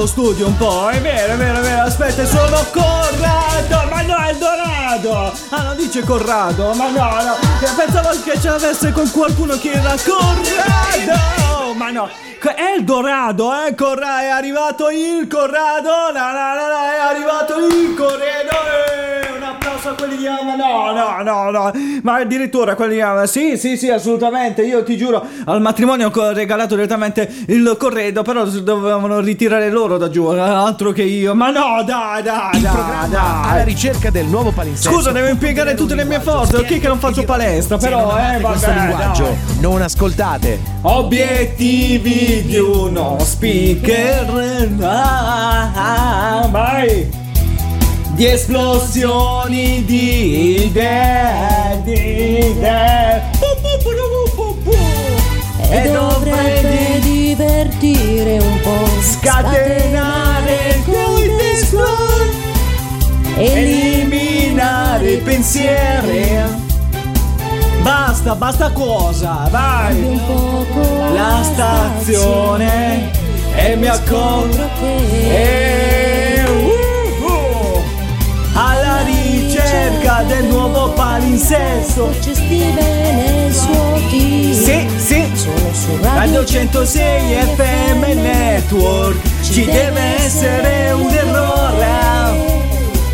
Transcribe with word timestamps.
lo 0.00 0.06
studio 0.06 0.46
un 0.46 0.56
po', 0.56 0.88
è 0.88 0.98
vero, 1.02 1.34
è 1.34 1.36
vero, 1.36 1.58
è 1.58 1.60
vero, 1.60 1.82
aspetta, 1.82 2.24
sono 2.24 2.64
Corrado, 2.72 3.88
ma 3.90 4.00
no, 4.00 4.16
è 4.16 4.34
Dorado! 4.34 5.32
Ah, 5.50 5.62
non 5.62 5.76
dice 5.76 6.02
Corrado, 6.02 6.72
ma 6.72 6.88
no, 6.88 7.22
no, 7.22 7.36
pensavo 7.76 8.08
che 8.24 8.40
ce 8.40 8.48
l'avesse 8.48 8.92
con 8.92 9.10
qualcuno 9.10 9.58
che 9.58 9.72
era 9.72 9.94
Corrado! 10.02 11.74
Ma 11.74 11.90
no, 11.90 12.08
è 12.40 12.76
il 12.78 12.84
Dorado, 12.84 13.52
eh, 13.66 13.74
Corrado, 13.74 14.22
è 14.22 14.28
arrivato 14.28 14.88
il 14.88 15.26
Corrado, 15.28 16.10
la, 16.12 16.32
la, 16.32 16.54
la, 16.54 16.66
la, 16.66 16.94
è 16.94 16.98
arrivato 16.98 17.58
il 17.58 17.94
Corrado, 17.94 18.22
eh, 18.22 19.36
un 19.36 19.42
applauso 19.42 19.69
a 19.88 19.94
quelli 19.94 20.16
di 20.16 20.26
Ama, 20.26 20.54
no, 20.56 20.92
no, 20.92 21.22
no, 21.22 21.50
no, 21.50 21.72
ma 22.02 22.16
addirittura 22.16 22.74
quelli 22.74 22.94
di 22.94 23.00
Ama, 23.00 23.26
sì, 23.26 23.56
sì, 23.56 23.76
sì, 23.76 23.88
assolutamente, 23.90 24.62
io 24.62 24.82
ti 24.82 24.96
giuro, 24.96 25.24
al 25.44 25.60
matrimonio 25.60 26.10
ho 26.14 26.32
regalato 26.32 26.74
direttamente 26.74 27.28
il 27.46 27.76
corredo, 27.78 28.22
però 28.22 28.44
dovevano 28.44 29.20
ritirare 29.20 29.70
loro 29.70 29.96
da 29.96 30.10
giù, 30.10 30.26
altro 30.26 30.92
che 30.92 31.02
io, 31.02 31.34
ma 31.34 31.50
no, 31.50 31.82
dai, 31.84 32.22
dai, 32.22 32.60
dai, 32.60 33.08
dai. 33.08 33.50
Alla 33.50 33.64
ricerca 33.64 34.10
del 34.10 34.26
nuovo 34.26 34.50
palinsesto. 34.50 34.90
Scusa, 34.90 35.12
devo 35.12 35.28
impiegare 35.28 35.74
tutte 35.74 35.94
le 35.94 36.04
mie 36.04 36.20
forze, 36.20 36.56
ok 36.56 36.78
che 36.78 36.88
non 36.88 36.98
faccio 36.98 37.24
palestra, 37.24 37.78
però, 37.78 38.16
eh, 38.18 38.38
vabbè, 38.38 38.40
questo 38.40 38.70
linguaggio, 38.70 39.24
dai. 39.24 39.60
non 39.60 39.82
ascoltate. 39.82 40.60
Obiettivi 40.82 42.44
di 42.44 42.58
uno 42.58 43.16
speaker, 43.20 44.68
ah, 44.82 46.48
vai 46.50 47.28
di 48.20 48.26
esplosioni 48.26 49.82
di 49.86 50.66
idee, 50.66 51.80
di 51.84 52.50
idee. 52.50 53.22
E 55.70 55.90
dovrebbe 55.90 56.98
divertire 57.00 58.36
un 58.36 58.60
po', 58.60 58.86
Scatenare 59.00 60.82
con 60.84 61.18
eliminare 63.38 65.12
i 65.12 65.18
pensieri. 65.20 66.42
Basta, 67.80 68.34
basta 68.34 68.70
cosa, 68.72 69.48
vai! 69.50 70.20
La 71.14 71.40
stazione 71.42 73.12
e 73.54 73.76
mi 73.76 73.86
accorgo 73.86 74.68
che 74.78 76.26
uh, 76.26 76.29
alla 78.60 79.02
ricerca 79.04 80.22
del 80.24 80.44
nuovo 80.44 80.90
palinsesto. 80.90 82.12
C'è 82.20 82.34
Steven 82.34 82.76
e 82.78 83.46
il 83.46 83.54
suo 83.54 83.98
team. 84.10 84.52
Sì, 84.52 84.86
sì, 84.98 85.30
Sono 85.32 85.72
su 85.72 85.96
Radio 86.02 86.44
106 86.44 87.34
FM 87.56 88.20
Network. 88.20 89.18
Ci 89.42 89.64
deve 89.64 90.00
essere 90.18 90.92
un 90.92 91.10
errore. 91.10 91.88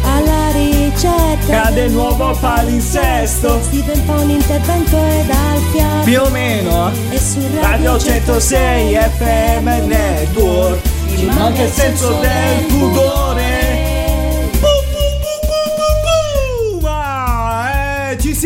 Alla 0.03 0.51
ricerca. 0.53 1.63
Cade 1.63 1.89
nuovo 1.89 2.37
palinsesto. 2.41 3.61
Steven 3.63 4.03
fa 4.05 4.15
un 4.15 4.31
intervento 4.31 4.97
ed 4.97 5.31
al 5.31 5.63
fiato. 5.71 6.05
Più 6.05 6.23
o 6.23 6.29
meno. 6.31 6.91
E 7.11 7.21
su 7.21 7.41
Radio 7.61 7.97
106 7.97 8.95
FM 9.17 9.69
Network. 9.87 10.81
Ci 11.17 11.25
manca 11.27 11.63
il 11.63 11.71
senso 11.71 12.19
del 12.21 12.65
pudore 12.67 13.96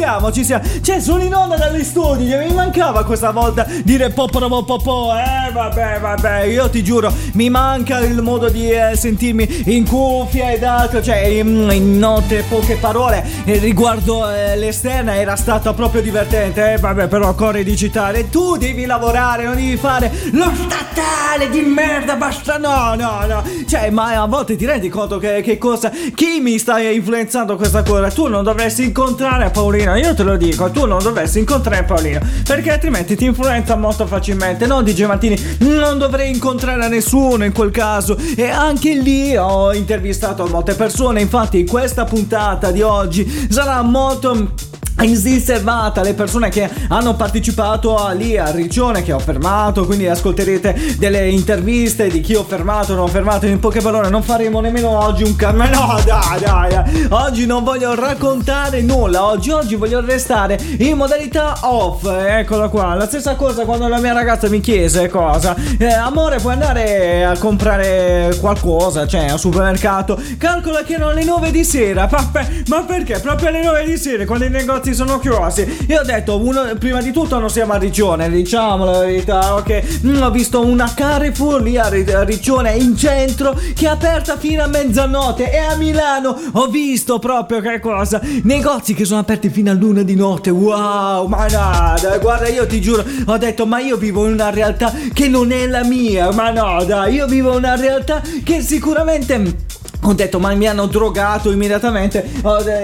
siamo, 0.01 0.33
ci 0.33 0.45
siamo. 0.45 0.65
Cioè 0.81 0.98
sono 0.98 1.23
in 1.23 1.34
onda 1.34 1.56
dagli 1.56 1.84
studi 1.84 2.25
Mi 2.25 2.55
mancava 2.55 3.05
questa 3.05 3.33
volta 3.33 3.67
dire 3.84 4.09
poporo 4.09 4.48
popò 4.62 5.15
Eh 5.15 5.53
vabbè 5.53 6.00
vabbè 6.00 6.43
Io 6.44 6.71
ti 6.71 6.83
giuro 6.83 7.12
Mi 7.33 7.50
manca 7.50 7.99
il 7.99 8.22
modo 8.22 8.49
di 8.49 8.71
eh, 8.71 8.97
sentirmi 8.97 9.65
in 9.66 9.87
cuffia 9.87 10.53
ed 10.53 10.65
altro 10.65 11.03
Cioè 11.03 11.19
in, 11.27 11.69
in 11.72 11.99
note 11.99 12.44
poche 12.49 12.77
parole 12.77 13.22
E 13.44 13.59
riguardo 13.59 14.28
eh, 14.31 14.56
l'esterna 14.56 15.16
era 15.16 15.37
stata 15.37 15.75
proprio 15.75 16.00
divertente 16.00 16.72
Eh 16.72 16.78
vabbè 16.78 17.06
però 17.09 17.34
corri 17.34 17.62
digitale 17.62 18.31
Tu 18.31 18.56
devi 18.56 18.87
lavorare 18.87 19.44
Non 19.44 19.56
devi 19.56 19.77
fare 19.77 20.11
lo 20.32 20.50
statale 20.55 21.50
di 21.50 21.61
merda 21.61 22.17
Basta 22.17 22.56
no 22.56 22.94
no 22.94 23.27
no. 23.27 23.43
Cioè 23.69 23.91
ma 23.91 24.19
a 24.19 24.27
volte 24.27 24.56
ti 24.56 24.65
rendi 24.65 24.88
conto 24.88 25.19
che, 25.19 25.43
che 25.43 25.59
cosa 25.59 25.91
Chi 25.91 26.41
mi 26.41 26.59
sta 26.59 26.81
influenzando 26.81 27.56
questa 27.56 27.82
cosa? 27.82 28.09
Tu 28.09 28.28
non 28.28 28.43
dovresti 28.43 28.84
incontrare 28.84 29.50
Paolino 29.50 29.90
Io 29.97 30.15
te 30.15 30.23
lo 30.23 30.37
dico 30.37 30.71
Tu 30.71 30.87
non 30.87 31.03
dovresti 31.03 31.39
incontrare 31.39 31.84
Paolino 31.84 32.21
Perché 32.45 32.73
altrimenti 32.73 33.17
ti 33.17 33.25
influenza 33.25 33.77
molto 33.77 34.06
facilmente. 34.06 34.67
No 34.67 34.83
DJ 34.83 35.05
Martini 35.05 35.56
Non 35.59 35.99
dovrei 35.99 36.31
incontrare 36.31 36.89
nessuno 36.89 37.45
in 37.45 37.53
quel 37.53 37.71
caso. 37.71 38.17
E 38.37 38.49
anche 38.49 38.95
lì 38.95 39.37
ho 39.37 39.73
intervistato 39.73 40.47
molte 40.47 40.75
persone 40.75 41.21
Infatti 41.21 41.65
questa 41.67 42.05
puntata 42.05 42.71
di 42.71 42.83
oggi 42.83 43.49
sarà 43.50 43.83
molto 43.83 44.69
riservata 45.00 46.00
alle 46.00 46.15
persone 46.15 46.49
che 46.49 46.69
hanno 46.88 47.15
partecipato 47.15 47.97
a, 47.97 48.12
lì 48.12 48.37
a 48.37 48.50
Riccione 48.50 49.03
che 49.03 49.12
ho 49.12 49.19
fermato 49.19 49.87
quindi 49.87 50.06
ascolterete 50.06 50.97
delle 50.99 51.28
interviste 51.28 52.09
di 52.09 52.21
chi 52.21 52.34
ho 52.34 52.44
fermato 52.44 52.94
non 52.94 53.05
ho 53.05 53.09
fermato 53.09 53.47
in 53.47 53.59
poche 53.59 53.81
parole 53.81 54.09
non 54.09 54.22
faremo 54.22 54.61
nemmeno 54.61 54.91
oggi 54.91 55.22
un 55.22 55.37
cam 55.37 55.56
no 55.71 56.00
dai 56.05 56.41
dai, 56.41 57.06
oggi 57.11 57.47
non 57.47 57.65
voglio 57.65 57.94
raccontare 57.94 58.83
nulla 58.83 59.25
oggi 59.25 59.50
oggi 59.50 59.75
voglio 59.75 60.00
restare 60.00 60.59
in 60.78 60.97
modalità 60.97 61.59
off 61.62 62.05
eccola 62.05 62.69
qua. 62.69 62.94
La 62.94 63.06
stessa 63.06 63.34
cosa 63.34 63.65
quando 63.65 63.88
la 63.88 63.99
mia 63.99 64.12
ragazza 64.12 64.49
mi 64.49 64.61
chiese 64.61 65.09
cosa 65.09 65.55
eh, 65.78 65.87
amore 65.87 66.38
puoi 66.38 66.55
andare 66.55 67.25
a 67.25 67.37
comprare 67.38 68.37
qualcosa 68.41 69.06
cioè 69.06 69.28
al 69.28 69.38
supermercato? 69.38 70.21
Calcola 70.38 70.82
che 70.82 70.94
erano 70.94 71.12
le 71.12 71.25
9 71.25 71.50
di 71.50 71.65
sera 71.65 72.09
ma, 72.11 72.31
ma 72.67 72.82
perché? 72.82 73.19
Proprio 73.21 73.49
alle 73.49 73.62
9 73.62 73.84
di 73.84 73.97
sera 73.97 74.25
quando 74.25 74.44
i 74.44 74.50
negozi 74.50 74.90
sono 74.95 75.19
chiusi. 75.19 75.87
Io 75.89 76.01
ho 76.01 76.05
detto, 76.05 76.39
uno, 76.39 76.75
prima 76.78 77.01
di 77.01 77.12
tutto 77.12 77.39
non 77.39 77.51
siamo 77.51 77.73
a 77.73 77.78
Riccione, 77.78 78.28
diciamo 78.31 78.84
la 78.84 78.99
verità, 78.99 79.55
ok? 79.55 80.01
Mm, 80.06 80.23
ho 80.23 80.31
visto 80.31 80.65
una 80.65 80.93
Carrefour 80.95 81.62
lì 81.62 81.77
a, 81.77 81.89
Ri- 81.89 82.11
a 82.11 82.23
Riccione 82.23 82.73
in 82.75 82.97
centro 82.97 83.59
che 83.75 83.87
è 83.87 83.89
aperta 83.89 84.37
fino 84.37 84.62
a 84.62 84.67
mezzanotte 84.67 85.50
e 85.50 85.59
a 85.59 85.77
Milano 85.77 86.39
ho 86.53 86.67
visto 86.67 87.19
proprio 87.19 87.61
che 87.61 87.81
cosa? 87.81 88.21
Negozi 88.43 88.95
che 88.95 89.05
sono 89.05 89.21
aperti 89.21 89.49
fino 89.49 89.71
a 89.71 89.75
luna 89.75 90.03
di 90.03 90.15
notte. 90.15 90.50
Wow, 90.50 91.27
ma 91.27 91.47
nada, 91.47 92.19
guarda, 92.19 92.49
io 92.49 92.67
ti 92.67 92.81
giuro, 92.81 93.05
ho 93.27 93.37
detto, 93.37 93.67
ma 93.67 93.81
io 93.81 93.97
vivo 93.97 94.27
in 94.27 94.34
una 94.34 94.50
realtà 94.50 94.93
che 95.12 95.29
non 95.29 95.53
è 95.53 95.67
la 95.67 95.84
mia, 95.84 96.31
ma 96.33 96.50
no, 96.50 96.84
dai, 96.84 97.15
io 97.15 97.27
vivo 97.27 97.50
in 97.50 97.56
una 97.59 97.77
realtà 97.77 98.23
che 98.45 98.61
sicuramente 98.61 99.69
ho 100.10 100.15
detto 100.15 100.38
ma 100.41 100.53
mi 100.54 100.66
hanno 100.66 100.87
drogato 100.87 101.50
immediatamente 101.50 102.28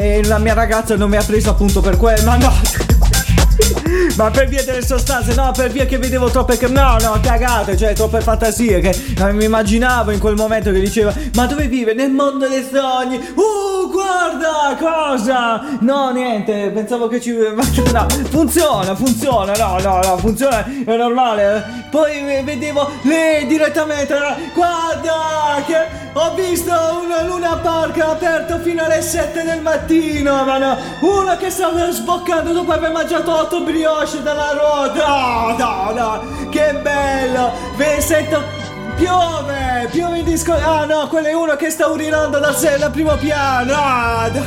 e 0.01 0.25
la 0.25 0.39
mia 0.39 0.55
ragazza 0.55 0.97
non 0.97 1.11
mi 1.11 1.17
ha 1.17 1.23
preso 1.23 1.51
appunto 1.51 1.81
per 1.81 1.97
quello 1.97 2.25
ma 2.25 2.37
no. 2.37 2.53
Ma 4.17 4.31
per 4.31 4.49
via 4.49 4.63
delle 4.63 4.85
sostanze 4.85 5.35
no 5.35 5.53
per 5.55 5.71
via 5.71 5.87
che 5.87 5.99
vedevo 5.99 6.31
troppe 6.31 6.59
no 6.69 6.97
no 7.01 7.19
cagate 7.21 7.77
cioè 7.77 7.93
troppe 7.95 8.21
fantasie 8.21 8.81
che 8.81 8.97
eh, 9.19 9.33
mi 9.33 9.45
immaginavo 9.45 10.11
in 10.11 10.19
quel 10.19 10.35
momento 10.35 10.71
che 10.73 10.81
diceva 10.81 11.13
ma 11.35 11.47
dove 11.47 11.67
vive? 11.67 11.95
Nel 11.95 12.11
mondo 12.11 12.49
dei 12.49 12.67
sogni 12.71 13.17
uh 13.17 13.91
guarda 13.91 14.77
cosa! 14.79 15.79
No 15.81 16.11
niente 16.11 16.71
pensavo 16.71 17.09
che 17.09 17.21
ci 17.21 17.33
no 17.37 18.07
funziona 18.31 18.95
funziona 18.95 19.53
no 19.55 19.79
no 19.81 20.01
no 20.03 20.17
funziona 20.19 20.65
è 20.65 20.97
normale. 20.97 21.85
Poi 21.91 22.43
vedevo 22.43 22.91
lì 23.03 23.47
direttamente 23.47 24.15
guarda 24.55 25.63
che 25.67 26.06
ho 26.19 26.35
visto 26.35 26.73
una 27.05 27.21
luna 27.25 27.59
park 27.59 27.99
aperto 27.99 28.59
fino 28.61 28.83
alle 28.83 29.03
7 29.03 29.45
del 29.45 29.61
mattino 29.61 30.45
ma 30.45 30.57
no 30.57 30.75
uno 31.01 31.37
che 31.37 31.51
stava 31.51 31.91
sboccando 31.91 32.53
dopo 32.53 32.73
aver 32.73 32.91
mangiato 32.91 33.39
8 33.39 33.61
brioche 33.61 34.23
dalla 34.23 34.53
ruota. 34.53 35.07
No 35.07 35.55
no 35.59 35.93
no 35.93 36.49
che 36.49 36.73
bello. 36.81 37.53
Ve 37.77 38.01
sento 38.01 38.43
piove 38.97 39.89
piove 39.91 40.21
in 40.21 40.25
disco 40.25 40.55
ah 40.55 40.87
no 40.87 41.07
quello 41.09 41.27
è 41.27 41.35
uno 41.35 41.55
che 41.57 41.69
sta 41.69 41.87
urinando 41.87 42.39
dal, 42.39 42.57
dal 42.79 42.91
primo 42.91 43.15
piano. 43.17 43.75
Ah, 43.75 44.31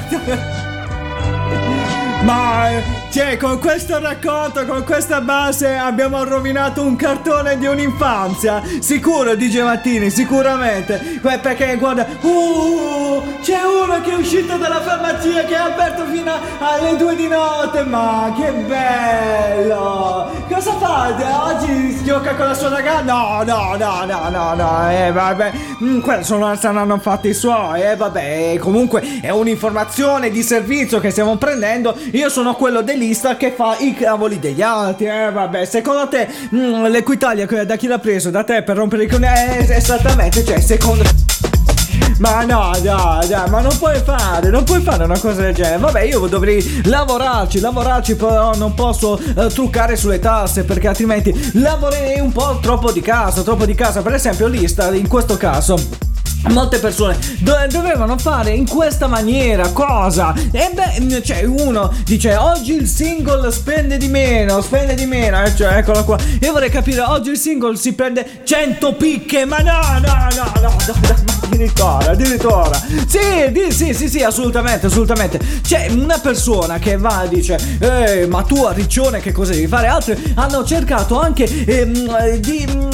ma 2.24 2.70
cioè, 3.12 3.38
con 3.38 3.58
questo 3.58 4.00
racconto, 4.00 4.66
con 4.68 4.84
questa 4.84 5.20
base 5.20 5.76
abbiamo 5.76 6.24
rovinato 6.24 6.84
un 6.84 6.96
cartone 6.96 7.58
di 7.58 7.66
un'infanzia. 7.66 8.62
Sicuro, 8.80 9.36
DJ 9.36 9.62
Mattini, 9.62 10.12
sicuramente. 10.12 11.18
Beh, 11.20 11.40
perché 11.40 11.76
guarda, 11.78 12.06
uh, 12.22 13.24
c'è 13.42 13.62
uno 13.64 14.00
che 14.02 14.12
è 14.12 14.16
uscito 14.16 14.58
dalla 14.58 14.80
farmacia 14.82 15.44
che 15.44 15.56
è 15.56 15.58
aperto 15.58 16.06
fino 16.06 16.32
alle 16.60 16.96
due 16.98 17.16
di 17.16 17.28
notte. 17.28 17.84
Ma 17.84 18.32
che 18.38 18.52
bello! 18.52 20.30
Cosa 20.48 20.74
fate? 20.74 21.24
Oggi 21.24 22.04
gioca 22.04 22.36
con 22.36 22.46
la 22.46 22.54
sua 22.54 22.70
ragazza? 22.70 23.02
No, 23.02 23.42
no, 23.44 23.76
no, 23.76 24.06
no, 24.06 24.30
no, 24.30 24.54
no. 24.54 24.92
Eh, 24.92 25.12
vabbè. 25.12 25.52
Mm, 25.84 26.00
quello 26.02 26.24
sono, 26.24 26.56
saranno 26.56 27.00
fatti 27.00 27.30
i 27.30 27.34
suoi. 27.34 27.82
Eh, 27.82 27.96
vabbè. 27.96 28.58
Comunque 28.60 29.20
è 29.20 29.32
un'informazione 29.32 30.30
di 30.30 30.44
servizio 30.44 31.00
che 31.00 31.10
stiamo 31.10 31.38
prendendo. 31.38 31.98
Io 32.12 32.30
sono 32.30 32.54
quello 32.54 32.82
del 32.84 32.98
lista 33.00 33.38
che 33.38 33.52
fa 33.52 33.78
i 33.80 33.96
cavoli 33.96 34.38
degli 34.38 34.62
altri. 34.62 35.08
Eh, 35.08 35.32
vabbè, 35.32 35.66
secondo 35.66 36.08
te 36.08 36.28
mm, 36.54 36.86
l'Equitalia 36.86 37.48
da 37.66 37.76
chi 37.76 37.88
l'ha 37.88 37.98
preso? 37.98 38.30
Da 38.30 38.44
te 38.44 38.62
per 38.62 38.76
rompere 38.76 39.06
i 39.06 39.08
con... 39.08 39.24
Eh, 39.24 39.66
esattamente, 39.68 40.46
cioè, 40.46 40.60
secondo... 40.60 41.04
Ma 42.20 42.44
no, 42.44 42.72
dai, 42.82 43.28
dai, 43.28 43.50
ma 43.50 43.62
non 43.62 43.76
puoi 43.78 43.98
fare, 44.04 44.50
non 44.50 44.66
puoi 44.66 44.82
fare 44.82 45.06
una 45.06 45.18
cosa 45.18 45.42
del 45.42 45.56
genere. 45.56 45.78
Vabbè, 45.78 46.02
io 46.02 46.28
dovrei 46.28 46.82
lavorarci, 46.84 47.62
lavorarci, 47.62 48.16
però 48.16 48.54
non 48.56 48.74
posso 48.74 49.18
eh, 49.18 49.48
truccare 49.48 49.96
sulle 49.96 50.20
tasse 50.20 50.66
perché 50.66 50.90
altrimenti 50.90 51.52
lavorerei 51.54 52.20
un 52.20 52.34
po' 52.34 52.60
troppo 52.62 52.92
di 52.92 53.00
casa, 53.00 53.42
troppo 53.42 53.66
di 53.66 53.74
casa. 53.74 54.02
Per 54.02 54.14
esempio, 54.14 54.48
lista 54.48 54.94
in 54.94 55.08
questo 55.08 55.38
caso. 55.38 56.09
Molte 56.48 56.80
persone 56.80 57.18
do- 57.40 57.56
dovevano 57.70 58.18
fare 58.18 58.52
in 58.52 58.68
questa 58.68 59.08
maniera 59.08 59.70
cosa? 59.72 60.34
E 60.52 60.72
beh, 60.74 61.22
cioè, 61.22 61.44
uno 61.44 61.94
dice 62.06 62.36
oggi 62.36 62.74
il 62.74 62.88
single 62.88 63.52
spende 63.52 63.98
di 63.98 64.08
meno, 64.08 64.62
spende 64.62 64.96
di 64.96 65.06
meno, 65.06 65.44
eh, 65.44 65.56
cioè, 65.56 65.78
eccolo 65.78 66.04
qua. 66.04 66.18
Io 66.42 66.52
vorrei 66.52 66.70
capire, 66.70 67.02
oggi 67.02 67.32
il 67.32 67.38
single 67.38 67.76
si 67.76 67.94
prende 67.94 68.42
100 68.44 68.94
picche, 68.94 69.46
ma 69.46 69.58
no, 69.58 69.80
no, 70.02 70.28
no, 70.36 70.52
no, 70.62 70.62
no, 70.62 70.76
no 70.88 71.40
addirittura, 71.50 72.12
addirittura. 72.12 72.82
Sì, 73.08 73.52
di, 73.52 73.72
sì, 73.72 73.94
sì, 73.94 74.08
sì, 74.08 74.22
assolutamente, 74.22 74.86
assolutamente. 74.86 75.40
C'è 75.62 75.88
una 75.90 76.20
persona 76.20 76.80
che 76.80 76.98
va 76.98 77.24
e 77.24 77.30
dice, 77.30 77.60
eh, 77.80 78.28
ma 78.28 78.44
tu 78.44 78.64
a 78.64 78.72
Riccione 78.72 79.20
che 79.20 79.32
cosa 79.32 79.52
devi 79.52 79.68
fare? 79.68 79.88
Altri 79.88 80.34
hanno 80.36 80.64
cercato 80.64 81.20
anche 81.20 81.44
ehm, 81.66 82.36
di... 82.38 82.88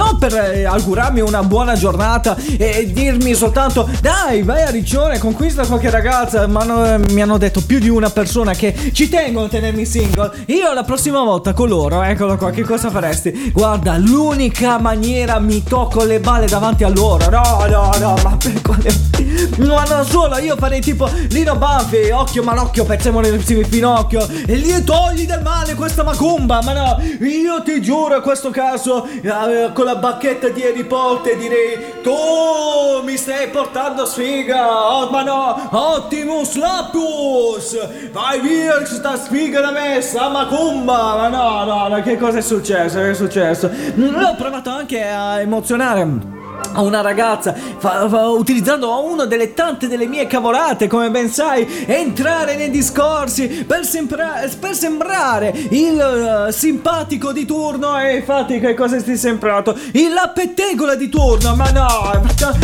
non 0.00 0.16
per 0.16 0.34
eh, 0.34 0.64
augurarmi 0.64 1.20
una 1.20 1.42
buona 1.42 1.74
giornata 1.74 2.34
e 2.56 2.90
dirmi 2.90 3.34
soltanto 3.34 3.86
dai 4.00 4.42
vai 4.42 4.62
a 4.62 4.70
Riccione 4.70 5.18
conquista 5.18 5.66
qualche 5.66 5.90
ragazza. 5.90 6.46
Ma 6.46 6.64
no- 6.64 6.98
mi 7.10 7.20
hanno 7.20 7.36
detto 7.36 7.60
più 7.60 7.78
di 7.78 7.90
una 7.90 8.08
persona 8.08 8.54
che 8.54 8.92
ci 8.92 9.10
tengono 9.10 9.46
a 9.46 9.48
tenermi 9.50 9.84
single. 9.84 10.44
Io 10.46 10.72
la 10.72 10.84
prossima 10.84 11.22
volta 11.22 11.52
con 11.52 11.68
loro 11.68 12.02
eccolo 12.02 12.36
qua 12.38 12.50
che 12.50 12.62
cosa 12.62 12.88
faresti? 12.88 13.50
Guarda 13.52 13.98
l'unica 13.98 14.78
maniera 14.78 15.38
mi 15.38 15.62
tocco 15.62 16.04
le 16.04 16.18
balle 16.18 16.46
davanti 16.46 16.82
a 16.82 16.88
loro. 16.88 17.28
No 17.28 17.66
no 17.68 17.90
no 17.98 18.14
ma 18.22 18.36
per 18.38 18.62
quale 18.62 19.10
ma 19.58 19.84
non 19.84 20.04
solo 20.04 20.38
io 20.38 20.56
farei 20.56 20.80
tipo 20.80 21.08
Lino 21.30 21.56
Banfi 21.56 22.10
occhio 22.10 22.42
malocchio 22.42 22.84
pezzemolo 22.84 23.30
nel 23.30 23.42
finocchio 23.42 24.26
e 24.46 24.56
gli 24.56 24.72
togli 24.82 25.26
del 25.26 25.42
male 25.42 25.74
questa 25.74 26.02
macumba 26.02 26.60
ma 26.62 26.72
no 26.72 27.02
io 27.20 27.62
ti 27.62 27.80
giuro 27.82 28.16
in 28.16 28.22
questo 28.22 28.50
caso 28.50 29.04
eh, 29.04 29.70
con 29.72 29.84
la 29.84 29.89
bacchetta 29.96 30.48
di 30.48 30.62
Harry 30.62 30.84
Potter 30.84 31.36
direi 31.36 32.00
tu 32.02 33.02
mi 33.04 33.16
stai 33.16 33.48
portando 33.48 34.06
sfiga 34.06 34.92
oh, 34.92 35.10
ma 35.10 35.22
no 35.22 35.68
Optimus 35.70 36.56
Lapus! 36.56 38.10
Vai 38.12 38.40
via 38.40 38.76
questa 38.76 39.16
sfiga 39.16 39.60
da 39.60 39.70
me 39.70 40.00
sta 40.00 40.28
macumba 40.28 41.16
ma 41.16 41.28
no 41.28 41.64
no 41.64 41.88
no 41.88 42.02
che 42.02 42.16
cosa 42.16 42.38
è 42.38 42.42
successo 42.42 42.98
che 42.98 43.10
è 43.10 43.14
successo? 43.14 43.70
L'ho 43.94 44.34
provato 44.36 44.70
anche 44.70 45.02
a 45.02 45.40
emozionare 45.40 46.38
a 46.72 46.82
una 46.82 47.00
ragazza 47.00 47.54
fa- 47.78 48.08
fa- 48.08 48.28
utilizzando 48.28 49.04
una 49.04 49.24
delle 49.24 49.54
tante 49.54 49.88
delle 49.88 50.06
mie 50.06 50.26
cavolate 50.26 50.86
come 50.86 51.10
ben 51.10 51.28
sai 51.28 51.84
entrare 51.86 52.56
nei 52.56 52.70
discorsi 52.70 53.64
per, 53.66 53.84
sembra- 53.84 54.44
per 54.58 54.74
sembrare 54.74 55.52
il 55.70 56.46
eh, 56.48 56.52
simpatico 56.52 57.32
di 57.32 57.44
turno. 57.44 57.98
E 57.98 58.16
infatti 58.16 58.60
che 58.60 58.74
cosa 58.74 59.00
ti 59.00 59.12
è 59.12 59.16
sembrato? 59.16 59.76
Il 59.92 60.14
pettegola 60.34 60.94
di 60.94 61.08
turno 61.08 61.54
ma 61.54 61.70
no 61.70 61.88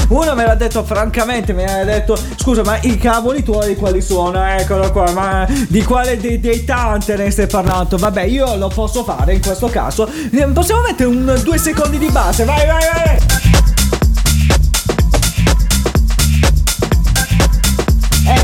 uno 0.08 0.34
me 0.34 0.44
l'ha 0.44 0.54
detto 0.54 0.84
francamente 0.84 1.52
mi 1.52 1.64
ha 1.64 1.84
detto 1.84 2.16
scusa 2.36 2.62
ma 2.62 2.78
i 2.82 2.96
cavoli 2.96 3.42
tuoi 3.42 3.76
quali 3.76 4.00
sono? 4.00 4.44
Eccolo 4.44 4.90
qua 4.92 5.10
ma 5.12 5.46
di 5.68 5.82
quale 5.82 6.16
dei, 6.18 6.40
dei 6.40 6.64
tante 6.64 7.16
ne 7.16 7.30
stai 7.30 7.46
parlando? 7.46 7.96
Vabbè 7.96 8.22
io 8.22 8.56
lo 8.56 8.68
posso 8.68 9.04
fare 9.04 9.34
in 9.34 9.42
questo 9.42 9.68
caso. 9.68 10.08
Eh, 10.30 10.46
possiamo 10.48 10.82
mettere 10.82 11.08
un 11.08 11.40
due 11.42 11.58
secondi 11.58 11.98
di 11.98 12.08
base 12.10 12.44
vai 12.44 12.66
vai 12.66 12.82
vai 12.92 13.45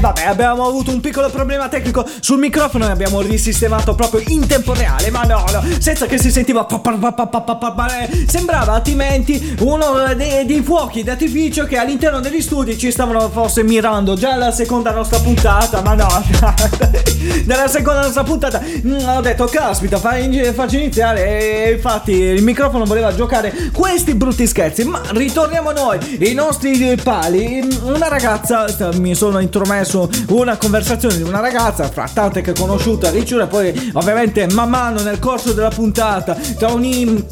Vabbè 0.02 0.24
abbiamo 0.24 0.66
avuto 0.66 0.90
un 0.90 0.98
piccolo 0.98 1.30
problema 1.30 1.68
tecnico. 1.68 2.04
Sul 2.18 2.40
microfono 2.40 2.88
e 2.88 2.90
abbiamo 2.90 3.20
risistemato 3.20 3.94
proprio 3.94 4.20
in 4.26 4.44
tempo 4.48 4.74
reale 4.74 5.12
Ma 5.12 5.22
no 5.22 5.44
no 5.52 5.62
senza 5.78 6.06
che 6.06 6.18
si 6.18 6.32
sentiva 6.32 6.66
eh, 6.66 8.26
Sembrava 8.26 8.72
altrimenti 8.72 9.56
uno 9.60 10.12
dei, 10.16 10.44
dei 10.44 10.60
fuochi 10.60 11.04
d'artificio 11.04 11.66
che 11.66 11.78
all'interno 11.78 12.18
degli 12.18 12.40
studi 12.40 12.76
ci 12.76 12.90
stavano 12.90 13.28
forse 13.30 13.62
mirando. 13.62 14.14
Già 14.14 14.34
la 14.34 14.50
seconda 14.50 14.90
nostra 14.90 15.20
puntata 15.20 15.80
ma 15.82 15.94
no 15.94 16.08
Nella 17.46 17.68
seconda 17.68 18.00
nostra 18.00 18.24
puntata 18.24 18.60
mm, 18.60 19.06
ho 19.06 19.20
detto 19.20 19.44
caspita 19.44 19.98
faccio 19.98 20.76
iniziare 20.76 21.68
e 21.68 21.72
infatti 21.74 22.12
il 22.12 22.42
microfono 22.42 22.84
voleva 22.84 23.14
giocare 23.14 23.52
questi 23.72 24.14
brutti 24.14 24.48
scherzi. 24.48 24.82
Ma 24.82 25.00
ritorniamo 25.10 25.70
noi 25.70 26.18
i 26.18 26.34
nostri 26.34 26.96
pali. 27.00 27.62
Mm, 27.62 27.94
una 27.94 28.08
ragazza 28.08 28.66
mi 28.94 29.14
sono 29.14 29.38
intromesso 29.38 29.91
una 30.28 30.56
conversazione 30.56 31.16
di 31.16 31.22
una 31.22 31.40
ragazza 31.40 31.88
fra 31.90 32.08
tante 32.12 32.40
che 32.40 32.50
ho 32.50 32.54
conosciuto 32.54 33.06
a 33.06 33.10
Riccione 33.10 33.46
poi 33.46 33.90
ovviamente 33.94 34.46
man 34.52 34.70
mano 34.70 35.02
nel 35.02 35.18
corso 35.18 35.52
della 35.52 35.68
puntata 35.70 36.36
tra 36.56 36.68
un 36.72 36.84
in- 36.84 37.24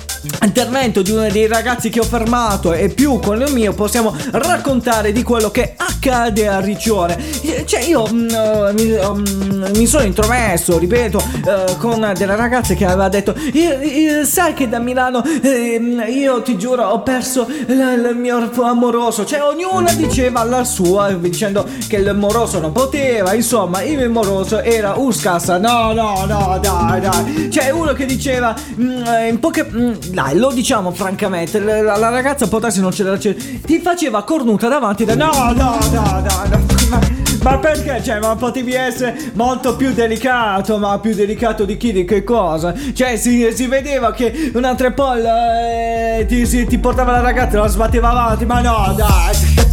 intervento 0.42 1.02
di 1.02 1.10
uno 1.10 1.28
dei 1.30 1.46
ragazzi 1.46 1.88
che 1.88 2.00
ho 2.00 2.04
fermato 2.04 2.72
e 2.72 2.88
più 2.90 3.18
con 3.20 3.40
il 3.40 3.52
mio 3.52 3.72
possiamo 3.72 4.14
raccontare 4.32 5.12
di 5.12 5.22
quello 5.22 5.50
che 5.50 5.74
accade 5.76 6.46
a 6.48 6.60
Riccione. 6.60 7.16
Eh, 7.42 7.64
cioè 7.66 7.80
io 7.82 8.06
mm, 8.10 8.28
eh, 8.28 8.72
mi, 8.74 8.84
mm, 8.84 9.64
mi 9.76 9.86
sono 9.86 10.04
intromesso 10.04 10.78
ripeto 10.78 11.18
eh, 11.46 11.76
con 11.78 12.12
delle 12.16 12.36
ragazze 12.36 12.74
che 12.74 12.84
aveva 12.84 13.08
detto 13.08 13.34
"Io- 13.52 13.80
io- 13.80 14.24
sai 14.24 14.52
che 14.54 14.68
da 14.68 14.78
Milano 14.78 15.22
ehm, 15.24 16.04
io 16.08 16.42
ti 16.42 16.56
giuro 16.58 16.84
ho 16.84 17.02
perso 17.02 17.46
il 17.66 18.12
mio 18.16 18.50
amoroso. 18.62 19.24
Cioè 19.24 19.42
ognuna 19.42 19.92
diceva 19.92 20.42
la 20.44 20.64
sua 20.64 21.12
dicendo 21.12 21.66
che 21.88 21.96
il 21.96 22.14
moroso 22.50 22.60
non 22.60 22.72
poteva 22.72 23.32
insomma 23.34 23.82
il 23.82 24.08
moroso 24.10 24.60
era 24.60 24.94
Uscassa 24.96 25.58
no 25.58 25.92
no 25.92 26.24
no 26.26 26.58
dai 26.60 27.00
dai 27.00 27.48
c'è 27.48 27.70
uno 27.70 27.92
che 27.92 28.06
diceva 28.06 28.54
mm, 28.80 29.04
in 29.28 29.38
poche 29.38 29.64
mm, 29.64 29.92
dai 30.10 30.36
lo 30.36 30.50
diciamo 30.50 30.90
francamente 30.90 31.60
la, 31.60 31.96
la 31.96 32.08
ragazza 32.08 32.48
potresti 32.48 32.80
non 32.80 32.92
ce 32.92 33.04
la 33.04 33.16
ti 33.16 33.78
faceva 33.80 34.24
cornuta 34.24 34.68
davanti 34.68 35.04
da 35.04 35.14
no 35.14 35.30
no 35.32 35.52
no 35.54 35.78
no, 35.92 36.22
no 36.48 37.18
ma- 37.42 37.56
perché? 37.58 38.02
Cioè, 38.02 38.18
ma 38.18 38.36
potevi 38.36 38.74
essere 38.74 39.16
molto 39.32 39.74
più 39.74 39.94
delicato, 39.94 40.76
ma 40.76 40.98
più 40.98 41.14
delicato 41.14 41.64
di 41.64 41.78
chi, 41.78 41.90
di 41.90 42.04
che 42.04 42.22
cosa? 42.22 42.74
Cioè, 42.92 43.16
si, 43.16 43.50
si 43.54 43.66
vedeva 43.66 44.12
che 44.12 44.50
un 44.52 44.64
altrepoll 44.64 45.24
eh, 45.24 46.26
ti, 46.28 46.44
si- 46.44 46.66
ti 46.66 46.76
portava 46.78 47.12
la 47.12 47.20
ragazza 47.22 47.56
e 47.56 47.60
la 47.60 47.66
sbatteva 47.68 48.10
avanti, 48.10 48.44
ma 48.44 48.60
no, 48.60 48.92
dai! 48.94 49.69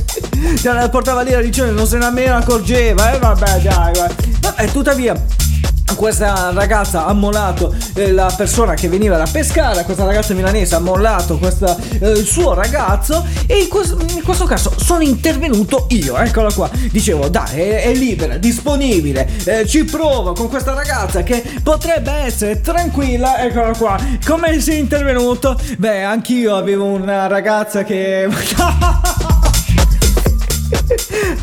Te 0.61 0.71
la 0.71 0.89
portava 0.89 1.21
lì 1.21 1.33
a 1.33 1.39
ricevere, 1.39 1.73
non 1.73 1.87
se 1.87 1.97
nemmeno 1.97 2.35
accorgeva, 2.35 3.13
e 3.13 3.19
vabbè, 3.19 3.59
dai. 3.61 3.93
Vabbè, 4.39 4.71
tuttavia, 4.71 5.19
questa 5.97 6.51
ragazza 6.53 7.05
ha 7.07 7.13
mollato 7.13 7.75
eh, 7.95 8.11
la 8.11 8.31
persona 8.37 8.75
che 8.75 8.87
veniva 8.87 9.17
da 9.17 9.27
pescare, 9.29 9.83
questa 9.83 10.05
ragazza 10.05 10.33
milanese 10.35 10.75
ha 10.75 10.79
mollato 10.79 11.37
questa, 11.37 11.75
eh, 11.99 12.11
il 12.11 12.25
suo 12.25 12.53
ragazzo 12.53 13.25
e 13.47 13.61
in, 13.61 13.67
quest- 13.67 13.95
in 14.13 14.21
questo 14.21 14.45
caso 14.45 14.71
sono 14.77 15.01
intervenuto 15.01 15.87
io, 15.89 16.15
eccola 16.17 16.53
qua. 16.53 16.69
Dicevo, 16.91 17.27
dai, 17.29 17.59
è, 17.59 17.83
è 17.83 17.93
libera, 17.93 18.37
disponibile, 18.37 19.27
eh, 19.43 19.67
ci 19.67 19.83
provo 19.85 20.33
con 20.33 20.49
questa 20.49 20.73
ragazza 20.73 21.23
che 21.23 21.43
potrebbe 21.63 22.11
essere 22.11 22.61
tranquilla, 22.61 23.43
eccola 23.43 23.75
qua. 23.75 23.99
Come 24.23 24.59
sei 24.61 24.79
intervenuto? 24.79 25.59
Beh, 25.77 26.03
anch'io 26.03 26.55
avevo 26.55 26.85
una 26.85 27.27
ragazza 27.27 27.83
che... 27.83 28.27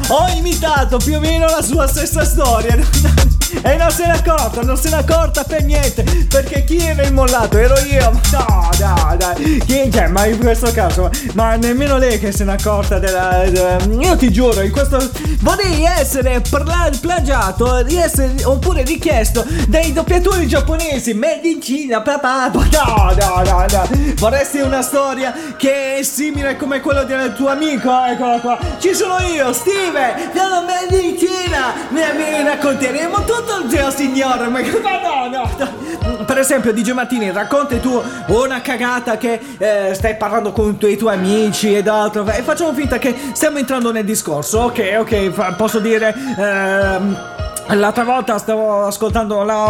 Ho 0.09 0.29
imitato 0.37 0.97
più 0.99 1.17
o 1.17 1.21
meno 1.21 1.47
la 1.47 1.63
sua 1.63 1.87
stessa 1.87 2.25
storia. 2.25 3.33
E 3.63 3.77
non 3.77 3.91
se 3.91 4.07
n'è 4.07 4.13
accorta, 4.13 4.63
non 4.63 4.77
se 4.77 4.89
n'è 4.91 4.97
accorta 4.97 5.45
per 5.45 5.63
niente. 5.65 6.03
Perché 6.29 6.65
chi 6.65 6.79
era 6.79 7.03
immollato? 7.05 7.59
Ero 7.59 7.75
io. 7.91 8.11
No, 8.33 8.69
no, 8.79 9.15
dai. 9.17 9.63
Chi, 9.67 9.91
cioè, 9.93 10.09
ma 10.09 10.27
in 10.27 10.39
questo 10.39 10.71
caso, 10.73 11.11
ma 11.35 11.55
nemmeno 11.57 11.97
lei 11.99 12.19
che 12.19 12.33
se 12.33 12.45
n'è 12.45 12.53
accorta 12.53 12.99
della. 12.99 13.45
della- 13.49 13.79
io 14.01 14.17
ti 14.17 14.31
giuro, 14.33 14.61
in 14.61 14.71
questo. 14.71 14.99
Vorrei 15.41 15.85
essere 15.85 16.41
pla- 16.49 16.91
plagiato, 17.01 17.83
di 17.83 17.97
essere, 17.97 18.33
oppure 18.45 18.83
richiesto 18.83 19.45
dai 19.69 19.93
doppiatori 19.93 20.47
giapponesi, 20.47 21.13
made 21.15 21.47
in 21.49 21.61
Cina, 21.61 22.01
papà. 22.01 22.51
No, 22.55 23.15
no, 23.19 23.43
no, 23.45 23.65
no. 23.71 23.89
Vorresti 24.17 24.59
una 24.61 24.83
storia 24.83 25.33
che 25.57 25.97
è 25.99 26.03
simile 26.03 26.57
come 26.57 26.81
quella 26.81 27.05
del 27.05 27.35
tuo 27.35 27.49
amico? 27.49 27.91
Eccola 28.05 28.39
qua. 28.41 28.59
Ci 28.79 28.95
sono 28.95 29.19
io, 29.21 29.53
Steve, 29.53 30.31
dalla 30.33 30.63
made 30.63 30.97
in 30.97 31.17
Cina. 31.19 31.73
Ne 31.91 32.13
vi 32.17 32.43
racconteremo 32.45 33.17
tutto 33.25 33.34
il 33.63 33.71
zio 33.71 33.91
signore. 33.91 34.49
Ma 34.49 34.61
no, 34.61 35.29
no, 35.29 35.51
no. 35.59 36.25
Per 36.25 36.39
esempio, 36.39 36.73
DJ 36.73 36.91
Martini, 36.91 37.31
racconti 37.31 37.81
tu 37.81 38.01
una 38.29 38.61
cagata 38.61 39.17
che 39.17 39.41
eh, 39.59 39.95
stai 39.95 40.17
parlando 40.17 40.53
con 40.53 40.77
i 40.81 40.97
tuoi 40.97 41.15
amici 41.15 41.75
ed 41.75 41.89
altro. 41.89 42.27
E 42.27 42.43
facciamo 42.43 42.73
finta 42.73 42.99
che 42.99 43.15
stiamo 43.33 43.59
entrando 43.59 43.93
nel 43.93 44.05
discorso. 44.05 44.61
Ok, 44.61 44.97
ok, 44.99 45.55
posso 45.57 45.79
dire. 45.79 46.15
ehm, 46.39 47.43
L'altra 47.69 48.05
volta 48.05 48.37
stavo 48.37 48.85
ascoltando 48.85 49.43
la, 49.43 49.65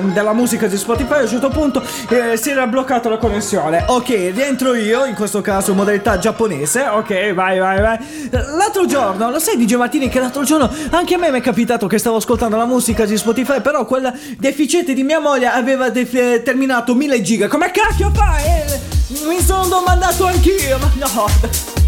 uh, 0.00 0.12
della 0.12 0.32
musica 0.32 0.66
di 0.66 0.76
Spotify, 0.76 1.18
a 1.18 1.22
un 1.22 1.28
certo 1.28 1.48
punto 1.50 1.82
eh, 2.08 2.36
si 2.36 2.50
era 2.50 2.66
bloccata 2.66 3.08
la 3.08 3.16
connessione. 3.16 3.84
Ok, 3.86 4.08
rientro 4.34 4.74
io, 4.74 5.04
in 5.04 5.14
questo 5.14 5.40
caso 5.40 5.72
modalità 5.72 6.18
giapponese. 6.18 6.82
Ok, 6.88 7.32
vai, 7.32 7.58
vai, 7.58 7.80
vai. 7.80 7.98
L'altro 8.30 8.86
giorno, 8.86 9.30
lo 9.30 9.38
sai 9.38 9.56
DJ 9.56 9.74
Martini 9.74 10.08
che 10.08 10.18
l'altro 10.18 10.42
giorno 10.42 10.68
anche 10.90 11.14
a 11.14 11.18
me 11.18 11.30
mi 11.30 11.38
è 11.38 11.42
capitato 11.42 11.86
che 11.86 11.98
stavo 11.98 12.16
ascoltando 12.16 12.56
la 12.56 12.66
musica 12.66 13.04
di 13.04 13.16
Spotify, 13.16 13.60
però 13.60 13.84
quel 13.84 14.12
deficiente 14.38 14.92
di 14.92 15.04
mia 15.04 15.20
moglie 15.20 15.46
aveva 15.46 15.90
def- 15.90 16.42
terminato 16.42 16.94
1000 16.94 17.22
giga. 17.22 17.48
Come 17.48 17.70
cacchio 17.70 18.10
fai? 18.12 18.44
Eh, 18.44 18.80
mi 19.26 19.40
sono 19.40 19.66
domandato 19.68 20.26
anch'io, 20.26 20.78
ma 20.78 20.90
no. 20.96 21.81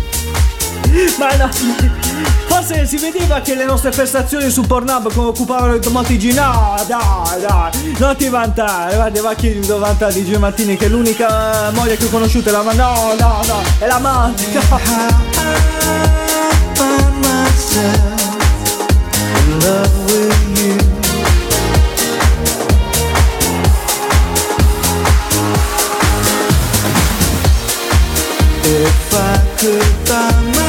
Ma 1.18 1.34
no, 1.36 1.50
forse 2.46 2.86
si 2.86 2.96
vedeva 2.98 3.40
che 3.40 3.54
le 3.56 3.64
nostre 3.64 3.90
prestazioni 3.90 4.48
su 4.48 4.62
Pornhub 4.62 5.10
occupavano 5.14 5.78
molti 5.90 6.16
G. 6.16 6.32
No, 6.34 6.76
dai, 6.86 7.40
dai, 7.40 7.96
non 7.98 8.16
ti 8.16 8.28
vantare. 8.28 8.94
Guarda, 8.94 9.20
va 9.22 9.34
chi 9.34 9.58
devo 9.58 9.78
vantare 9.78 10.12
di 10.12 10.24
G 10.24 10.36
Martini 10.36 10.76
che 10.76 10.88
l'unica 10.88 11.70
moglie 11.72 11.96
che 11.96 12.04
ho 12.04 12.08
conosciuto 12.08 12.48
è 12.48 12.52
la 12.52 12.62
ma 12.62 12.72
no, 12.72 13.14
no, 13.18 13.40
no, 13.46 13.62
è 13.78 13.86
with 20.06 20.58
you. 20.64 20.78
If 28.66 29.14
I 29.14 29.56
could 29.58 30.08
find 30.08 30.56
my 30.56 30.63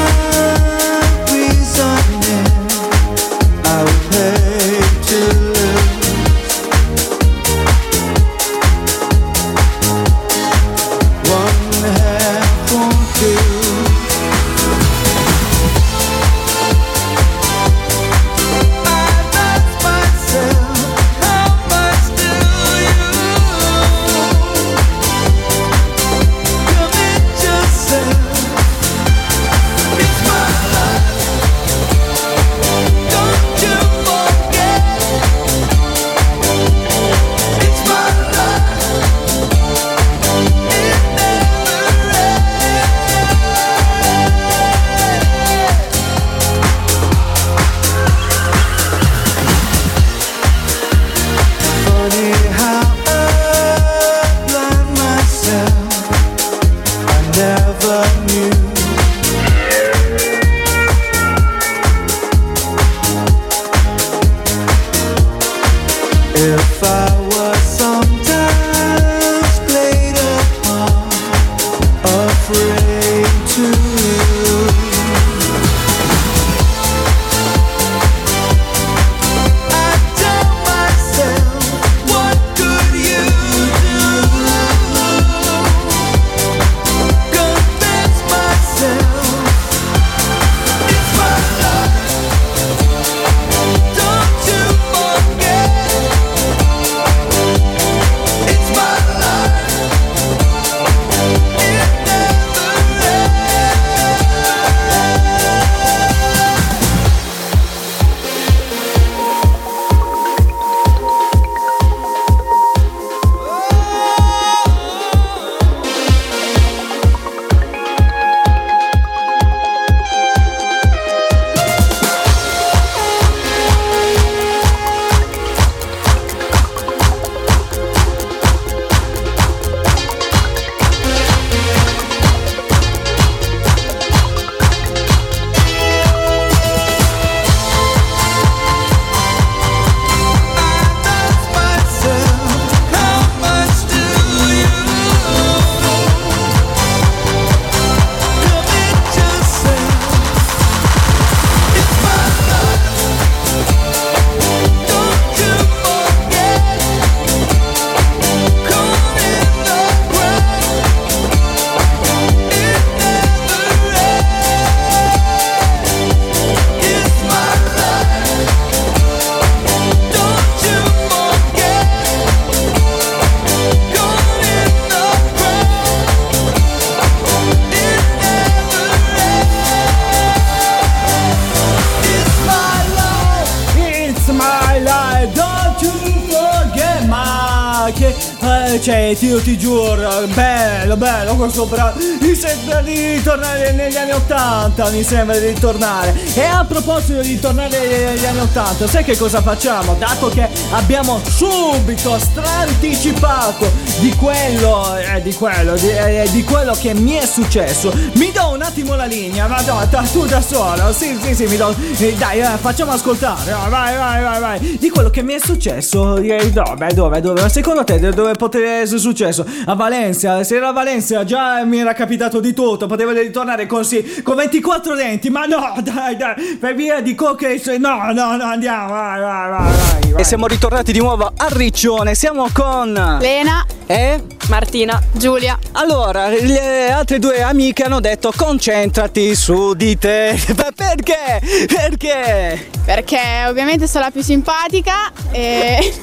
brano 191.63 191.93
mi 192.19 192.35
sembra 192.35 192.81
di 192.81 193.21
tornare 193.24 193.71
negli 193.71 193.95
anni 193.95 194.12
80 194.12 194.89
mi 194.89 195.03
sembra 195.03 195.38
di 195.38 195.53
tornare. 195.53 196.13
E 196.33 196.41
a 196.59 196.65
proposito 196.65 197.21
di 197.21 197.39
tornare 197.39 197.79
negli 197.79 198.25
anni 198.25 198.39
80 198.39 198.88
sai 198.88 199.03
che 199.03 199.17
cosa 199.17 199.41
facciamo 199.41 199.95
dato 199.95 200.29
che 200.29 200.47
abbiamo 200.71 201.21
subito 201.25 202.17
stranticipato 202.17 203.69
di 204.00 204.13
quello 204.15 204.95
eh, 204.97 205.21
di 205.21 205.33
quello 205.33 205.75
di, 205.75 205.89
eh, 205.89 206.27
di 206.31 206.43
quello 206.43 206.74
che 206.74 206.93
mi 206.93 207.13
è 207.13 207.25
successo 207.25 207.93
mi 208.13 208.31
do 208.31 208.50
un 208.50 208.62
attimo 208.62 208.95
la 208.95 209.05
linea 209.05 209.47
madonna 209.47 210.03
tu 210.12 210.25
da 210.25 210.41
solo 210.41 210.93
sì 210.93 211.17
sì 211.21 211.35
sì 211.35 211.45
mi 211.45 211.57
do 211.57 211.75
eh, 211.97 212.13
dai 212.13 212.39
eh, 212.39 212.57
facciamo 212.59 212.91
ascoltare 212.91 213.51
no, 213.51 213.69
vai 213.69 213.95
vai 213.95 214.21
vai 214.21 214.39
vai 214.39 214.77
di 214.77 214.89
quello 214.89 215.09
che 215.09 215.24
mi 215.24 215.33
è 215.33 215.39
successo 215.39 216.17
eh, 216.17 216.51
dove 216.51 216.93
dove 216.93 217.21
dove 217.21 217.50
secondo 217.50 217.83
te 217.83 218.00
dove 218.00 218.33
potrei 218.33 218.81
è 218.81 218.85
successo? 218.85 219.45
A 219.65 219.75
Valencia, 219.75 220.43
se 220.43 220.55
era 220.55 220.69
a 220.69 220.71
Valencia 220.71 221.24
già 221.24 221.63
mi 221.63 221.79
era 221.79 221.93
capitato 221.93 222.39
di 222.39 222.53
tutto, 222.53 222.88
potevo 222.88 223.12
ritornare 223.12 223.65
così, 223.65 224.21
con 224.21 224.35
24 224.35 224.95
denti, 224.95 225.29
ma 225.29 225.45
no, 225.45 225.75
dai, 225.81 226.15
dai, 226.15 226.44
per 226.59 226.75
via 226.75 227.01
di 227.01 227.15
coche, 227.15 227.61
no, 227.77 228.11
no, 228.11 228.35
no, 228.35 228.43
andiamo, 228.43 228.89
vai, 228.89 229.19
vai, 229.19 229.49
vai, 229.49 229.71
vai. 230.11 230.21
E 230.21 230.23
siamo 230.23 230.47
ritornati 230.47 230.91
di 230.91 230.99
nuovo 230.99 231.31
a 231.35 231.47
Riccione, 231.49 232.15
siamo 232.15 232.47
con... 232.53 233.17
Lena, 233.19 233.65
Eh? 233.87 234.21
Martina, 234.47 235.01
Giulia. 235.11 235.57
Allora, 235.73 236.27
le 236.29 236.91
altre 236.91 237.17
due 237.19 237.41
amiche 237.41 237.83
hanno 237.83 237.99
detto 237.99 238.31
concentrati 238.35 239.33
su 239.35 239.73
di 239.73 239.97
te. 239.97 240.39
Ma 240.55 240.69
perché? 240.75 241.41
Perché? 241.67 242.69
Perché 242.85 243.19
ovviamente 243.47 243.87
sono 243.87 244.05
la 244.05 244.11
più 244.11 244.21
simpatica 244.21 245.11
e, 245.31 245.93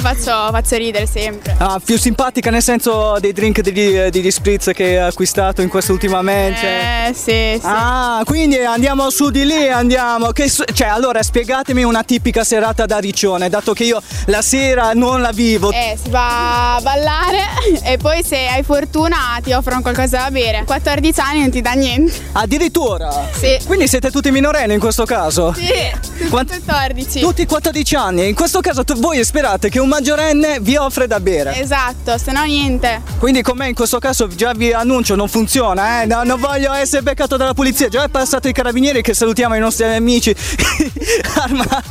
faccio, 0.00 0.48
faccio 0.50 0.76
ridere 0.76 1.06
sempre. 1.06 1.54
Ah, 1.58 1.80
più 1.82 1.98
simpatica 1.98 2.50
nel 2.50 2.62
senso 2.62 3.16
dei 3.20 3.32
drink 3.32 3.60
di, 3.60 4.10
di, 4.10 4.20
di 4.20 4.30
spritz 4.30 4.70
che 4.74 4.84
hai 4.84 4.96
acquistato 4.96 5.62
in 5.62 5.68
quest'ultimamente. 5.68 6.66
Eh, 6.66 7.12
sì, 7.14 7.58
sì. 7.60 7.60
Ah, 7.62 8.22
quindi 8.24 8.58
andiamo 8.58 9.10
su 9.10 9.30
di 9.30 9.44
lì, 9.44 9.68
andiamo. 9.68 10.30
Che 10.32 10.50
cioè, 10.50 10.88
allora 10.88 11.22
spiegatemi 11.22 11.82
una 11.84 12.02
tipica 12.02 12.44
serata 12.44 12.86
da 12.86 12.98
Riccione, 12.98 13.48
dato 13.48 13.72
che 13.72 13.84
io 13.84 14.02
la 14.26 14.42
sera 14.42 14.92
non 14.94 15.20
la 15.20 15.32
vivo. 15.32 15.70
Eh, 15.70 15.98
si 16.02 16.08
va 16.10 16.76
a 16.76 16.80
ballare 16.80 17.38
e 17.84 17.96
poi 17.98 18.22
se 18.24 18.46
hai 18.46 18.62
fortuna 18.62 19.38
ti 19.42 19.52
offrono 19.52 19.82
qualcosa 19.82 20.22
da 20.22 20.30
bere. 20.30 20.64
14 20.64 21.20
anni 21.20 21.40
non 21.40 21.50
ti 21.50 21.60
dà 21.60 21.72
niente. 21.72 22.12
Addirittura? 22.32 23.28
Sì. 23.32 23.58
Quindi 23.66 23.86
siete 23.86 24.10
tutti 24.10 24.30
minorenni 24.30 24.74
in 24.74 24.80
questo 24.80 25.04
caso? 25.04 25.52
Sì, 25.54 25.66
tutti 26.00 26.28
Quant- 26.28 26.48
14. 26.64 27.20
Tutti 27.20 27.46
14 27.46 27.94
anni. 27.96 28.28
In 28.28 28.34
questo 28.34 28.60
caso 28.60 28.82
voi 28.96 29.22
sperate 29.24 29.68
che 29.68 29.78
un 29.78 29.88
maggiorenne 29.90 30.60
vi 30.60 30.76
offre 30.76 31.08
da 31.08 31.18
bere. 31.18 31.60
Esatto, 31.60 32.16
se 32.16 32.30
no 32.30 32.44
niente. 32.44 33.02
Quindi 33.18 33.42
con 33.42 33.56
me 33.56 33.68
in 33.68 33.74
questo 33.74 33.98
caso 33.98 34.28
già 34.28 34.52
vi 34.52 34.72
annuncio 34.72 35.16
non 35.16 35.28
funziona, 35.28 36.02
eh? 36.02 36.06
No, 36.06 36.22
non 36.22 36.38
voglio 36.38 36.72
essere 36.72 37.02
beccato 37.02 37.36
dalla 37.36 37.54
polizia. 37.54 37.88
Già 37.88 38.04
è 38.04 38.08
passato 38.08 38.46
i 38.46 38.52
carabinieri 38.52 39.02
che 39.02 39.14
salutiamo 39.14 39.56
i 39.56 39.58
nostri 39.58 39.84
amici. 39.84 40.34
Arma. 41.34 41.82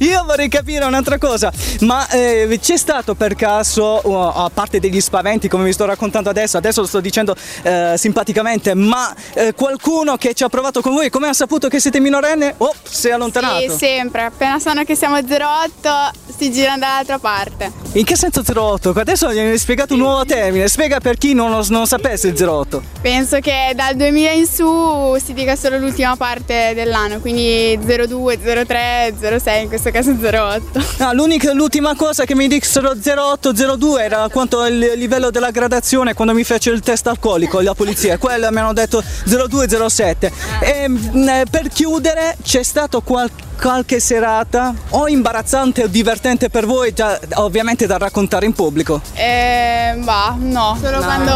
Io 0.00 0.24
vorrei 0.24 0.48
capire 0.48 0.84
un'altra 0.84 1.16
cosa, 1.18 1.50
ma 1.80 2.06
eh, 2.08 2.58
c'è 2.62 2.76
stato 2.76 3.14
per 3.14 3.34
caso, 3.34 4.00
uh, 4.04 4.12
a 4.12 4.50
parte 4.52 4.78
degli 4.78 5.00
spaventi 5.00 5.48
come 5.48 5.64
vi 5.64 5.72
sto 5.72 5.86
raccontando 5.86 6.28
adesso, 6.28 6.56
adesso 6.56 6.82
lo 6.82 6.86
sto 6.86 7.00
dicendo 7.00 7.34
eh, 7.62 7.94
simpaticamente, 7.96 8.74
ma 8.74 9.14
eh, 9.34 9.54
qualcuno 9.54 10.16
che 10.16 10.34
ci 10.34 10.44
ha 10.44 10.48
provato 10.48 10.80
con 10.80 10.94
voi, 10.94 11.10
come 11.10 11.28
ha 11.28 11.32
saputo 11.32 11.68
che 11.68 11.80
siete 11.80 12.00
minorenne? 12.00 12.54
Oh, 12.58 12.74
si 12.82 13.08
è 13.08 13.12
allontanato. 13.12 13.70
Sì, 13.70 13.76
sempre. 13.76 14.24
Appena 14.24 14.58
sanno 14.58 14.84
che 14.84 14.94
siamo 14.94 15.16
08 15.16 16.24
si 16.36 16.52
girano 16.52 16.84
dall'altra 17.06 17.18
parte. 17.18 17.72
In 17.92 18.04
che 18.04 18.16
senso 18.16 18.42
08? 18.44 18.90
Adesso 18.90 19.32
gli 19.32 19.38
hai 19.38 19.56
spiegato 19.56 19.94
un 19.94 20.00
nuovo 20.00 20.24
termine, 20.24 20.68
spiega 20.68 21.00
per 21.00 21.16
chi 21.16 21.32
non, 21.32 21.64
non 21.68 21.86
sapesse 21.86 22.28
il 22.28 22.42
08. 22.42 22.82
Penso 23.00 23.38
che 23.38 23.72
dal 23.74 23.94
2000 23.94 24.30
in 24.32 24.46
su 24.46 25.16
si 25.22 25.32
dica 25.32 25.56
solo 25.56 25.78
l'ultima 25.78 26.16
parte 26.16 26.72
dell'anno, 26.74 27.20
quindi 27.20 27.78
02, 27.78 28.38
03, 28.64 29.14
06, 29.38 29.62
in 29.62 29.68
questo 29.68 29.90
caso 29.90 30.10
08. 30.10 30.84
No, 30.98 31.12
l'unica, 31.12 31.52
l'ultima 31.52 31.94
cosa 31.94 32.24
che 32.24 32.34
mi 32.34 32.48
dissero 32.48 32.92
0802 32.92 34.02
era 34.02 34.28
quanto 34.28 34.64
il 34.66 34.92
livello 34.96 35.30
della 35.30 35.50
gradazione 35.50 36.14
quando 36.14 36.34
mi 36.34 36.44
fece 36.44 36.70
il 36.70 36.80
test 36.80 37.06
alcolico 37.06 37.60
la 37.60 37.74
polizia, 37.74 38.18
quello 38.18 38.50
mi 38.50 38.58
hanno 38.58 38.72
detto 38.72 39.02
0207. 39.24 40.32
E 40.60 40.88
mh, 40.88 41.28
eh, 41.28 41.44
per 41.48 41.68
chiudere 41.68 42.36
c'è 42.42 42.62
stato 42.62 43.00
qual- 43.00 43.30
qualche 43.60 44.00
serata 44.00 44.74
o 44.90 45.08
imbarazzante 45.08 45.82
o 45.84 45.86
divertente 45.86 46.48
per 46.50 46.66
voi, 46.66 46.92
già, 46.92 47.18
ovviamente 47.34 47.86
da 47.86 47.96
raccontare 47.98 48.46
in 48.46 48.52
pubblico. 48.52 49.00
Eh, 49.14 49.94
bah, 49.98 50.34
no, 50.38 50.76
solo 50.80 50.98
quando 50.98 51.32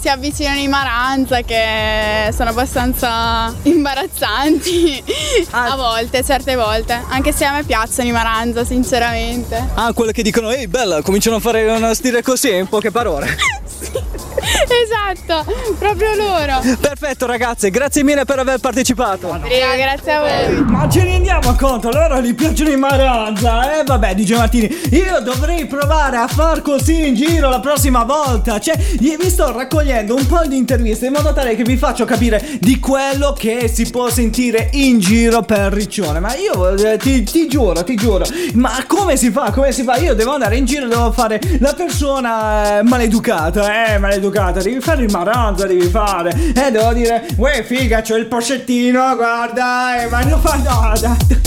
si 0.00 0.08
avvicinano 0.08 0.58
i 0.58 0.68
Maranza 0.68 1.40
che 1.42 2.30
sono 2.36 2.50
abbastanza 2.50 3.52
imbarazzanti 3.62 5.02
Ah. 5.50 5.72
a 5.72 5.76
volte, 5.76 6.22
certe 6.24 6.54
volte, 6.56 7.00
anche 7.08 7.32
se 7.32 7.44
a 7.44 7.52
me 7.52 7.62
piacciono 7.64 8.08
i 8.08 8.12
Maranza, 8.12 8.64
sinceramente. 8.64 9.62
Ah, 9.74 9.92
quelle 9.92 10.12
che 10.12 10.22
dicono 10.22 10.50
ehi 10.50 10.68
bella, 10.68 11.02
cominciano 11.02 11.36
a 11.36 11.40
fare 11.40 11.64
uno 11.70 11.92
stile 11.94 12.22
così 12.22 12.54
in 12.54 12.66
poche 12.68 12.90
parole. 12.90 13.26
esatto, 14.44 15.44
proprio 15.78 16.14
loro. 16.14 16.60
Perfetto 16.80 17.26
ragazze, 17.26 17.70
grazie 17.70 18.02
mille 18.02 18.24
per 18.24 18.38
aver 18.38 18.58
partecipato. 18.58 19.28
Prego, 19.40 19.76
grazie 19.76 20.12
a 20.12 20.20
voi. 20.20 20.62
Ma 20.64 20.88
ce 20.88 21.02
ne 21.02 21.16
rendiamo 21.54 21.56
conto? 21.56 21.90
Loro 21.90 22.20
gli 22.20 22.34
piacciono 22.34 22.70
i 22.70 22.76
Maranza. 22.76 23.80
Eh 23.80 23.84
vabbè, 23.84 24.14
dice 24.14 24.36
Martini, 24.36 24.68
io 24.90 25.20
dovrei 25.20 25.66
provare 25.66 26.16
a 26.16 26.26
far 26.26 26.60
così 26.62 27.08
in 27.08 27.14
giro 27.14 27.48
la 27.48 27.60
prossima 27.60 28.04
volta. 28.04 28.58
Cioè, 28.58 28.76
io 29.00 29.16
vi 29.18 29.30
sto 29.30 29.52
raccogliendo 29.52 30.14
un 30.14 30.26
po' 30.26 30.44
di 30.46 30.56
interviste 30.56 31.06
in 31.06 31.12
modo 31.12 31.32
tale 31.32 31.54
che 31.54 31.62
vi 31.62 31.76
faccio 31.76 32.04
capire 32.04 32.58
di 32.60 32.78
quello 32.78 33.32
che 33.32 33.68
si 33.68 33.88
può 33.90 34.10
sentire 34.10 34.70
in 34.72 34.98
giro 34.98 35.42
per 35.42 35.72
Riccione. 35.72 36.20
Ma 36.20 36.34
io 36.34 36.74
eh, 36.76 36.98
ti, 36.98 37.22
ti 37.22 37.48
giuro, 37.48 37.82
ti 37.84 37.94
giuro. 37.94 38.24
Ma 38.54 38.84
come 38.86 39.16
si 39.16 39.30
fa? 39.30 39.50
Come 39.50 39.72
si 39.72 39.82
fa? 39.82 39.96
Io 39.96 40.14
devo 40.14 40.32
andare 40.32 40.56
in 40.56 40.64
giro, 40.64 40.86
devo 40.86 41.12
fare 41.12 41.40
la 41.60 41.72
persona 41.74 42.78
eh, 42.78 42.82
maleducata, 42.82 43.94
eh, 43.94 43.98
maleducata. 43.98 44.60
Devi 44.60 44.80
fare 44.80 45.02
il 45.04 45.10
Maranza, 45.10 45.66
devi 45.66 45.88
fare. 45.88 46.32
Eh, 46.54 46.70
devo 46.70 46.92
dire, 46.92 47.26
uè, 47.36 47.62
figa, 47.64 48.02
c'ho 48.02 48.16
il 48.16 48.26
pochettino, 48.26 49.14
guarda, 49.16 50.02
eh, 50.02 50.08
ma 50.08 50.22
non 50.22 50.40
fa 50.40 50.56
no, 50.56 50.92
dai. 51.00 51.43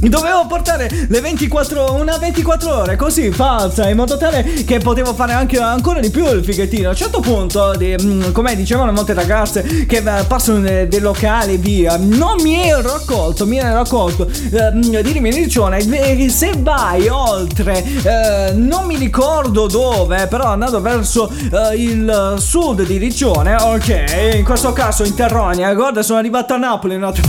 Dovevo 0.00 0.46
portare 0.46 0.88
le 1.08 1.20
24 1.20 1.92
una 1.94 2.16
24 2.16 2.74
ore 2.74 2.96
così 2.96 3.30
falsa 3.30 3.88
in 3.88 3.96
modo 3.96 4.16
tale 4.16 4.42
che 4.64 4.78
potevo 4.78 5.12
fare 5.12 5.32
anche 5.32 5.58
ancora 5.58 6.00
di 6.00 6.10
più 6.10 6.26
il 6.32 6.42
fighettino. 6.44 6.88
A 6.88 6.90
un 6.92 6.96
certo 6.96 7.20
punto, 7.20 7.74
di- 7.76 7.94
mm, 8.00 8.30
come 8.32 8.54
dicevano 8.56 8.92
molte 8.92 9.12
ragazze 9.14 9.86
che 9.86 9.96
eh, 9.98 10.24
passano 10.26 10.58
nei- 10.58 10.88
dei 10.88 11.00
locali 11.00 11.56
via, 11.56 11.96
non 11.98 12.40
mi 12.40 12.60
ero 12.68 12.94
accolto, 12.94 13.46
mi 13.46 13.58
ero 13.58 13.80
accolto 13.80 14.26
eh, 14.28 14.70
di 15.02 15.12
Rimini-Riccione. 15.12 15.78
Eh, 15.78 16.28
Se 16.30 16.52
vai 16.58 17.08
oltre, 17.08 17.82
eh, 17.84 18.52
non 18.54 18.86
mi 18.86 18.96
ricordo 18.96 19.66
dove, 19.66 20.26
però 20.28 20.46
andando 20.52 20.80
verso 20.80 21.28
eh, 21.30 21.74
il 21.76 22.34
sud 22.38 22.84
di 22.86 22.96
Riccione, 22.96 23.54
ok, 23.54 24.34
in 24.36 24.44
questo 24.44 24.72
caso 24.72 25.04
in 25.04 25.14
Terronia, 25.14 25.74
guarda 25.74 26.02
sono 26.02 26.18
arrivato 26.18 26.54
a 26.54 26.56
Napoli, 26.56 26.96
no, 26.98 27.12
tipo. 27.12 27.28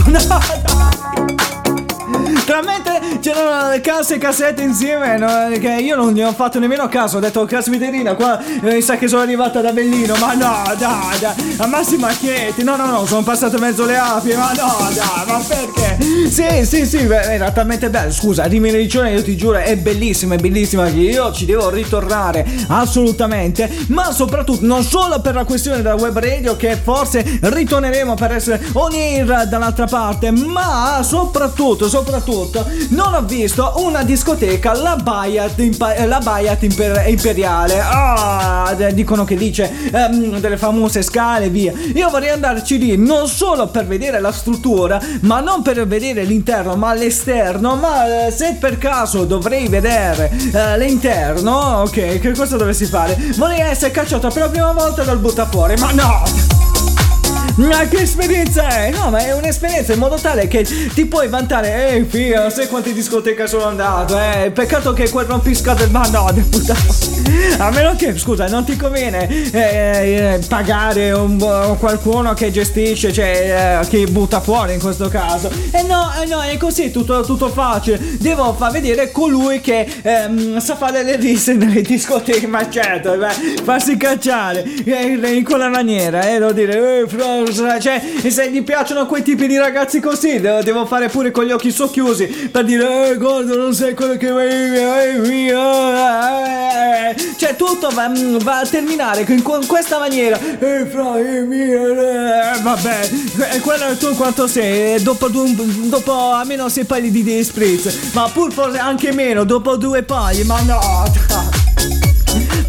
Tra 2.49 2.63
mentre 2.63 2.99
c'erano 3.19 3.79
casse 3.79 4.15
e 4.15 4.17
cassette 4.17 4.63
insieme 4.63 5.19
no, 5.19 5.27
che 5.59 5.69
io 5.69 5.95
non 5.95 6.13
ne 6.13 6.23
ho 6.23 6.33
fatto 6.33 6.57
nemmeno 6.57 6.87
caso. 6.87 7.17
Ho 7.17 7.19
detto 7.19 7.45
caspiterina 7.45 8.15
qua 8.15 8.39
eh, 8.39 8.73
mi 8.73 8.81
sa 8.81 8.97
che 8.97 9.07
sono 9.07 9.21
arrivata 9.21 9.61
da 9.61 9.71
Bellino. 9.71 10.15
Ma 10.15 10.33
no, 10.33 10.63
dai, 10.75 11.19
dai. 11.19 11.55
A 11.57 11.67
Massimo 11.67 12.07
Acchietti. 12.07 12.63
No, 12.63 12.75
no, 12.75 12.87
no, 12.87 13.05
sono 13.05 13.21
passato 13.21 13.59
mezzo 13.59 13.85
le 13.85 13.97
api. 13.97 14.33
Ma 14.33 14.51
no, 14.53 14.89
dai, 14.95 15.25
ma 15.27 15.43
perché? 15.47 15.97
Sì, 16.27 16.65
sì, 16.65 16.87
sì, 16.87 16.97
era 17.07 17.51
talmente 17.51 17.91
bello. 17.91 18.11
Scusa, 18.11 18.45
Rimini 18.45 18.77
Riccione, 18.77 19.11
io 19.11 19.21
ti 19.21 19.37
giuro, 19.37 19.59
è 19.59 19.77
bellissima, 19.77 20.33
è 20.33 20.39
bellissima. 20.39 20.87
Io 20.87 21.31
ci 21.31 21.45
devo 21.45 21.69
ritornare 21.69 22.43
assolutamente. 22.69 23.69
Ma 23.89 24.11
soprattutto, 24.11 24.65
non 24.65 24.83
solo 24.83 25.21
per 25.21 25.35
la 25.35 25.43
questione 25.43 25.83
della 25.83 25.93
web 25.93 26.17
radio, 26.17 26.55
che 26.55 26.75
forse 26.75 27.23
ritorneremo 27.41 28.15
per 28.15 28.31
essere 28.31 28.59
on 28.73 28.91
air 28.93 29.47
dall'altra 29.47 29.85
parte, 29.85 30.31
ma 30.31 31.01
soprattutto, 31.03 31.87
soprattutto, 31.87 32.37
non 32.89 33.13
ho 33.13 33.21
visto 33.23 33.73
una 33.77 34.03
discoteca, 34.03 34.73
la 34.73 34.95
Bayat, 34.95 35.59
Impa- 35.59 36.05
la 36.05 36.19
Bayat 36.19 36.63
Imper- 36.63 37.07
Imperiale. 37.07 37.79
Ah, 37.79 38.75
dicono 38.93 39.25
che 39.25 39.35
dice 39.35 39.71
ehm, 39.91 40.39
delle 40.39 40.57
famose 40.57 41.01
scale 41.01 41.49
via. 41.49 41.73
Io 41.93 42.09
vorrei 42.09 42.29
andarci 42.29 42.77
lì 42.77 42.97
non 42.97 43.27
solo 43.27 43.67
per 43.67 43.85
vedere 43.85 44.19
la 44.19 44.31
struttura, 44.31 45.01
ma 45.21 45.39
non 45.39 45.61
per 45.61 45.85
vedere 45.87 46.23
l'interno, 46.23 46.75
ma 46.75 46.93
l'esterno. 46.93 47.75
Ma 47.75 48.27
eh, 48.27 48.31
se 48.31 48.57
per 48.59 48.77
caso 48.77 49.25
dovrei 49.25 49.67
vedere 49.67 50.31
eh, 50.53 50.77
l'interno, 50.77 51.81
ok, 51.81 52.19
che 52.19 52.31
cosa 52.31 52.57
dovessi 52.57 52.85
fare? 52.85 53.17
Vorrei 53.35 53.59
essere 53.59 53.91
cacciato 53.91 54.29
per 54.29 54.43
la 54.43 54.49
prima 54.49 54.71
volta 54.71 55.03
dal 55.03 55.19
buttafuori, 55.19 55.75
ma 55.77 55.91
no! 55.91 56.58
Ma 57.59 57.85
che 57.89 58.03
esperienza 58.03 58.69
è? 58.69 58.89
No, 58.91 59.09
ma 59.09 59.17
è 59.19 59.33
un'esperienza 59.33 59.91
in 59.91 59.99
modo 59.99 60.15
tale 60.15 60.47
che 60.47 60.63
ti 60.63 61.05
puoi 61.05 61.27
vantare. 61.27 61.89
Ehi, 61.89 62.05
figa, 62.05 62.49
sai 62.49 62.67
quante 62.67 62.93
discoteche 62.93 63.47
sono 63.47 63.65
andato? 63.65 64.17
Eh, 64.17 64.49
peccato 64.53 64.93
che 64.93 65.09
quel 65.09 65.25
rompiscatole. 65.25 65.89
Ma 65.89 66.07
no, 66.07 66.31
de 66.31 66.41
puttana. 66.41 67.18
A 67.57 67.71
meno 67.71 67.95
che, 67.95 68.17
scusa, 68.17 68.47
non 68.47 68.63
ti 68.63 68.75
conviene 68.75 69.27
eh, 69.51 69.59
eh, 69.59 70.39
pagare 70.47 71.11
un, 71.11 71.37
qualcuno 71.77 72.33
che 72.33 72.51
gestisce, 72.51 73.11
cioè 73.11 73.81
eh, 73.81 73.87
che 73.87 74.05
butta 74.07 74.39
fuori 74.39 74.73
in 74.73 74.79
questo 74.79 75.09
caso. 75.09 75.49
E 75.71 75.83
no, 75.83 76.11
eh 76.21 76.25
no, 76.25 76.41
è 76.41 76.57
così, 76.57 76.91
tutto, 76.91 77.21
tutto 77.21 77.49
facile. 77.49 77.99
Devo 78.19 78.53
far 78.53 78.71
vedere 78.71 79.11
colui 79.11 79.61
che 79.61 79.85
ehm, 80.01 80.59
sa 80.59 80.75
fare 80.75 81.03
le 81.03 81.17
risse 81.17 81.53
nelle 81.53 81.81
discoteche, 81.81 82.47
ma 82.47 82.69
certo, 82.69 83.17
beh, 83.17 83.63
farsi 83.63 83.97
cacciare 83.97 84.63
eh, 84.85 85.19
in 85.33 85.43
quella 85.43 85.69
maniera, 85.69 86.21
eh, 86.29 86.39
devo 86.39 86.51
dire, 86.51 87.01
eh, 87.01 87.79
cioè, 87.81 88.01
se 88.27 88.51
gli 88.51 88.63
piacciono 88.63 89.05
quei 89.05 89.21
tipi 89.21 89.47
di 89.47 89.57
ragazzi 89.57 89.99
così, 89.99 90.39
de- 90.39 90.63
devo 90.63 90.85
fare 90.85 91.09
pure 91.09 91.31
con 91.31 91.45
gli 91.45 91.51
occhi 91.51 91.71
socchiusi 91.71 92.49
per 92.51 92.63
dire, 92.63 93.11
eh, 93.11 93.15
guarda, 93.17 93.55
non 93.55 93.73
sei 93.73 93.93
quello 93.93 94.17
che 94.17 94.29
vai, 94.29 95.49
eh, 95.49 97.15
cioè, 97.37 97.55
tutto 97.55 97.89
va, 97.89 98.11
va 98.41 98.59
a 98.59 98.65
terminare 98.65 99.25
in 99.27 99.41
que- 99.41 99.65
questa 99.65 99.97
maniera. 99.99 100.37
Eh, 100.39 100.85
fra, 100.89 101.17
eh, 101.19 101.41
mia, 101.41 102.55
eh, 102.55 102.61
vabbè, 102.61 103.09
quello 103.61 103.85
è 103.87 103.97
tu 103.97 104.15
quanto 104.15 104.47
sei. 104.47 104.95
eh, 104.95 104.99
Dopo, 105.01 105.27
dopo 105.29 106.13
almeno 106.33 106.69
sei 106.69 106.83
pagli 106.85 107.09
di, 107.09 107.23
di 107.23 107.43
spritz, 107.43 108.11
ma 108.13 108.29
pur 108.29 108.51
forse 108.53 108.77
anche 108.77 109.11
meno, 109.13 109.43
dopo 109.43 109.75
due 109.77 110.03
pagli, 110.03 110.43
ma 110.43 110.59
no. 110.61 112.08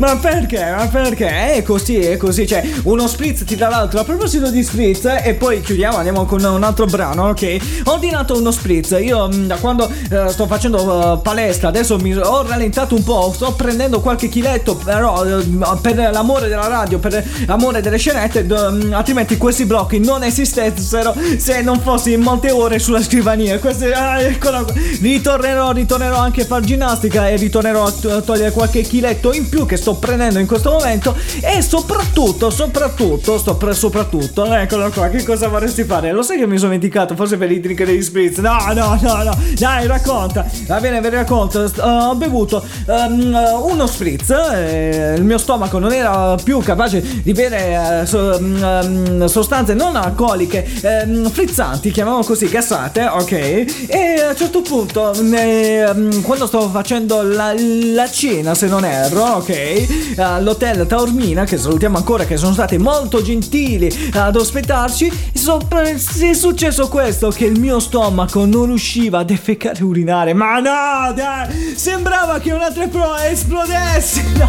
Ma 0.01 0.17
perché? 0.17 0.65
Ma 0.75 0.87
perché? 0.87 1.53
È 1.53 1.63
così, 1.63 1.99
è 1.99 2.17
così. 2.17 2.47
Cioè, 2.47 2.67
uno 2.85 3.07
spritz 3.07 3.45
ti 3.45 3.55
dà 3.55 3.69
l'altro. 3.69 4.01
A 4.01 4.05
proposito 4.05 4.51
di 4.51 4.63
spritz, 4.63 5.05
e 5.05 5.35
poi 5.35 5.61
chiudiamo, 5.61 5.99
andiamo 5.99 6.25
con 6.25 6.43
un 6.43 6.63
altro 6.63 6.87
brano, 6.87 7.29
ok? 7.29 7.57
Ho 7.85 7.93
ordinato 7.93 8.35
uno 8.39 8.51
spritz. 8.51 8.97
Io 8.99 9.29
mh, 9.29 9.47
da 9.47 9.57
quando 9.57 9.91
eh, 10.11 10.29
sto 10.29 10.47
facendo 10.47 11.19
eh, 11.19 11.19
palestra, 11.23 11.69
adesso 11.69 11.99
mi 11.99 12.17
ho 12.17 12.43
rallentato 12.47 12.95
un 12.95 13.05
po'. 13.05 13.31
Sto 13.35 13.53
prendendo 13.53 14.01
qualche 14.01 14.29
chiletto, 14.29 14.75
però 14.75 15.23
eh, 15.27 15.45
per 15.83 15.97
l'amore 16.11 16.49
della 16.49 16.67
radio, 16.67 16.99
per 16.99 17.23
l'amore 17.47 17.83
delle 17.83 17.99
scenette, 17.99 18.43
mh, 18.43 18.93
altrimenti 18.95 19.37
questi 19.37 19.67
blocchi 19.67 19.99
non 19.99 20.23
esistessero 20.23 21.15
se 21.37 21.61
non 21.61 21.79
fossi 21.79 22.13
in 22.13 22.23
molte 22.23 22.51
ore 22.51 22.79
sulla 22.79 23.03
scrivania. 23.03 23.59
Queste, 23.59 23.93
ah, 23.93 24.19
eccola. 24.19 24.65
Ritornerò, 25.03 25.73
ritornerò 25.73 26.17
anche 26.17 26.41
a 26.41 26.45
fare 26.47 26.65
ginnastica 26.65 27.29
e 27.29 27.37
ritornerò 27.37 27.85
a, 27.85 27.93
to- 27.93 28.13
a 28.13 28.21
togliere 28.23 28.51
qualche 28.51 28.81
chiletto 28.81 29.35
in 29.35 29.47
più 29.47 29.67
che 29.67 29.77
sto 29.77 29.89
prendendo 29.95 30.39
in 30.39 30.47
questo 30.47 30.71
momento 30.71 31.15
e 31.41 31.63
soprattutto, 31.63 32.51
soprattutto, 32.51 33.39
sto 33.39 33.57
pre- 33.57 33.75
soprattutto, 33.75 34.45
eccolo 34.53 34.91
qua, 34.91 35.09
che 35.09 35.23
cosa 35.25 35.49
vorresti 35.49 35.85
fare? 35.85 36.13
Lo 36.13 36.23
sai 36.23 36.39
che 36.39 36.47
mi 36.47 36.57
sono 36.57 36.73
dimenticato, 36.73 37.15
forse 37.15 37.37
per 37.37 37.51
i 37.51 37.61
drink 37.61 37.85
degli 37.85 38.03
spritz. 38.03 38.39
No, 38.39 38.59
no, 38.75 38.99
no, 39.01 39.23
no. 39.23 39.39
Dai, 39.59 39.87
racconta. 39.87 40.47
Va 40.67 40.81
bene, 40.81 41.01
vi 41.01 41.09
racconto. 41.09 41.67
St- 41.67 41.79
ho 41.81 42.15
bevuto 42.15 42.65
ehm, 42.87 43.37
uno 43.63 43.87
spritz, 43.87 44.31
eh, 44.31 45.15
il 45.17 45.25
mio 45.25 45.39
stomaco 45.39 45.79
non 45.79 45.93
era 45.93 46.37
più 46.43 46.59
capace 46.61 47.03
di 47.23 47.33
bere 47.33 48.01
eh, 48.03 48.07
so- 48.07 48.37
ehm, 48.39 49.27
sostanze 49.27 49.75
non 49.75 49.97
alcoliche, 49.97 50.67
ehm, 50.83 51.31
frizzanti, 51.31 51.91
chiamiamolo 51.91 52.25
così, 52.25 52.49
gassate, 52.49 53.05
ok? 53.05 53.33
E 53.33 54.23
a 54.27 54.29
un 54.31 54.37
certo 54.37 54.61
punto, 54.63 55.13
ehm, 55.13 56.23
quando 56.23 56.47
stavo 56.47 56.69
facendo 56.69 57.23
la, 57.23 57.53
la 57.55 58.11
cena, 58.11 58.55
se 58.55 58.67
non 58.67 58.85
erro, 58.85 59.23
ok? 59.37 59.80
All'hotel 60.17 60.87
Taormina, 60.87 61.45
che 61.45 61.57
salutiamo 61.57 61.97
ancora, 61.97 62.25
che 62.25 62.37
sono 62.37 62.53
stati 62.53 62.79
molto 62.79 63.23
gentili 63.23 64.11
ad 64.13 64.37
ospitarci, 64.37 65.11
sopra- 65.33 65.83
è 65.83 66.33
successo 66.35 66.89
questo, 66.89 67.31
che 67.31 67.45
il 67.47 67.59
mio 67.59 67.79
stomaco 67.81 68.45
non 68.45 68.67
riusciva 68.67 69.21
a 69.21 69.25
defecare 69.25 69.79
e 69.79 69.83
urinare. 69.83 70.33
Ma 70.35 70.59
no, 70.59 71.13
dai, 71.15 71.75
sembrava 71.77 72.39
che 72.39 72.53
un'altra 72.53 72.87
pro 72.89 73.17
esplodesse. 73.17 74.25
No. 74.41 74.49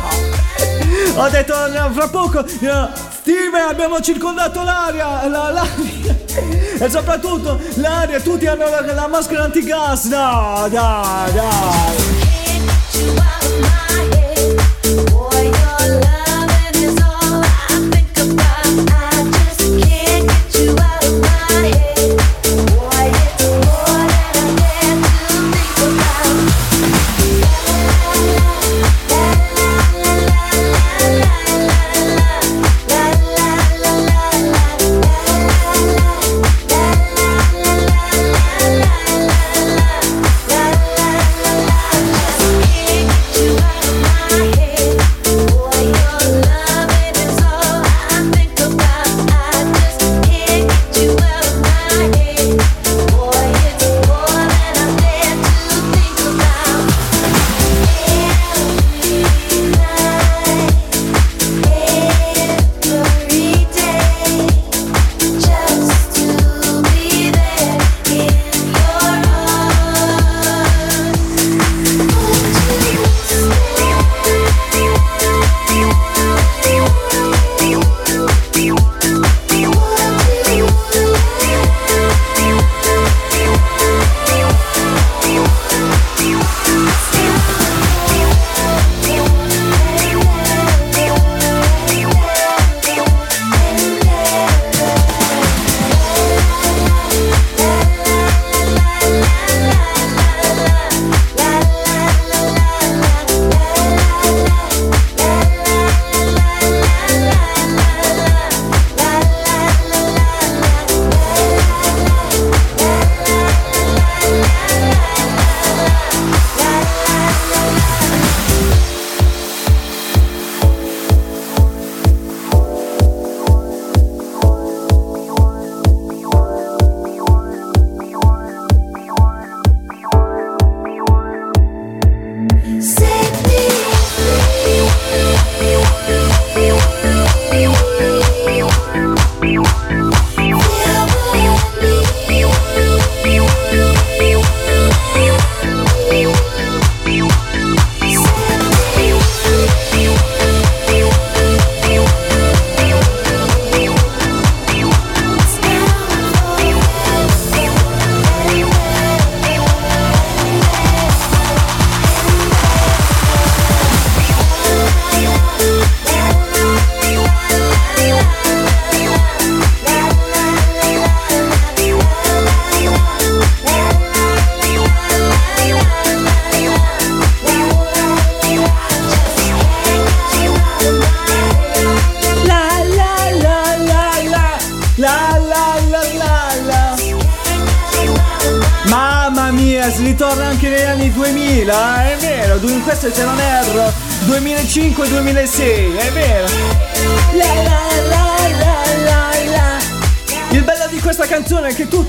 Ho 1.16 1.30
detto, 1.30 1.54
no, 1.54 1.92
fra 1.94 2.08
poco, 2.08 2.46
no, 2.60 2.90
Steve, 3.20 3.60
abbiamo 3.60 4.00
circondato 4.02 4.64
l'aria, 4.64 5.28
la, 5.28 5.52
l'aria. 5.52 6.18
E 6.80 6.90
soprattutto 6.90 7.60
l'aria, 7.76 8.20
tutti 8.20 8.46
hanno 8.48 8.70
la, 8.70 8.94
la 8.94 9.08
maschera 9.08 9.44
antigas. 9.44 10.06
No, 10.06 10.68
dai, 10.70 11.32
dai. 11.34 12.30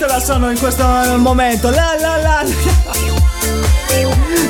Tutte 0.02 0.06
la 0.06 0.20
sanno 0.20 0.50
in 0.50 0.58
questo 0.58 0.84
momento. 1.18 1.70
La 1.70 1.94
la 1.98 2.16
la. 2.16 2.44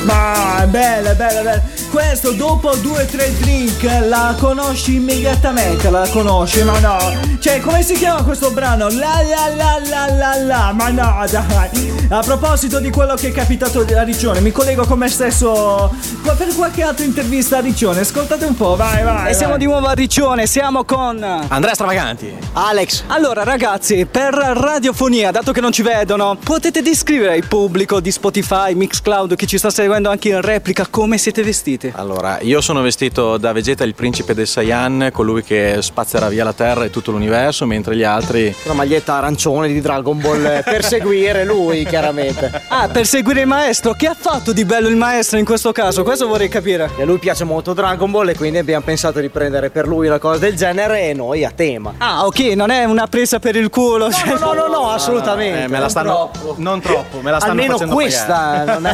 Ma 0.03 0.63
è 0.63 0.67
bella, 0.67 1.13
bella, 1.13 1.41
bella. 1.41 1.82
Questo 1.93 2.31
dopo 2.31 2.75
due 2.77 3.03
o 3.03 3.05
tre 3.05 3.31
drink 3.37 3.83
la 4.07 4.35
conosci 4.39 4.95
immediatamente, 4.95 5.91
la 5.91 6.07
conosci, 6.09 6.63
ma 6.63 6.79
no. 6.79 6.97
Cioè, 7.39 7.59
come 7.59 7.83
si 7.83 7.93
chiama 7.93 8.23
questo 8.23 8.49
brano? 8.49 8.89
La 8.89 9.21
la 9.21 9.53
la 9.55 9.79
la 9.87 10.11
la 10.11 10.43
la, 10.43 10.71
ma 10.73 10.89
no, 10.89 11.23
dai. 11.29 11.91
A 12.09 12.21
proposito 12.21 12.79
di 12.79 12.89
quello 12.89 13.13
che 13.13 13.27
è 13.27 13.31
capitato 13.31 13.85
a 13.95 14.01
Riccione, 14.01 14.39
mi 14.41 14.51
collego 14.51 14.85
con 14.85 14.97
me 14.97 15.07
stesso 15.07 15.93
per 16.35 16.55
qualche 16.55 16.81
altra 16.81 17.05
intervista 17.05 17.57
a 17.57 17.61
Riccione. 17.61 17.99
Ascoltate 17.99 18.45
un 18.45 18.55
po', 18.55 18.75
vai, 18.75 19.03
vai. 19.03 19.29
E 19.29 19.33
siamo 19.33 19.51
vai. 19.51 19.59
di 19.59 19.65
nuovo 19.65 19.85
a 19.85 19.93
Riccione, 19.93 20.47
siamo 20.47 20.85
con 20.85 21.23
Andrea 21.23 21.75
Stravaganti. 21.75 22.33
Alex. 22.53 23.03
Allora 23.07 23.43
ragazzi, 23.43 24.07
per 24.09 24.33
radiofonia, 24.33 25.29
dato 25.29 25.51
che 25.51 25.61
non 25.61 25.71
ci 25.71 25.83
vedono, 25.83 26.37
potete 26.43 26.81
descrivere 26.81 27.33
al 27.35 27.45
pubblico 27.47 27.99
di 27.99 28.11
Spotify, 28.11 28.73
Mixcloud, 28.73 29.35
che 29.35 29.45
ci 29.45 29.59
sta 29.59 29.69
seguendo 29.69 30.09
anche 30.09 30.29
in 30.29 30.41
replica, 30.41 30.87
come 30.89 31.19
siete 31.19 31.43
vestiti? 31.43 31.82
Allora, 31.95 32.39
io 32.41 32.61
sono 32.61 32.81
vestito 32.81 33.37
da 33.37 33.51
Vegeta, 33.51 33.83
il 33.83 33.95
principe 33.95 34.33
del 34.33 34.47
Saiyan, 34.47 35.09
colui 35.11 35.43
che 35.43 35.77
spazzerà 35.81 36.27
via 36.29 36.43
la 36.43 36.53
Terra 36.53 36.83
e 36.85 36.89
tutto 36.89 37.11
l'universo, 37.11 37.65
mentre 37.65 37.95
gli 37.95 38.03
altri... 38.03 38.53
Una 38.65 38.73
maglietta 38.75 39.15
arancione 39.15 39.67
di 39.67 39.81
Dragon 39.81 40.19
Ball 40.19 40.45
eh, 40.45 40.61
per 40.65 40.83
seguire 40.83 41.45
lui, 41.45 41.85
chiaramente. 41.85 42.51
Ah, 42.69 42.87
per 42.87 43.05
seguire 43.05 43.41
il 43.41 43.47
maestro, 43.47 43.93
che 43.93 44.07
ha 44.07 44.15
fatto 44.17 44.51
di 44.53 44.65
bello 44.65 44.87
il 44.87 44.95
maestro 44.95 45.37
in 45.39 45.45
questo 45.45 45.71
caso? 45.71 46.03
Questo 46.03 46.27
vorrei 46.27 46.49
capire. 46.49 46.89
E 46.97 47.01
a 47.01 47.05
lui 47.05 47.17
piace 47.17 47.43
molto 47.43 47.73
Dragon 47.73 48.09
Ball 48.11 48.29
e 48.29 48.35
quindi 48.35 48.57
abbiamo 48.57 48.83
pensato 48.83 49.19
di 49.19 49.29
prendere 49.29 49.69
per 49.69 49.87
lui 49.87 50.07
una 50.07 50.19
cosa 50.19 50.39
del 50.39 50.55
genere 50.55 51.09
e 51.09 51.13
noi 51.13 51.43
a 51.43 51.51
tema. 51.51 51.93
Ah, 51.97 52.25
ok, 52.25 52.39
non 52.55 52.69
è 52.69 52.83
una 52.85 53.07
presa 53.07 53.39
per 53.39 53.55
il 53.55 53.69
culo. 53.69 54.11
cioè- 54.11 54.37
No, 54.39 54.53
no, 54.53 54.53
no, 54.53 54.67
no, 54.67 54.89
assolutamente. 54.91 55.63
Eh, 55.63 55.67
me 55.67 55.73
la 55.73 55.79
non 55.79 55.89
stanno... 55.89 56.29
troppo. 56.31 56.55
Non 56.57 56.81
troppo, 56.81 57.19
me 57.21 57.31
la 57.31 57.37
stanno 57.37 57.51
Almeno 57.53 57.73
facendo 57.73 57.93
questa 57.95 58.63
non 58.79 58.85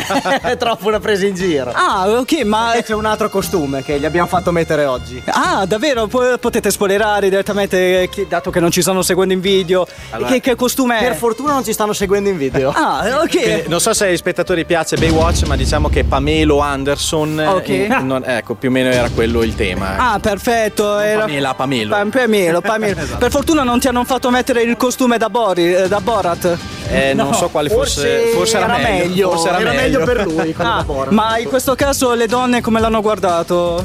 è 0.41 0.58
troppo 0.58 0.88
una 0.88 0.99
presa 0.99 1.25
in 1.25 1.36
giro. 1.36 1.71
Ah, 1.73 2.08
ok, 2.08 2.43
ma. 2.43 2.73
C'è 2.83 2.93
un 2.93 3.05
altro 3.05 3.29
costume 3.29 3.83
che 3.83 3.99
gli 3.99 4.05
abbiamo 4.05 4.27
fatto 4.27 4.51
mettere 4.51 4.85
oggi. 4.85 5.21
Ah, 5.27 5.65
davvero? 5.65 6.07
Po- 6.07 6.37
potete 6.39 6.71
spoilerare 6.71 7.29
direttamente, 7.29 8.07
chi- 8.11 8.25
dato 8.27 8.49
che 8.51 8.59
non 8.59 8.71
ci 8.71 8.81
stanno 8.81 9.01
seguendo 9.01 9.33
in 9.33 9.39
video. 9.41 9.85
Allora, 10.11 10.31
che, 10.31 10.39
che 10.39 10.55
costume 10.55 10.99
è? 10.99 11.03
Per 11.03 11.15
fortuna 11.15 11.53
non 11.53 11.63
ci 11.63 11.73
stanno 11.73 11.93
seguendo 11.93 12.29
in 12.29 12.37
video. 12.37 12.71
Ah, 12.73 13.19
ok. 13.21 13.29
Quindi, 13.29 13.63
non 13.67 13.79
so 13.79 13.93
se 13.93 14.05
ai 14.07 14.17
spettatori 14.17 14.65
piace 14.65 14.95
Baywatch, 14.97 15.43
ma 15.43 15.55
diciamo 15.55 15.89
che 15.89 16.03
Pamelo 16.03 16.59
Anderson, 16.59 17.39
Ok. 17.39 17.69
eh, 17.69 17.87
non- 18.01 18.23
ecco, 18.25 18.55
più 18.55 18.69
o 18.69 18.71
meno 18.71 18.89
era 18.89 19.09
quello 19.09 19.43
il 19.43 19.55
tema. 19.55 19.93
ecco. 19.93 20.01
Ah, 20.03 20.19
perfetto. 20.19 20.97
Era... 20.99 21.21
Pamela, 21.21 21.53
Pamelo. 21.53 21.89
Pa- 21.95 22.05
Pamelo, 22.09 22.61
Pamelo. 22.61 22.99
Esatto. 23.09 23.17
Per 23.19 23.31
fortuna 23.31 23.63
non 23.63 23.79
ti 23.79 23.87
hanno 23.87 24.03
fatto 24.03 24.29
mettere 24.29 24.61
il 24.63 24.75
costume 24.77 25.17
da, 25.17 25.29
Bori, 25.29 25.73
eh, 25.75 25.87
da 25.87 25.99
Borat. 26.01 26.57
Eh, 26.91 27.13
non 27.13 27.35
so 27.35 27.49
quale 27.49 27.69
fosse, 27.69 28.31
forse 28.33 28.57
era, 28.57 28.77
meglio. 28.77 29.29
Forse 29.29 29.49
era, 29.49 29.71
meglio. 29.73 30.03
per 30.03 30.25
lui. 30.25 30.55
Ah, 30.57 30.83
ma 31.09 31.37
in 31.37 31.47
questo 31.47 31.75
caso 31.75 32.13
le 32.15 32.25
donne 32.25 32.61
come 32.69 32.82
l'hanno 32.82 33.01
guardato? 33.01 33.84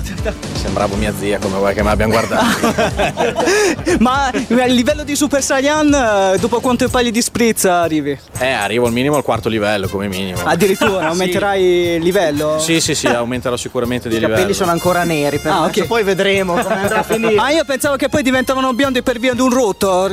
Sembravo 0.52 0.94
mia 0.96 1.10
zia, 1.18 1.38
come 1.38 1.56
vuoi 1.56 1.72
che 1.72 1.82
mi 1.82 1.88
abbiano 1.88 2.12
guardato. 2.12 2.44
ma 4.00 4.26
a 4.26 4.64
livello 4.66 5.04
di 5.04 5.16
Super 5.16 5.42
Saiyan, 5.42 6.32
eh, 6.34 6.38
dopo 6.38 6.60
quanto 6.60 6.86
pagli 6.90 7.10
di 7.10 7.22
spritz 7.22 7.64
arrivi? 7.64 8.18
eh, 8.38 8.50
arrivo 8.52 8.84
al 8.86 8.92
minimo 8.92 9.16
al 9.16 9.22
quarto 9.22 9.48
livello, 9.48 9.88
come 9.88 10.08
minimo. 10.08 10.38
Addirittura 10.44 11.08
aumenterai 11.08 11.62
il 11.96 12.02
livello? 12.02 12.58
Sì, 12.58 12.78
sì, 12.82 12.94
sì, 12.94 13.06
aumenterò 13.06 13.56
sicuramente 13.56 14.10
di 14.10 14.16
I 14.16 14.18
livello. 14.18 14.34
capelli 14.36 14.54
sono 14.54 14.70
ancora 14.72 15.02
neri, 15.04 15.38
però 15.38 15.54
Ah, 15.54 15.58
ok. 15.60 15.68
adesso 15.68 15.86
poi 15.86 16.02
vedremo 16.02 16.52
come 16.52 16.74
andrà 16.74 16.98
a 16.98 17.02
finire. 17.08 17.36
Ah, 17.38 17.50
io 17.52 17.64
pensavo 17.64 17.96
che 17.96 18.10
poi 18.10 18.22
diventavano 18.22 18.70
biondi 18.74 19.02
per 19.02 19.18
via 19.18 19.32
di 19.32 19.40
un 19.40 19.48
rutto. 19.50 20.10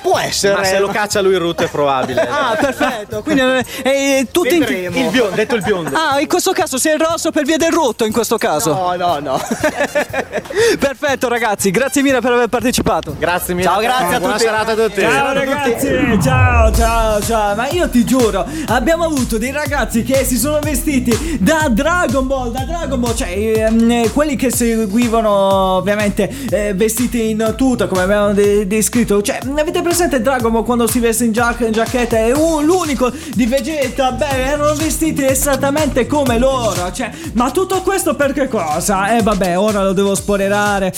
Può 0.00 0.18
essere. 0.18 0.54
Ma 0.54 0.64
se 0.64 0.78
lo 0.78 0.88
caccia 0.88 1.20
lui 1.20 1.32
il 1.34 1.40
rutto 1.40 1.64
è 1.64 1.68
probabile. 1.68 2.22
Ah, 2.26 2.56
perfetto. 2.58 3.20
Quindi 3.22 3.42
eh, 3.42 3.64
eh, 3.82 4.26
tutti 4.30 4.54
in- 4.54 4.60
Vedremo. 4.60 4.96
Il 4.98 5.10
biondo, 5.10 5.34
detto 5.34 5.54
il 5.54 5.62
biondo. 5.62 5.90
Ah, 5.94 6.18
in 6.18 6.26
questo 6.28 6.52
caso 6.52 6.78
sei 6.78 6.94
il 6.94 7.00
rosso 7.00 7.30
per 7.30 7.44
via 7.44 7.58
del 7.58 7.72
rutto 7.72 8.04
in 8.06 8.12
questo 8.12 8.38
caso. 8.38 8.72
No, 8.72 8.94
no, 8.96 9.18
no. 9.20 9.40
Perfetto 10.78 11.28
ragazzi, 11.28 11.70
grazie 11.70 12.02
mille 12.02 12.20
per 12.20 12.32
aver 12.32 12.48
partecipato. 12.48 13.14
Grazie 13.18 13.54
mille. 13.54 13.68
Ciao, 13.68 13.80
grazie 13.80 14.14
a 14.14 14.18
Buona 14.18 14.34
tutti. 14.34 14.44
serata 14.44 14.72
a 14.72 14.74
tutti. 14.74 15.00
Ciao 15.00 15.32
ragazzi, 15.32 16.18
ciao 16.22 16.72
ciao 16.72 17.20
ciao, 17.22 17.54
ma 17.54 17.68
io 17.70 17.88
ti 17.88 18.04
giuro, 18.04 18.46
abbiamo 18.66 19.04
avuto 19.04 19.38
dei 19.38 19.50
ragazzi 19.50 20.02
che 20.02 20.24
si 20.24 20.36
sono 20.36 20.58
vestiti 20.60 21.38
da 21.40 21.68
Dragon 21.70 22.26
Ball, 22.26 22.52
da 22.52 22.64
Dragon 22.64 23.00
Ball, 23.00 23.14
cioè 23.14 23.28
ehm, 23.30 23.90
eh, 23.90 24.10
quelli 24.12 24.36
che 24.36 24.50
seguivano 24.50 25.30
ovviamente 25.30 26.32
eh, 26.50 26.72
vestiti 26.74 27.30
in 27.30 27.54
tuta 27.56 27.86
come 27.86 28.02
abbiamo 28.02 28.32
de- 28.32 28.66
descritto, 28.66 29.20
cioè 29.22 29.40
avete 29.58 29.82
presente 29.82 30.20
Dragon 30.20 30.52
Ball 30.52 30.64
quando 30.64 30.86
si 30.86 30.98
veste 31.00 31.24
in, 31.24 31.32
giac- 31.32 31.60
in 31.60 31.72
giacchetta 31.72 32.16
e 32.18 32.32
uh, 32.32 32.60
l'unico 32.60 33.10
di 33.34 33.46
Vegeta, 33.46 34.12
beh 34.12 34.44
erano 34.44 34.74
vestiti 34.74 35.24
esattamente 35.24 36.06
come 36.06 36.38
loro, 36.38 36.92
cioè 36.92 37.10
ma 37.34 37.50
tutto 37.50 37.82
questo 37.86 38.16
per 38.16 38.32
che 38.32 38.48
cosa? 38.48 39.16
E 39.16 39.22
vabbè 39.22 39.56
ora 39.56 39.84
lo 39.84 39.92
devo 39.92 40.16
spoilerare. 40.16 40.92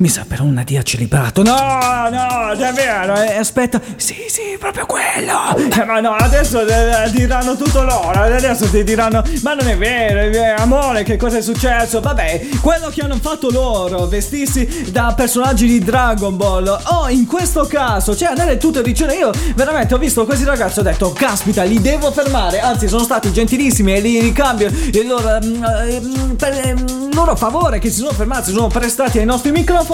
Mi 0.00 0.08
sa 0.08 0.24
per 0.26 0.40
una 0.40 0.62
dia 0.64 0.82
celibato. 0.82 1.42
No, 1.42 1.52
no, 1.52 2.54
davvero. 2.56 3.20
eh, 3.20 3.36
aspetta. 3.36 3.78
Sì, 3.96 4.14
sì, 4.28 4.56
proprio 4.58 4.86
quello. 4.86 5.54
Eh, 5.78 5.84
ma 5.84 6.00
no, 6.00 6.12
adesso 6.14 6.66
eh, 6.66 7.10
diranno 7.10 7.54
tutto 7.54 7.82
loro. 7.82 8.18
Adesso 8.22 8.70
ti 8.70 8.82
diranno. 8.82 9.22
Ma 9.42 9.52
non 9.52 9.68
è 9.68 9.76
vero, 9.76 10.20
è 10.20 10.30
vero, 10.30 10.62
amore, 10.62 11.02
che 11.02 11.18
cosa 11.18 11.36
è 11.36 11.42
successo? 11.42 12.00
Vabbè, 12.00 12.46
quello 12.62 12.88
che 12.88 13.02
hanno 13.02 13.18
fatto 13.20 13.50
loro, 13.50 14.06
vestirsi 14.06 14.90
da 14.90 15.12
personaggi 15.14 15.66
di 15.66 15.80
Dragon 15.80 16.34
Ball. 16.34 16.66
Oh, 16.84 17.10
in 17.10 17.26
questo 17.26 17.66
caso, 17.66 18.16
cioè 18.16 18.28
andare 18.30 18.56
tutto 18.56 18.78
in 18.78 18.84
riccione. 18.86 19.16
Io 19.16 19.30
veramente 19.54 19.92
ho 19.92 19.98
visto 19.98 20.24
questi 20.24 20.44
ragazzi, 20.46 20.78
ho 20.78 20.82
detto, 20.82 21.12
caspita, 21.12 21.62
li 21.62 21.78
devo 21.78 22.10
fermare. 22.10 22.60
Anzi, 22.60 22.88
sono 22.88 23.02
stati 23.04 23.30
gentilissimi 23.32 23.94
e 23.94 24.00
li 24.00 24.18
ricambio 24.18 24.68
il 24.68 25.06
loro, 25.06 25.38
mm, 25.44 25.62
eh, 25.62 26.00
mm, 26.00 26.34
per 26.36 26.52
eh, 26.54 26.74
mm, 26.74 27.12
loro 27.12 27.36
favore 27.36 27.78
che 27.78 27.90
si 27.90 27.98
sono 27.98 28.12
fermati, 28.12 28.44
si 28.46 28.52
sono 28.52 28.68
prestati 28.68 29.18
ai 29.18 29.26
nostri 29.26 29.50
microfoni. 29.50 29.88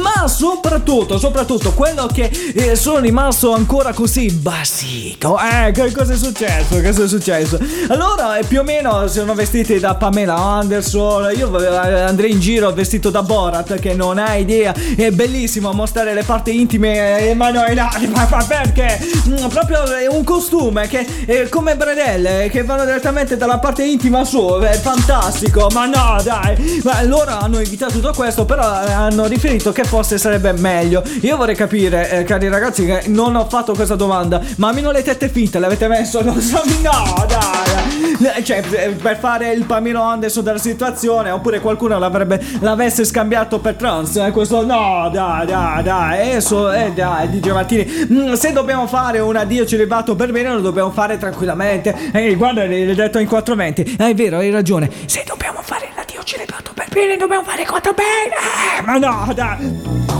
Ma 0.00 0.26
soprattutto, 0.28 1.18
soprattutto, 1.18 1.72
quello 1.72 2.06
che 2.06 2.30
eh, 2.54 2.74
sono 2.74 3.00
rimasto 3.00 3.52
ancora 3.52 3.92
così 3.92 4.30
basico. 4.32 5.38
Eh, 5.38 5.72
cosa 5.92 6.14
è 6.14 6.16
successo? 6.16 6.80
Cosa 6.80 7.04
è 7.04 7.08
successo? 7.08 7.58
Allora, 7.88 8.38
eh, 8.38 8.44
più 8.44 8.60
o 8.60 8.62
meno 8.62 9.06
sono 9.08 9.34
vestiti 9.34 9.78
da 9.78 9.94
Pamela 9.94 10.36
Anderson. 10.36 11.32
Io 11.36 11.60
eh, 11.60 12.00
andrei 12.00 12.30
in 12.32 12.40
giro 12.40 12.72
vestito 12.72 13.10
da 13.10 13.22
Borat, 13.22 13.78
che 13.78 13.94
non 13.94 14.18
ha 14.18 14.36
idea. 14.36 14.72
È 14.72 15.10
bellissimo 15.10 15.72
mostrare 15.72 16.14
le 16.14 16.22
parti 16.22 16.58
intime 16.58 17.28
e 17.28 17.34
mano 17.34 17.64
in 17.68 17.78
aria. 17.78 18.08
Ma, 18.08 18.44
perché? 18.46 18.98
Mm, 19.28 19.46
proprio 19.48 19.82
un 20.10 20.24
costume 20.24 20.86
che 20.88 21.06
è 21.26 21.48
come 21.48 21.76
bredelle 21.76 22.48
che 22.50 22.64
vanno 22.64 22.84
direttamente 22.84 23.36
dalla 23.36 23.58
parte 23.58 23.84
intima 23.84 24.24
su. 24.24 24.58
È 24.60 24.78
fantastico. 24.80 25.68
Ma 25.72 25.86
no, 25.86 26.20
dai. 26.22 26.80
Ma 26.84 27.02
loro 27.02 27.30
hanno 27.30 27.58
evitato 27.58 27.92
tutto 27.94 28.12
questo, 28.14 28.44
però 28.44 28.82
eh, 28.84 28.92
hanno 28.92 29.26
riferito 29.42 29.72
che 29.72 29.82
forse 29.82 30.18
sarebbe 30.18 30.52
meglio. 30.52 31.02
Io 31.22 31.36
vorrei 31.36 31.56
capire, 31.56 32.08
eh, 32.10 32.22
cari 32.22 32.48
ragazzi, 32.48 32.86
che 32.86 33.02
non 33.06 33.34
ho 33.34 33.46
fatto 33.48 33.74
questa 33.74 33.96
domanda. 33.96 34.40
Ma 34.56 34.68
almeno 34.68 34.92
le 34.92 35.02
tette 35.02 35.28
finte 35.28 35.58
le 35.58 35.66
avete 35.66 35.88
messo? 35.88 36.22
Non 36.22 36.40
so, 36.40 36.62
no, 36.80 37.26
dai. 37.26 38.36
Eh, 38.36 38.44
Cioè, 38.44 38.62
eh, 38.70 38.90
per 38.90 39.18
fare 39.18 39.52
il 39.52 39.64
Pamelo 39.64 40.00
Anderson 40.00 40.44
della 40.44 40.58
situazione, 40.58 41.30
oppure 41.30 41.58
qualcuno 41.58 41.98
l'avrebbe 41.98 42.40
l'avesse 42.60 43.04
scambiato 43.04 43.58
per 43.58 43.74
trans. 43.74 44.16
Eh, 44.16 44.30
questo 44.30 44.64
no, 44.64 45.10
dai, 45.12 45.44
dai, 45.44 45.82
dai. 45.82 46.20
Adesso, 46.28 46.70
eh, 46.72 46.92
dai, 46.92 47.28
DJ 47.28 47.50
Martini. 47.50 48.06
Mm, 48.12 48.32
se 48.34 48.52
dobbiamo 48.52 48.86
fare 48.86 49.18
un 49.18 49.34
addio 49.34 49.66
celibato 49.66 50.14
per 50.14 50.30
bene, 50.30 50.54
lo 50.54 50.60
dobbiamo 50.60 50.92
fare 50.92 51.18
tranquillamente. 51.18 52.10
Ehi, 52.12 52.36
guarda, 52.36 52.64
l'hai 52.64 52.94
detto 52.94 53.18
in 53.18 53.26
420. 53.26 53.96
Eh, 53.98 54.10
è 54.10 54.14
vero, 54.14 54.38
hai 54.38 54.50
ragione. 54.50 54.88
Se 55.06 55.24
dobbiamo 55.26 55.58
fare 55.62 55.88
l'addio 56.22 56.24
celibato 56.24 56.72
per 56.72 56.88
bene, 56.88 57.16
dobbiamo 57.16 57.44
fare 57.44 57.66
quanto 57.66 57.92
bene. 57.92 58.34
Eh, 58.78 58.82
ma 58.82 58.96
no, 58.98 59.32
dai. 59.34 60.11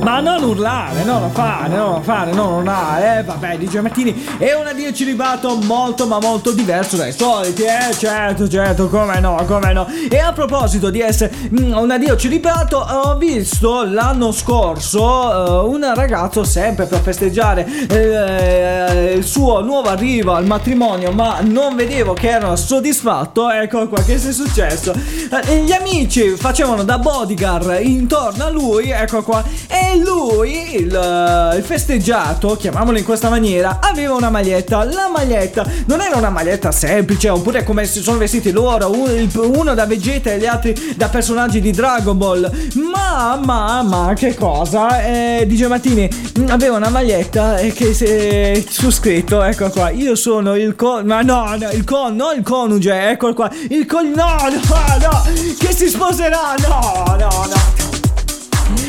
Ma 0.00 0.20
non 0.20 0.42
urlare, 0.42 1.04
non 1.04 1.20
lo 1.22 1.30
fare, 1.30 1.68
non 1.68 1.92
lo 1.92 2.00
fare, 2.02 2.32
non 2.32 2.52
urlare. 2.54 3.18
Eh, 3.18 3.22
vabbè, 3.24 3.58
DJ 3.58 3.78
Martini 3.78 4.26
è 4.38 4.52
un 4.54 4.66
addio 4.66 4.92
celibato 4.92 5.56
molto 5.56 6.06
ma 6.06 6.18
molto 6.20 6.52
diverso 6.52 6.96
dai 6.96 7.12
soliti, 7.12 7.62
eh. 7.62 7.94
Certo, 7.96 8.48
certo, 8.48 8.88
come 8.88 9.20
no, 9.20 9.42
come 9.46 9.72
no. 9.72 9.86
E 10.08 10.18
a 10.18 10.32
proposito 10.32 10.90
di 10.90 11.00
essere 11.00 11.32
mm, 11.34 11.72
un 11.72 11.90
addio 11.90 12.16
celibato, 12.16 12.78
ho 12.78 13.16
visto 13.16 13.84
l'anno 13.84 14.32
scorso 14.32 15.62
eh, 15.64 15.66
un 15.66 15.92
ragazzo 15.94 16.44
sempre 16.44 16.86
per 16.86 17.00
festeggiare 17.00 17.66
eh, 17.88 19.14
il 19.16 19.24
suo 19.24 19.62
nuovo 19.62 19.88
arrivo 19.88 20.32
al 20.32 20.46
matrimonio, 20.46 21.12
ma 21.12 21.40
non 21.42 21.76
vedevo 21.76 22.12
che 22.14 22.30
era 22.30 22.56
soddisfatto. 22.56 23.50
Ecco 23.50 23.88
qua, 23.88 24.02
che 24.02 24.14
è 24.14 24.18
successo? 24.18 24.92
Eh, 24.92 25.58
gli 25.58 25.72
amici 25.72 26.36
facevano 26.36 26.82
da 26.84 26.98
bodyguard 26.98 27.80
intorno 27.82 28.44
a 28.44 28.50
lui, 28.50 28.90
ecco 28.90 29.22
qua, 29.22 29.42
e 29.68 29.83
Lui, 30.04 30.76
il, 30.76 31.54
il 31.56 31.62
festeggiato, 31.62 32.56
chiamiamolo 32.56 32.98
in 32.98 33.04
questa 33.04 33.28
maniera, 33.28 33.78
aveva 33.80 34.14
una 34.14 34.30
maglietta. 34.30 34.84
La 34.84 35.08
maglietta 35.08 35.64
non 35.86 36.00
era 36.00 36.16
una 36.16 36.30
maglietta 36.30 36.72
semplice, 36.72 37.28
oppure 37.28 37.64
come 37.64 37.86
si 37.86 38.00
sono 38.00 38.18
vestiti 38.18 38.50
loro, 38.50 38.90
uno, 38.90 39.74
da 39.74 39.86
Vegeta 39.86 40.32
e 40.32 40.38
gli 40.38 40.46
altri 40.46 40.94
da 40.96 41.08
personaggi 41.08 41.60
di 41.60 41.70
Dragon 41.70 42.16
Ball. 42.16 42.50
Ma, 42.74 43.38
ma, 43.42 43.82
ma, 43.82 44.12
che 44.14 44.34
cosa? 44.34 45.04
Eh, 45.04 45.44
DJ 45.46 45.66
Martini 45.66 46.08
mm, 46.38 46.48
aveva 46.48 46.76
una 46.76 46.90
maglietta 46.90 47.58
eh, 47.58 47.72
che 47.72 47.94
se, 47.94 48.64
su 48.68 48.90
scritto, 48.90 49.42
ecco 49.42 49.70
qua, 49.70 49.90
io 49.90 50.14
sono 50.14 50.54
il 50.56 50.74
con... 50.74 51.06
Ma 51.06 51.22
no, 51.22 51.56
no, 51.56 51.70
il 51.70 51.84
con, 51.84 52.16
no 52.16 52.32
il 52.32 52.42
coniuge, 52.42 53.10
ecco 53.10 53.32
qua, 53.34 53.50
il 53.68 53.86
con... 53.86 54.10
No, 54.10 54.36
no, 54.50 54.98
no, 55.00 55.22
che 55.58 55.72
si 55.72 55.88
sposerà, 55.88 56.54
no, 56.66 57.16
no, 57.18 57.46
no. 57.48 57.93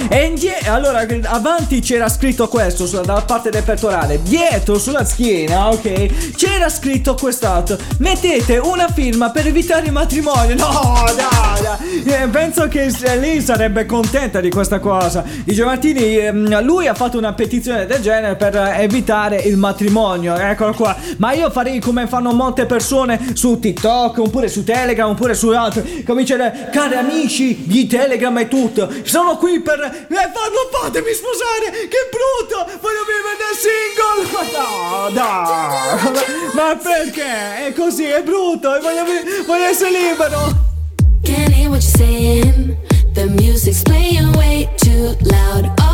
E 0.09 0.25
indie- 0.25 0.59
allora 0.65 1.05
avanti 1.23 1.79
c'era 1.79 2.09
scritto 2.09 2.47
questo 2.47 2.85
sulla, 2.87 3.01
dalla 3.01 3.21
parte 3.21 3.49
del 3.49 3.63
pettorale, 3.63 4.21
dietro 4.21 4.77
sulla 4.77 5.05
schiena, 5.05 5.69
ok? 5.69 6.33
C'era 6.35 6.69
scritto 6.69 7.15
quest'altro. 7.15 7.77
Mettete 7.99 8.57
una 8.57 8.87
firma 8.87 9.29
per 9.31 9.47
evitare 9.47 9.85
il 9.85 9.91
matrimonio. 9.91 10.55
No, 10.55 11.03
dai, 11.15 12.03
dai. 12.03 12.23
Eh, 12.23 12.27
penso 12.27 12.67
che 12.67 12.91
lei 13.19 13.41
sarebbe 13.41 13.85
contenta 13.85 14.39
di 14.39 14.49
questa 14.49 14.79
cosa. 14.79 15.23
Di 15.43 15.59
Martini, 15.61 16.17
ehm, 16.17 16.63
lui 16.63 16.87
ha 16.87 16.93
fatto 16.93 17.17
una 17.17 17.33
petizione 17.33 17.85
del 17.85 18.01
genere 18.01 18.35
per 18.35 18.55
evitare 18.77 19.37
il 19.37 19.57
matrimonio. 19.57 20.35
Eccolo 20.35 20.73
qua. 20.73 20.95
Ma 21.17 21.33
io 21.33 21.49
farei 21.49 21.79
come 21.79 22.07
fanno 22.07 22.31
molte 22.33 22.65
persone 22.65 23.33
su 23.33 23.59
TikTok, 23.59 24.19
oppure 24.19 24.47
su 24.47 24.63
Telegram, 24.63 25.09
oppure 25.09 25.33
su 25.33 25.49
altri. 25.49 26.03
Cominciare, 26.03 26.69
cari 26.71 26.95
amici 26.95 27.63
di 27.65 27.87
Telegram 27.87 28.37
e 28.37 28.47
tutto. 28.47 28.91
Sono 29.03 29.37
qui 29.37 29.59
per. 29.61 29.94
Eh, 30.07 30.29
fa- 30.33 30.51
fatemi 30.81 31.13
sposare! 31.13 31.87
Che 31.87 32.09
brutto! 32.11 32.65
Voglio 32.81 33.03
vivere 33.05 33.37
da 33.39 33.51
single! 33.55 34.23
No, 34.51 35.09
dai! 35.11 36.53
Ma 36.53 36.75
perché? 36.75 37.67
È 37.67 37.73
così, 37.73 38.05
è 38.05 38.21
brutto! 38.21 38.75
e 38.75 38.79
Voglio, 38.79 39.03
voglio 39.45 39.63
essere 39.65 39.91
libero! 39.91 40.63
Can't 41.23 41.51
hear 41.53 41.69
what 41.69 41.81
you're 41.81 41.97
saying. 41.97 42.77
The 43.13 43.25
music's 43.25 43.81
playing 43.81 44.35
way 44.35 44.69
too 44.77 45.15
loud. 45.21 45.84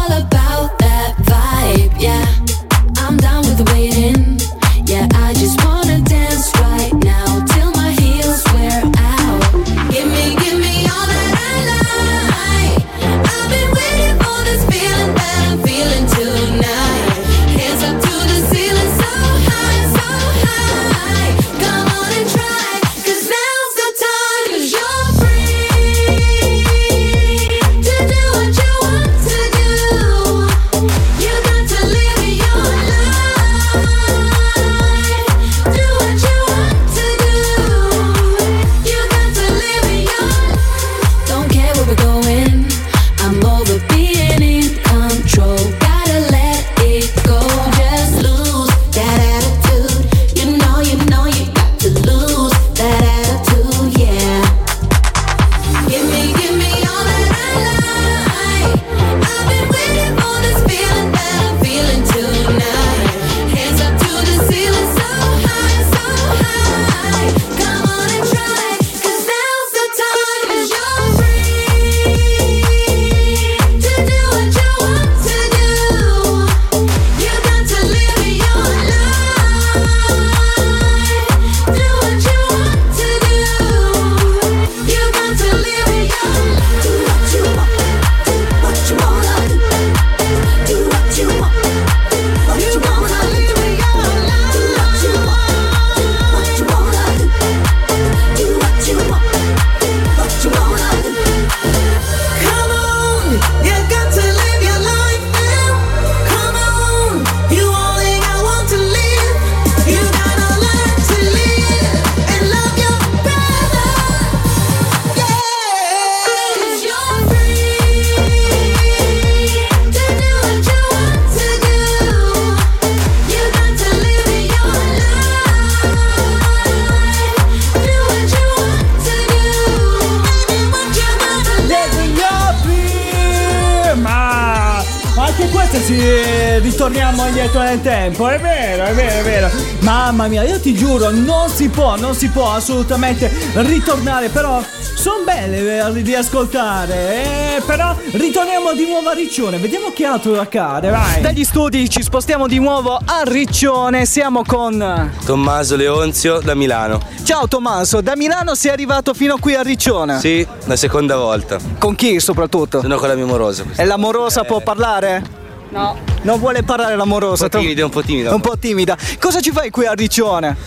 Mamma 140.22 140.34
mia, 140.34 140.44
io 140.44 140.60
ti 140.60 140.76
giuro, 140.76 141.10
non 141.10 141.50
si 141.50 141.68
può, 141.70 141.98
non 141.98 142.14
si 142.14 142.30
può 142.30 142.54
assolutamente 142.54 143.32
ritornare, 143.56 144.30
però 144.30 144.64
sono 144.94 145.24
belle 145.24 145.84
eh, 145.84 146.02
di 146.04 146.14
ascoltare. 146.14 147.56
Eh, 147.56 147.62
però 147.66 147.96
ritorniamo 148.12 148.74
di 148.74 148.86
nuovo 148.86 149.10
a 149.10 149.14
Riccione, 149.14 149.58
vediamo 149.58 149.92
che 149.92 150.06
altro 150.06 150.40
accade, 150.40 150.92
vai. 150.92 151.22
Dagli 151.22 151.44
studi 151.44 151.90
ci 151.90 152.04
spostiamo 152.04 152.46
di 152.46 152.60
nuovo 152.60 153.00
a 153.04 153.24
Riccione, 153.24 154.06
siamo 154.06 154.44
con... 154.46 155.12
Tommaso 155.26 155.76
Leonzio 155.76 156.40
da 156.40 156.54
Milano. 156.54 157.02
Ciao 157.24 157.48
Tommaso, 157.48 158.02
da 158.02 158.16
Milano 158.16 158.54
sei 158.54 158.70
arrivato 158.70 159.16
fino 159.16 159.40
qui 159.40 159.56
a 159.56 159.64
Riccione? 159.64 160.20
Sì, 160.20 160.46
la 160.66 160.76
seconda 160.76 161.18
volta. 161.18 161.58
Con 161.80 161.96
chi 161.96 162.20
soprattutto? 162.20 162.82
Sono 162.82 162.98
con 162.98 163.08
la 163.08 163.16
mia 163.16 163.26
morosa. 163.26 163.64
E 163.76 163.86
l'amorosa 163.86 164.44
può 164.44 164.60
parlare? 164.60 165.40
No. 165.72 165.98
Non 166.24 166.38
vuole 166.38 166.64
parlare 166.64 166.96
l'amorosa? 166.96 167.46
Un 167.46 167.50
po' 167.50 167.58
timida, 167.60 167.86
un 167.86 167.92
po' 167.92 168.02
timida. 168.02 168.34
Un 168.34 168.42
po' 168.42 168.58
timida. 168.58 168.98
Cosa 169.20 169.40
ci 169.40 169.52
fai 169.52 169.70
qui 169.70 169.86
a 169.86 169.94
Riccione? 169.94 170.58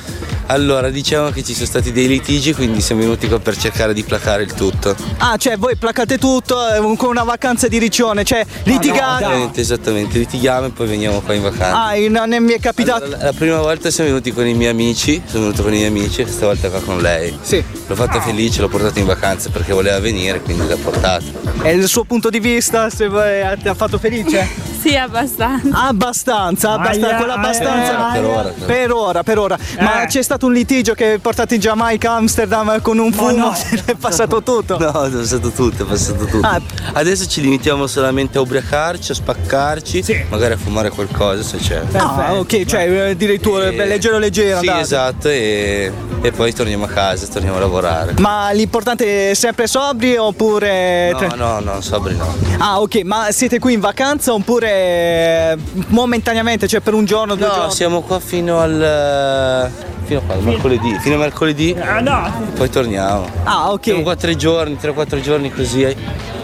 Allora, 0.46 0.90
diciamo 0.90 1.30
che 1.30 1.42
ci 1.42 1.54
sono 1.54 1.66
stati 1.66 1.90
dei 1.90 2.06
litigi, 2.06 2.52
quindi 2.52 2.80
siamo 2.82 3.00
venuti 3.00 3.26
qua 3.28 3.40
per 3.40 3.56
cercare 3.56 3.94
di 3.94 4.02
placare 4.02 4.42
il 4.42 4.52
tutto. 4.52 4.94
Ah, 5.18 5.36
cioè 5.38 5.56
voi 5.56 5.74
placate 5.76 6.18
tutto 6.18 6.56
eh, 6.68 6.96
con 6.96 7.08
una 7.08 7.22
vacanza 7.24 7.66
di 7.66 7.78
Riccione, 7.78 8.24
cioè 8.24 8.44
litigate. 8.64 9.22
Esattamente, 9.24 9.60
esattamente, 9.60 10.18
litighiamo 10.18 10.66
e 10.66 10.70
poi 10.70 10.86
veniamo 10.86 11.20
qua 11.20 11.32
in 11.34 11.42
vacanza. 11.42 11.84
Ah, 11.84 11.96
in- 11.96 12.12
non 12.12 12.42
mi 12.44 12.52
è 12.52 12.60
capitato. 12.60 13.04
Allora, 13.04 13.24
la 13.24 13.32
prima 13.32 13.58
volta 13.60 13.90
siamo 13.90 14.10
venuti 14.10 14.32
con 14.32 14.46
i 14.46 14.52
miei 14.54 14.70
amici, 14.70 15.22
sono 15.26 15.44
venuto 15.44 15.62
con 15.62 15.72
i 15.72 15.76
miei 15.76 15.88
amici 15.88 16.20
e 16.20 16.24
questa 16.24 16.46
volta 16.46 16.68
qua 16.68 16.80
con 16.80 17.00
lei. 17.00 17.36
Sì. 17.40 17.64
L'ho 17.86 17.94
fatta 17.94 18.20
felice, 18.20 18.60
l'ho 18.60 18.68
portata 18.68 18.98
in 18.98 19.06
vacanza 19.06 19.48
perché 19.50 19.72
voleva 19.72 19.98
venire, 20.00 20.40
quindi 20.42 20.66
l'ho 20.68 20.76
portata. 20.76 21.24
E 21.62 21.72
il 21.72 21.88
suo 21.88 22.04
punto 22.04 22.28
di 22.28 22.38
vista 22.40 22.90
se 22.90 23.08
vuoi, 23.08 23.40
ti 23.62 23.68
ha 23.68 23.74
fatto 23.74 23.98
felice? 23.98 24.72
Sì, 24.84 24.94
abbastanza. 24.96 25.84
Abbastanza, 25.86 26.72
abbastanza, 26.72 27.06
Aia, 27.16 27.24
aia, 27.24 27.32
abbastanza. 27.32 28.06
aia, 28.10 28.12
Per 28.20 28.24
ora, 28.28 28.52
Per 28.66 28.92
ora, 28.92 29.22
per 29.22 29.38
ora. 29.38 29.58
Ma 29.80 30.02
Eh. 30.02 30.06
c'è 30.08 30.20
stato 30.20 30.33
un 30.42 30.52
litigio 30.52 30.94
che 30.94 31.18
portato 31.20 31.54
in 31.54 31.60
Giamaica, 31.60 32.12
Amsterdam 32.12 32.80
con 32.82 32.98
un 32.98 33.12
fumo, 33.12 33.30
no. 33.36 33.52
è 33.84 33.94
passato 33.94 34.42
tutto. 34.42 34.78
No, 34.78 35.04
è 35.04 35.10
passato 35.10 35.50
tutto, 35.50 35.82
è 35.84 35.86
passato 35.86 36.24
tutto. 36.26 36.46
Ah. 36.46 36.60
Adesso 36.94 37.26
ci 37.26 37.40
limitiamo 37.40 37.86
solamente 37.86 38.38
a 38.38 38.40
ubriacarci, 38.40 39.12
a 39.12 39.14
spaccarci, 39.14 40.02
Sì. 40.02 40.24
magari 40.28 40.54
a 40.54 40.56
fumare 40.56 40.90
qualcosa 40.90 41.42
se 41.42 41.56
c'è. 41.58 41.82
Ah, 41.92 42.34
ok, 42.34 42.64
cioè 42.64 42.88
eh, 42.90 43.10
addirittura 43.10 43.66
E- 43.68 43.86
leggero 43.86 44.18
leggero. 44.18 44.58
Sì, 44.60 44.66
andate. 44.66 44.80
esatto, 44.82 45.28
e, 45.28 45.92
e 46.20 46.30
poi 46.32 46.52
torniamo 46.52 46.84
a 46.84 46.88
casa, 46.88 47.26
torniamo 47.26 47.56
a 47.56 47.60
lavorare. 47.60 48.14
Ma 48.18 48.50
l'importante 48.52 49.30
è 49.30 49.34
sempre 49.34 49.66
sobri 49.66 50.16
oppure. 50.16 51.12
No, 51.12 51.34
no, 51.36 51.60
no, 51.60 51.80
sobri 51.80 52.16
no. 52.16 52.34
Ah, 52.58 52.80
ok, 52.80 52.96
ma 53.04 53.28
siete 53.30 53.58
qui 53.58 53.74
in 53.74 53.80
vacanza 53.80 54.32
oppure 54.32 55.56
momentaneamente, 55.88 56.66
cioè 56.66 56.80
per 56.80 56.94
un 56.94 57.04
giorno, 57.04 57.34
due 57.34 57.46
No, 57.46 57.52
giorni? 57.54 57.72
siamo 57.72 58.00
qua 58.02 58.18
fino 58.20 58.58
al. 58.60 59.70
Fino 60.04 60.20
a 60.20 60.22
quando? 60.22 60.44
Mercoledì. 60.50 60.96
Fino 61.00 61.14
a 61.16 61.18
mercoledì, 61.18 61.76
Ah, 61.78 62.00
no. 62.00 62.50
poi 62.56 62.68
torniamo. 62.70 63.26
Ah, 63.44 63.72
ok. 63.72 63.82
Siamo 63.84 64.02
qua 64.02 64.16
tre 64.16 64.36
giorni, 64.36 64.76
tre 64.76 64.90
o 64.90 64.94
quattro 64.94 65.20
giorni 65.20 65.50
così 65.52 65.82
eh, 65.82 65.96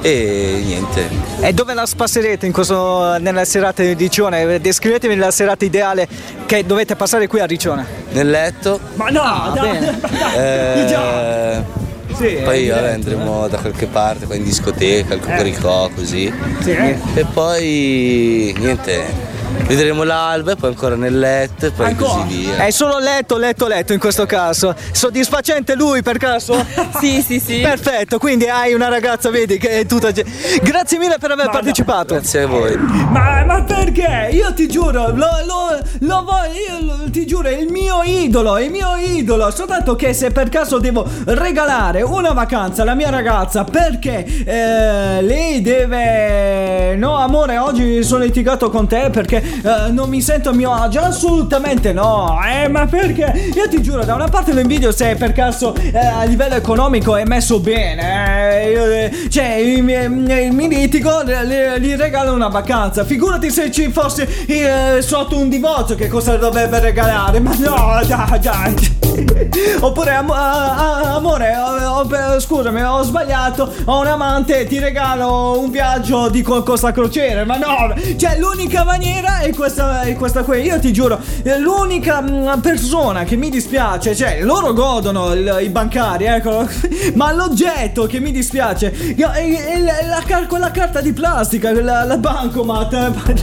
e 0.03 0.63
niente. 0.65 1.09
E 1.41 1.53
dove 1.53 1.75
la 1.75 1.87
passerete 1.97 2.47
in 2.47 2.53
questo, 2.53 3.17
nella 3.19 3.45
serata 3.45 3.83
di 3.83 3.93
Riccione? 3.95 4.61
Descrivetemi 4.61 5.17
la 5.17 5.31
serata 5.31 5.65
ideale 5.65 6.09
che 6.47 6.65
dovete 6.65 6.97
passare 6.97 7.27
qui 7.27 7.41
a 7.41 7.47
Riccione. 7.47 7.85
Nel 8.13 8.29
letto, 8.31 8.81
Ma 8.95 9.09
no, 9.11 9.21
Ah, 9.21 9.53
dai. 9.55 9.71
bene. 9.71 10.01
eh, 10.83 10.87
Già. 10.89 11.89
Sì, 12.17 12.39
poi 12.45 12.67
eh, 12.67 12.71
vabbè, 12.71 12.91
andremo 12.93 13.49
da 13.49 13.57
qualche 13.59 13.87
parte, 13.87 14.27
qua 14.27 14.35
in 14.35 14.43
discoteca, 14.45 15.15
al 15.15 15.21
Cocoricò, 15.21 15.89
così. 15.95 16.31
Sì, 16.61 16.71
eh. 16.73 16.99
E 17.15 17.25
poi 17.33 18.55
niente. 18.59 19.29
Vedremo 19.67 20.03
l'alba 20.03 20.53
e 20.53 20.57
poi 20.57 20.71
ancora 20.71 20.97
nel 20.97 21.17
letto 21.19 21.67
e 21.67 21.71
poi 21.71 21.87
Ancora? 21.87 22.23
così 22.25 22.45
via. 22.45 22.57
È 22.67 22.71
solo 22.71 22.99
letto, 22.99 23.37
letto, 23.37 23.67
letto 23.69 23.93
in 23.93 23.99
questo 24.01 24.27
caso. 24.27 24.75
Soddisfacente 24.93 25.75
lui 25.77 26.03
per 26.03 26.19
caso? 26.19 26.65
Sì, 27.01 27.23
sì, 27.23 27.39
sì. 27.41 27.61
Perfetto, 27.61 28.19
quindi 28.19 28.47
hai 28.47 28.75
una 28.75 28.89
ragazza, 28.89 29.31
vedi, 29.31 29.57
che 29.59 29.81
è 29.81 29.87
tutta. 29.87 30.11
Grazie 30.63 30.99
mille 30.99 31.17
per 31.19 31.31
aver 31.31 31.47
Ma 31.47 31.53
no. 31.53 31.59
partecipato. 31.59 32.15
Grazie 32.15 32.43
a 32.43 32.47
voi. 32.47 32.77
Ma, 32.77 33.43
ma 33.47 33.63
perché? 33.63 34.29
Io 34.33 34.53
ti 34.53 34.69
giuro, 34.69 35.09
lo, 35.15 35.27
lo, 35.47 35.79
lo 36.01 36.25
voglio, 36.25 36.53
io 36.53 36.85
lo- 37.05 37.11
ti 37.11 37.27
giuro, 37.27 37.49
è 37.49 37.57
il 37.57 37.71
mio 37.71 38.03
idolo, 38.03 38.57
è 38.57 38.65
il 38.65 38.71
mio 38.71 38.97
idolo. 38.97 39.51
Soltanto 39.51 39.95
che 39.97 40.13
se 40.13 40.31
per 40.31 40.49
caso 40.51 40.79
devo 40.79 41.09
regalare 41.25 42.03
una 42.03 42.33
vacanza 42.33 42.83
alla 42.83 42.95
mia 42.95 43.09
ragazza 43.09 43.65
perché 43.65 44.27
eh, 44.45 45.23
lei 45.23 45.63
deve... 45.63 46.97
No 46.97 47.17
amore, 47.17 47.57
oggi 47.57 48.03
sono 48.03 48.25
litigato 48.25 48.69
con 48.69 48.87
te 48.89 49.09
perché 49.11 49.40
eh, 49.43 49.91
non 49.91 50.09
mi 50.09 50.21
sento 50.21 50.51
a 50.51 50.53
mio 50.53 50.73
agio. 50.73 51.01
Assolutamente 51.01 51.93
no. 51.93 52.39
Eh, 52.47 52.69
ma 52.69 52.87
perché? 52.87 53.51
Io 53.55 53.69
ti 53.69 53.81
giuro, 53.83 54.05
da 54.05 54.15
una 54.15 54.29
parte 54.29 54.53
lo 54.53 54.61
invidio 54.61 54.93
se 54.93 55.15
per 55.17 55.33
caso 55.33 55.75
eh, 55.75 55.97
a 55.99 56.25
livello 56.25 56.55
economico 56.55 57.17
è 57.17 57.25
messo 57.25 57.61
bene. 57.61 58.63
eh, 58.65 58.71
io, 58.71 58.85
eh, 58.87 59.29
cioè, 59.31 59.55
il, 59.55 59.79
il 59.89 60.53
mi 60.53 60.69
litigo 60.69 61.23
le- 61.23 61.45
le- 61.45 61.81
gli 61.81 61.95
regalo 61.95 62.33
una 62.35 62.49
vacanza. 62.49 63.05
Figurati 63.05 63.51
se 63.51 63.71
ci 63.71 63.91
fosse 63.91 64.29
eh, 64.47 65.03
sotto 65.03 65.37
un 65.39 65.49
divorzio, 65.49 65.95
che 65.95 66.09
cosa 66.09 66.37
dovrebbe 66.37 66.79
regalare? 66.81 67.41
Ma 67.41 67.55
no, 67.59 68.01
dai, 68.07 68.39
dai. 68.41 69.10
Oppure, 69.81 70.11
am- 70.15 70.31
ah, 70.31 71.15
amore, 71.15 71.55
ho- 71.57 72.05
ho- 72.05 72.41
scusami, 72.41 72.83
ho 72.83 73.03
sbagliato. 73.03 73.73
Ho 73.87 74.01
un 74.01 74.07
amante, 74.07 74.67
ti 74.67 74.79
regalo 74.79 75.59
un 75.59 75.71
viaggio 75.71 76.29
di 76.29 76.43
co- 76.43 76.63
Costa 76.63 76.93
Crociere. 76.93 77.45
Ma 77.45 77.57
no, 77.57 77.95
cioè, 78.17 78.39
l'unica 78.39 78.85
maniera 78.85 79.41
è 79.41 79.53
questa, 79.55 80.03
è 80.03 80.15
questa 80.15 80.43
qui. 80.43 80.61
Io 80.63 80.79
ti 80.79 80.93
giuro, 80.93 81.19
è 81.43 81.57
l'unica 81.59 82.21
mm, 82.23 82.61
persona 82.61 83.25
che 83.25 83.37
mi 83.37 83.51
dispiace, 83.51 84.15
cioè, 84.15 84.41
loro 84.43 84.73
godono 84.73 85.33
il- 85.33 85.59
i 85.63 85.69
bancari, 85.69 86.25
ecco. 86.27 86.69
Ma 87.15 87.33
l'oggetto 87.33 88.07
che 88.07 88.21
mi 88.21 88.31
dispiace 88.33 88.93
è, 88.93 89.15
è 89.15 89.79
la, 89.81 90.07
la 90.07 90.23
car- 90.27 90.47
quella 90.47 90.71
carta 90.71 91.01
di 91.01 91.13
plastica, 91.13 91.73
la, 91.73 92.05
la 92.05 92.17
bancomat. 92.17 92.89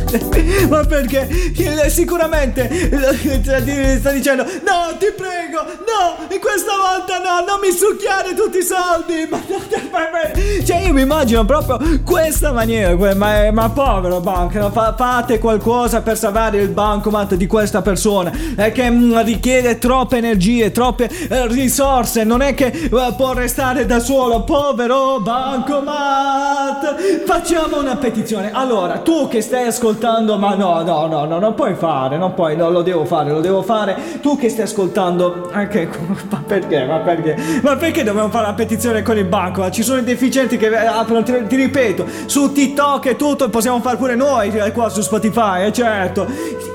Ma 0.69 0.83
perché 0.85 1.27
sicuramente 1.89 2.69
sta 3.99 4.11
dicendo: 4.11 4.43
No, 4.43 4.95
ti 4.97 5.07
prego, 5.15 5.56
no, 5.63 6.27
e 6.27 6.39
questa 6.39 6.73
volta 6.75 7.19
no, 7.19 7.45
non 7.45 7.59
mi 7.59 7.71
succhiare 7.71 8.33
tutti 8.33 8.57
i 8.57 8.63
soldi. 8.63 9.27
Cioè, 10.65 10.85
io 10.85 10.93
mi 10.93 11.01
immagino 11.01 11.45
proprio 11.45 11.79
questa 12.03 12.51
maniera. 12.51 12.95
Ma, 13.15 13.51
ma 13.51 13.69
povero 13.69 14.19
banco, 14.19 14.69
fa- 14.71 14.93
fate 14.95 15.39
qualcosa 15.39 16.01
per 16.01 16.17
salvare 16.17 16.59
il 16.59 16.69
bancomat 16.69 17.35
di 17.35 17.47
questa 17.47 17.81
persona. 17.81 18.31
È 18.55 18.71
che 18.71 18.89
mm, 18.89 19.17
richiede 19.19 19.77
troppe 19.77 20.17
energie, 20.17 20.71
troppe 20.71 21.09
eh, 21.29 21.47
risorse. 21.47 22.23
Non 22.23 22.41
è 22.41 22.53
che 22.53 22.67
eh, 22.67 23.13
può 23.15 23.33
restare 23.33 23.85
da 23.85 23.99
solo. 23.99 24.43
Povero 24.43 25.19
bancomat. 25.21 27.23
Facciamo 27.25 27.79
una 27.79 27.95
petizione. 27.95 28.51
Allora, 28.51 28.99
tu 28.99 29.27
che 29.27 29.41
stai 29.41 29.67
ascoltando, 29.67 30.37
ma 30.37 30.55
no, 30.55 30.81
no, 30.83 31.07
no, 31.07 31.25
no, 31.25 31.39
non 31.39 31.53
puoi 31.53 31.75
fare, 31.75 32.17
non 32.17 32.33
puoi, 32.33 32.55
no, 32.55 32.69
lo 32.69 32.81
devo 32.81 33.05
fare, 33.05 33.31
lo 33.31 33.39
devo 33.39 33.61
fare. 33.61 34.19
Tu 34.21 34.37
che 34.37 34.49
stai 34.49 34.65
ascoltando, 34.65 35.46
anche, 35.51 35.87
ma 36.29 36.43
perché, 36.45 36.85
ma 36.85 36.97
perché? 36.99 37.35
Ma 37.61 37.75
perché 37.75 38.03
dobbiamo 38.03 38.29
fare 38.29 38.47
la 38.47 38.53
petizione 38.53 39.01
con 39.01 39.17
il 39.17 39.25
banco? 39.25 39.69
Ci 39.69 39.83
sono 39.83 39.99
i 39.99 40.03
deficienti 40.03 40.57
che 40.57 40.75
aprono, 40.75 41.23
ti, 41.23 41.33
ti 41.47 41.55
ripeto, 41.55 42.05
su 42.25 42.51
TikTok 42.51 43.05
e 43.07 43.15
tutto, 43.15 43.49
possiamo 43.49 43.79
fare 43.81 43.97
pure 43.97 44.15
noi 44.15 44.49
eh, 44.49 44.71
qua 44.71 44.89
su 44.89 45.01
Spotify, 45.01 45.65
eh, 45.65 45.73
certo. 45.73 46.27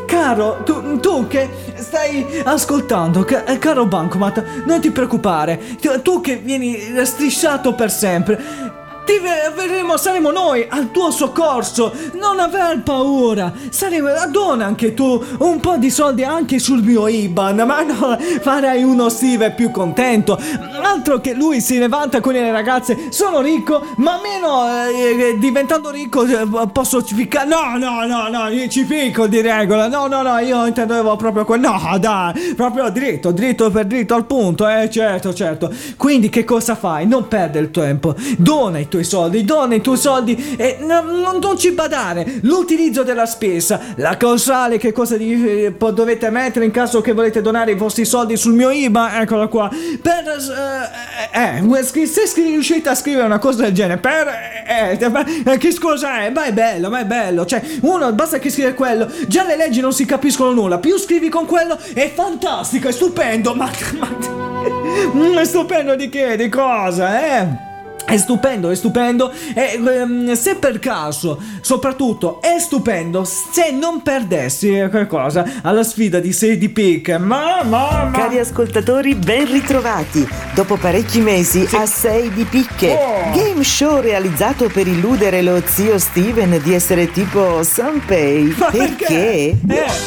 Caro, 0.06 0.62
tu, 0.64 1.00
tu 1.00 1.26
che 1.26 1.48
stai 1.74 2.42
ascoltando, 2.44 3.24
ca- 3.24 3.44
eh, 3.44 3.58
caro 3.58 3.86
Bancomat, 3.86 4.64
non 4.66 4.80
ti 4.80 4.90
preoccupare, 4.90 5.58
tu 6.02 6.20
che 6.20 6.36
vieni 6.36 6.78
strisciato 7.04 7.74
per 7.74 7.90
sempre. 7.90 8.71
Ti 9.05 9.18
ve- 9.18 9.53
verremo, 9.55 9.96
saremo 9.96 10.30
noi 10.30 10.64
al 10.68 10.90
tuo 10.92 11.11
soccorso. 11.11 11.92
Non 12.14 12.38
aver 12.38 12.82
paura. 12.82 13.53
Saremo, 13.68 14.09
dona 14.30 14.66
anche 14.66 14.94
tu 14.94 15.22
un 15.38 15.59
po' 15.59 15.76
di 15.76 15.90
soldi 15.90 16.22
anche 16.22 16.59
sul 16.61 16.82
mio 16.82 17.09
IBAN. 17.09 17.57
Ma 17.66 17.82
no, 17.82 18.16
farai 18.40 18.82
uno 18.84 19.09
Steve 19.09 19.50
più 19.53 19.70
contento. 19.72 20.38
Altro 20.82 21.20
che 21.20 21.34
lui 21.34 21.61
si 21.61 21.78
levanta 21.78 22.20
con 22.20 22.32
le 22.34 22.50
ragazze. 22.53 23.09
Sono 23.11 23.40
ricco, 23.40 23.84
ma 23.96 24.20
meno 24.22 24.66
eh, 24.88 25.36
diventando 25.38 25.90
ricco 25.90 26.24
eh, 26.24 26.46
posso 26.72 27.00
ficcare. 27.00 27.48
No, 27.48 27.76
no, 27.76 28.07
no, 28.07 28.28
no, 28.28 28.48
io 28.48 28.68
ci 28.68 28.84
picco 28.84 29.26
di 29.26 29.40
regola. 29.40 29.88
No, 29.88 30.07
no, 30.07 30.22
no, 30.22 30.38
io 30.38 30.64
intendevo 30.64 31.16
proprio 31.16 31.44
quel. 31.44 31.59
No, 31.61 31.96
dai, 31.98 32.55
proprio 32.55 32.88
dritto, 32.90 33.32
dritto 33.32 33.68
per 33.70 33.86
dritto 33.86 34.14
al 34.14 34.26
punto. 34.26 34.68
Eh, 34.68 34.88
certo, 34.88 35.34
certo. 35.34 35.72
Quindi 35.96 36.28
che 36.28 36.44
cosa 36.44 36.76
fai? 36.76 37.07
Non 37.07 37.26
perdere 37.26 37.64
il 37.64 37.70
tempo. 37.72 38.14
Dona 38.38 38.78
i 38.78 38.88
tuoi 38.93 39.05
soldi, 39.05 39.43
dona 39.43 39.74
i 39.74 39.80
tuoi 39.80 39.97
soldi 39.97 40.55
e 40.59 40.76
non, 40.80 41.20
non- 41.20 41.40
ci 41.57 41.72
badare. 41.72 42.40
L'utilizzo 42.43 43.03
della 43.03 43.26
spesa, 43.26 43.80
la 43.97 44.16
causale, 44.16 44.76
che 44.78 44.93
cosa 44.93 45.16
di- 45.16 45.66
eh, 45.66 45.74
dovete 45.93 46.28
mettere 46.30 46.64
in 46.66 46.70
caso 46.70 47.01
che 47.01 47.12
volete 47.12 47.40
donare 47.40 47.72
i 47.72 47.74
vostri 47.74 48.05
soldi 48.05 48.36
sul 48.36 48.55
mio 48.55 48.70
IBAN, 48.70 49.20
eccola 49.22 49.47
qua. 49.47 49.70
Per 49.70 50.24
eh, 51.32 51.59
eh, 51.59 51.84
scri- 51.84 52.07
se 52.07 52.22
riuscite 52.43 52.88
a 52.90 52.95
scrivere 52.95 53.24
una 53.24 53.38
cosa 53.38 53.62
del 53.62 53.72
genere, 53.72 53.99
per 53.99 54.28
eh, 54.66 54.99
eh, 55.45 55.59
che 55.59 55.72
scusa 55.72 56.20
è? 56.22 56.30
Ma 56.30 56.45
è 56.45 56.53
bello, 56.53 56.90
ma 56.90 57.01
è 57.01 57.05
bello. 57.05 57.47
Cioè, 57.47 57.62
uno 57.82 58.12
basta 58.12 58.38
che 58.38 58.51
scrive 58.51 58.74
quello. 58.74 59.11
Già 59.26 59.45
le 59.45 59.57
leggi 59.57 59.80
non 59.80 59.93
si 59.93 60.05
capiscono 60.05 60.53
nulla. 60.53 60.78
Più 60.78 60.99
scrivi 60.99 61.28
con 61.28 61.47
quello 61.47 61.78
è 61.95 62.11
fantastico, 62.14 62.88
è 62.88 62.93
stupendo. 62.93 63.55
Ma, 63.55 63.70
ma 65.12 65.40
è 65.40 65.45
stupendo 65.45 65.95
di 65.95 66.09
che? 66.09 66.36
Di 66.36 66.49
cosa, 66.49 67.38
eh? 67.38 67.70
È 68.05 68.16
stupendo, 68.16 68.68
è 68.70 68.74
stupendo. 68.74 69.32
E 69.55 69.80
ehm, 69.82 70.32
se 70.34 70.57
per 70.57 70.78
caso, 70.78 71.40
soprattutto, 71.61 72.40
è 72.42 72.59
stupendo 72.59 73.24
se 73.24 73.70
non 73.70 74.03
perdessi 74.03 74.86
qualcosa 74.90 75.44
alla 75.62 75.82
sfida 75.82 76.18
di 76.20 76.32
Sadie 76.32 76.68
Pick. 76.68 77.11
Ma, 77.18 77.62
ma, 77.64 78.05
ma. 78.05 78.11
Cari 78.12 78.38
ascoltatori, 78.38 79.14
ben 79.14 79.50
ritrovati. 79.50 80.28
Dopo 80.55 80.76
parecchi 80.76 81.20
mesi 81.20 81.66
a 81.72 81.86
6 81.86 82.32
di 82.32 82.44
picche. 82.44 82.90
Oh. 82.92 83.30
Game 83.34 83.62
show 83.64 84.00
realizzato 84.00 84.68
per 84.68 84.86
illudere 84.86 85.40
lo 85.42 85.61
zio 85.64 85.98
Steven 85.98 86.61
di 86.62 86.74
essere 86.74 87.11
tipo 87.11 87.62
Sunpay. 87.62 88.55
Ma 88.59 88.66
perché? 88.70 89.50
Eh. 89.50 89.57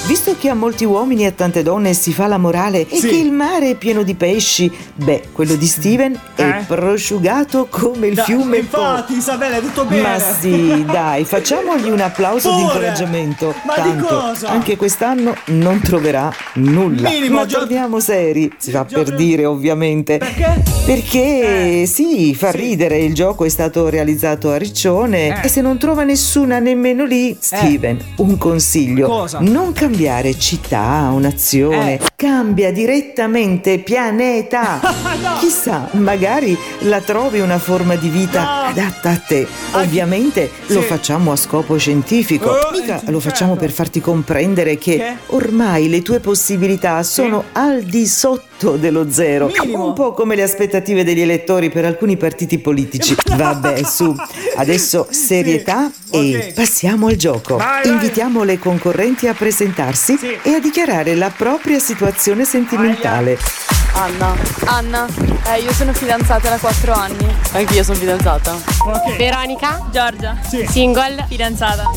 Visto 0.06 0.36
che 0.38 0.50
a 0.50 0.54
molti 0.54 0.86
uomini 0.86 1.24
e 1.24 1.28
a 1.28 1.32
tante 1.32 1.64
donne 1.64 1.93
si 1.93 2.14
fa 2.14 2.28
la 2.28 2.38
morale 2.38 2.88
e 2.88 2.98
Sì. 3.00 3.08
che 3.08 3.16
il 3.16 3.32
mare 3.32 3.72
è 3.72 3.76
pieno 3.76 4.04
di 4.04 4.14
pesci, 4.16 4.72
beh, 4.96 5.30
quello 5.32 5.56
di 5.56 5.66
Steven 5.66 6.14
Eh? 6.36 6.43
è 6.43 6.64
prosciugato 6.68 7.68
come 7.86 8.08
il 8.08 8.16
Da- 8.16 8.24
fiume 8.24 8.64
Po. 8.64 8.80
Infatti, 8.80 9.14
Isabella, 9.14 9.58
è 9.58 9.62
tutto 9.62 9.86
bene. 9.86 10.02
Ma 10.02 10.18
sì, 10.20 10.84
dai, 10.86 11.24
facciamogli 11.24 11.90
un 11.90 12.00
applauso 12.00 12.50
di 12.50 12.62
Pure. 12.62 12.74
incoraggiamento. 12.74 13.54
Ma 13.64 13.76
di 13.76 13.82
Tanto, 13.90 14.06
cosa? 14.08 14.50
anche 14.50 14.76
quest'anno 14.76 15.36
non 15.48 15.80
troverà 15.82 16.34
nulla. 16.56 17.08
Minimo, 17.10 17.40
Ma 17.42 17.46
Gio- 17.46 17.60
torniamo 17.60 18.00
seri, 18.00 18.52
si 18.58 18.72
fa 18.72 18.86
Gio- 18.88 19.04
per 19.04 19.14
dire 19.14 19.46
ovviamente. 19.46 20.18
Perché? 20.18 20.64
Perché 20.86 21.86
sì, 21.86 22.34
fa 22.34 22.50
ridere, 22.52 22.98
il 23.00 23.14
gioco 23.14 23.46
è 23.46 23.50
stato 23.50 23.88
realizzato 23.90 24.50
a 24.50 24.58
Riccione 24.58 25.42
Eh. 25.42 25.46
e 25.46 25.48
se 25.48 25.62
non 25.62 25.78
trova 25.78 26.04
nessuna 26.04 26.58
nemmeno 26.58 27.06
lì, 27.06 27.38
Steven, 27.40 28.00
un 28.18 28.38
consiglio. 28.40 29.08
Cosa? 29.08 29.40
Non 29.42 29.74
cambiare 29.74 30.36
città 30.40 31.10
o 31.12 31.20
nazione, 31.20 31.94
Eh. 31.94 32.00
cambia 32.16 32.72
direttamente 32.72 33.78
pianeta. 33.78 34.80
Chissà, 35.40 35.88
magari 35.92 36.58
la 36.80 37.02
trovi 37.02 37.40
una 37.42 37.58
forma 37.60 37.74
di 37.84 38.08
vita 38.10 38.68
adatta 38.68 39.10
a 39.10 39.18
te. 39.18 39.46
Ovviamente 39.74 40.50
lo 40.68 40.82
facciamo 40.82 41.32
a 41.34 41.36
scopo 41.36 41.78
scientifico, 41.78 42.50
Oh, 42.50 42.72
mica 42.72 43.02
eh, 43.06 43.12
lo 43.12 43.20
facciamo 43.20 43.52
certo. 43.52 43.66
per 43.66 43.74
farti 43.74 44.00
comprendere 44.00 44.78
che, 44.78 45.18
ormai 45.28 45.90
le 45.90 46.02
tue 46.02 46.20
possibilità 46.20 47.04
sono 47.04 47.44
al 47.52 47.82
di 47.82 48.08
sotto 48.08 48.78
dello 48.78 49.12
zero. 49.12 49.52
Un 49.74 49.94
po' 49.94 50.14
come 50.14 50.36
le 50.36 50.44
aspettative 50.44 51.04
degli 51.04 51.22
elettori 51.22 51.70
per 51.70 51.84
alcuni 51.86 52.16
partiti 52.16 52.60
politici. 52.60 53.16
Vabbè, 53.36 53.84
su, 53.84 54.16
adesso 54.56 55.08
serietà 55.10 55.92
e 56.10 56.54
passiamo 56.56 57.08
al 57.08 57.16
gioco. 57.16 57.60
Invitiamo 57.84 58.44
le 58.44 58.58
concorrenti 58.58 59.28
a 59.28 59.34
presentarsi 59.34 60.18
e 60.42 60.54
a 60.54 60.60
dichiarare 60.60 61.16
la 61.16 61.32
propria 61.36 61.80
situazione 61.80 62.46
sentimentale. 62.46 63.75
Anna. 63.96 64.36
Anna. 64.66 65.08
Eh, 65.48 65.60
io 65.62 65.72
sono 65.74 65.93
fidanzata 65.93 66.50
da 66.50 66.58
4 66.58 66.93
anni. 66.93 67.34
Anch'io 67.54 67.84
sono 67.84 67.98
fidanzata. 67.98 68.54
Ok. 68.86 69.16
Veronica, 69.16 69.82
Giorgia, 69.91 70.36
Sì. 70.48 70.66
single, 70.70 71.26
fidanzata. 71.30 71.89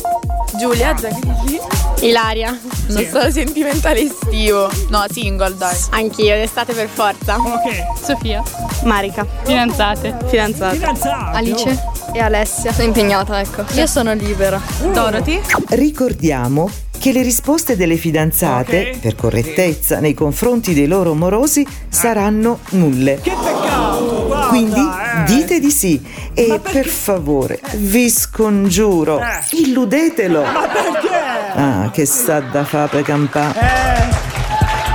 Giulia, 0.57 0.95
Zacchini. 0.97 1.59
Ilaria, 2.01 2.57
Non 2.87 3.05
sono 3.11 3.29
sentimentale 3.29 4.01
estivo. 4.01 4.69
No, 4.87 5.03
single, 5.11 5.55
dai. 5.57 5.75
anch'io, 5.91 6.35
d'estate 6.35 6.73
per 6.73 6.87
forza. 6.87 7.35
Ok. 7.37 8.01
Sofia, 8.01 8.41
Marica, 8.83 9.25
fidanzate. 9.43 10.15
Fidanzata. 10.27 10.73
Fidanzati. 10.73 11.35
Alice 11.35 11.83
e 12.13 12.19
Alessia. 12.21 12.71
Sono 12.71 12.87
impegnata, 12.87 13.39
ecco. 13.41 13.65
Io 13.73 13.85
sono 13.87 14.13
libera. 14.13 14.59
Dorothy. 14.93 15.41
Ricordiamo 15.69 16.69
che 16.99 17.11
le 17.13 17.23
risposte 17.23 17.75
delle 17.75 17.95
fidanzate, 17.95 18.97
per 19.01 19.15
correttezza 19.15 19.99
nei 19.99 20.13
confronti 20.13 20.73
dei 20.73 20.85
loro 20.85 21.15
morosi, 21.15 21.65
saranno 21.87 22.59
nulle. 22.71 23.19
Che 23.21 23.31
peccato, 23.31 24.25
guarda. 24.27 24.47
Quindi 24.47 24.79
eh. 24.79 25.23
dite 25.25 25.59
di 25.59 25.71
sì 25.71 26.01
e 26.33 26.59
per 26.61 26.85
favore 26.87 27.59
vi 27.77 28.09
scongiuro, 28.09 29.19
Eh. 29.19 29.57
illudetelo. 29.63 30.41
Ma 30.43 30.67
perché? 30.67 31.07
Ah, 31.55 31.89
che 31.91 32.05
sa 32.05 32.39
da 32.41 32.63
fa 32.65 32.87
per 32.87 33.01
campà. 33.03 33.53
Eh. 33.53 34.27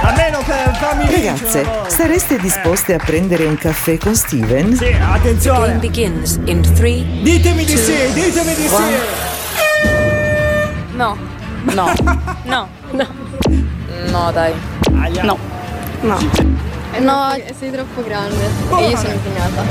A 0.06 0.12
meno 0.14 0.38
che 0.40 0.52
fammi 0.74 1.06
vincere 1.06 1.34
Ragazze, 1.34 1.66
sareste 1.86 2.38
disposte 2.38 2.92
a 2.92 2.98
prendere 2.98 3.46
un 3.46 3.56
caffè 3.56 3.96
con 3.96 4.14
Steven? 4.14 4.76
Sì, 4.76 4.94
attenzione. 5.00 5.72
begins 5.76 6.38
in 6.44 6.60
three. 6.74 7.02
Ditemi 7.22 7.64
di 7.64 7.76
sì, 7.76 7.94
ditemi 8.12 8.54
di 8.54 8.68
sì. 8.68 8.82
No. 10.96 11.32
No. 11.72 11.92
No, 12.44 12.68
no, 12.92 13.06
No, 14.10 14.30
dai. 14.32 14.52
no, 15.22 15.38
no. 16.02 16.18
No, 17.00 17.36
sei 17.58 17.70
troppo 17.72 18.02
grande. 18.04 18.44
E 18.78 18.88
io 18.88 18.96
sono 18.96 19.12
impegnata. 19.14 19.62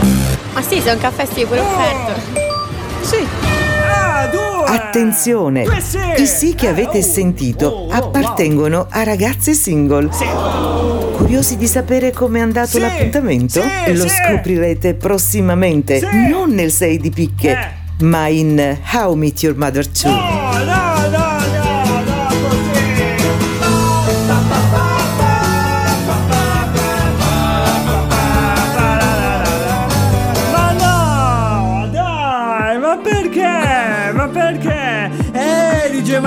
Ah 0.54 0.62
sì, 0.62 0.80
se 0.82 0.92
un 0.92 1.00
caffè 1.00 1.26
sì, 1.26 1.46
pure 1.46 1.60
offerto. 1.62 2.20
Sì. 3.02 3.26
Ah, 3.90 4.28
due. 4.28 4.42
Attenzione, 4.76 5.66
i 6.18 6.26
sì 6.26 6.56
che 6.56 6.68
avete 6.68 6.98
Eh, 6.98 7.02
oh. 7.02 7.04
sentito 7.04 7.68
Oh, 7.68 7.88
oh, 7.88 7.92
appartengono 7.92 8.88
a 8.90 9.04
ragazze 9.04 9.54
single. 9.54 10.10
Sì. 10.12 10.26
Curiosi 11.16 11.58
di 11.58 11.68
sapere 11.68 12.12
com'è 12.12 12.40
andato 12.40 12.70
Sì, 12.72 12.80
l'appuntamento? 12.80 13.62
sì, 13.62 13.94
Lo 13.96 14.08
sì. 14.08 14.16
scoprirete 14.16 14.96
prossimamente, 14.96 16.00
Sì. 16.00 16.28
non 16.30 16.50
nel 16.52 16.72
6 16.72 16.98
di 16.98 17.10
picche, 17.12 17.52
Eh. 17.52 18.04
ma 18.06 18.28
in 18.28 18.78
How 18.94 19.14
Meet 19.14 19.44
Your 19.44 19.56
Mother 19.58 19.86
2. 19.88 20.10
No, 20.12 20.43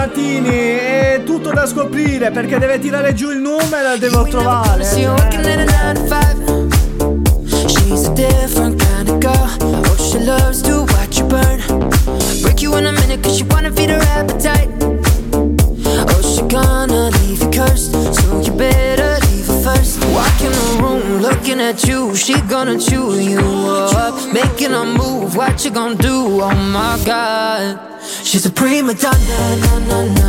Martini, 0.06 0.76
è 0.76 1.22
tutto 1.24 1.50
da 1.50 1.66
scoprire 1.66 2.30
perché 2.30 2.60
deve 2.60 2.78
tirare 2.78 3.12
giù 3.12 3.30
il 3.30 3.38
numero 3.38 3.94
e 3.94 3.98
devo 3.98 4.22
trovare. 4.28 4.84
She 4.84 5.04
working 5.04 5.44
at 5.44 5.68
a 5.68 5.92
9 5.92 5.94
to 5.94 6.68
5. 7.48 7.68
She's 7.68 8.06
a 8.06 8.12
different 8.12 8.80
kind 8.80 9.08
of 9.08 9.18
girl. 9.18 9.50
Oh, 9.60 9.96
she 9.96 10.20
loves 10.20 10.60
to 10.62 10.86
watch 10.92 11.18
you 11.18 11.26
burn. 11.26 11.60
Break 12.40 12.62
you 12.62 12.76
in 12.76 12.86
a 12.86 12.92
minute 12.92 13.20
cause 13.20 13.36
she 13.36 13.44
wanna 13.50 13.72
feed 13.72 13.90
her 13.90 14.00
appetite. 14.16 14.70
Oh, 15.34 16.22
she 16.22 16.40
gonna 16.46 17.10
leave 17.18 17.42
you 17.42 17.50
cursed. 17.50 17.90
So 17.90 18.40
you 18.42 18.52
better 18.52 19.18
leave 19.26 19.48
her 19.48 19.60
first. 19.64 20.04
Walk 20.14 20.40
in 20.40 20.52
the 20.52 20.78
room 20.82 21.20
looking 21.20 21.60
at 21.60 21.82
you. 21.84 22.14
She 22.14 22.40
gonna 22.42 22.78
chew 22.78 23.18
you 23.18 23.40
up. 23.40 24.14
Making 24.32 24.72
a 24.72 24.84
move. 24.84 25.34
What 25.34 25.64
you 25.64 25.72
gonna 25.72 25.96
do? 25.96 26.40
Oh 26.42 26.54
my 26.54 26.96
god. 27.04 27.95
She's 28.36 28.44
a 28.44 28.50
prima 28.50 28.92
donna, 28.92 29.56
na 29.62 29.78
na 29.88 30.02
na. 30.12 30.25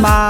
my 0.00 0.29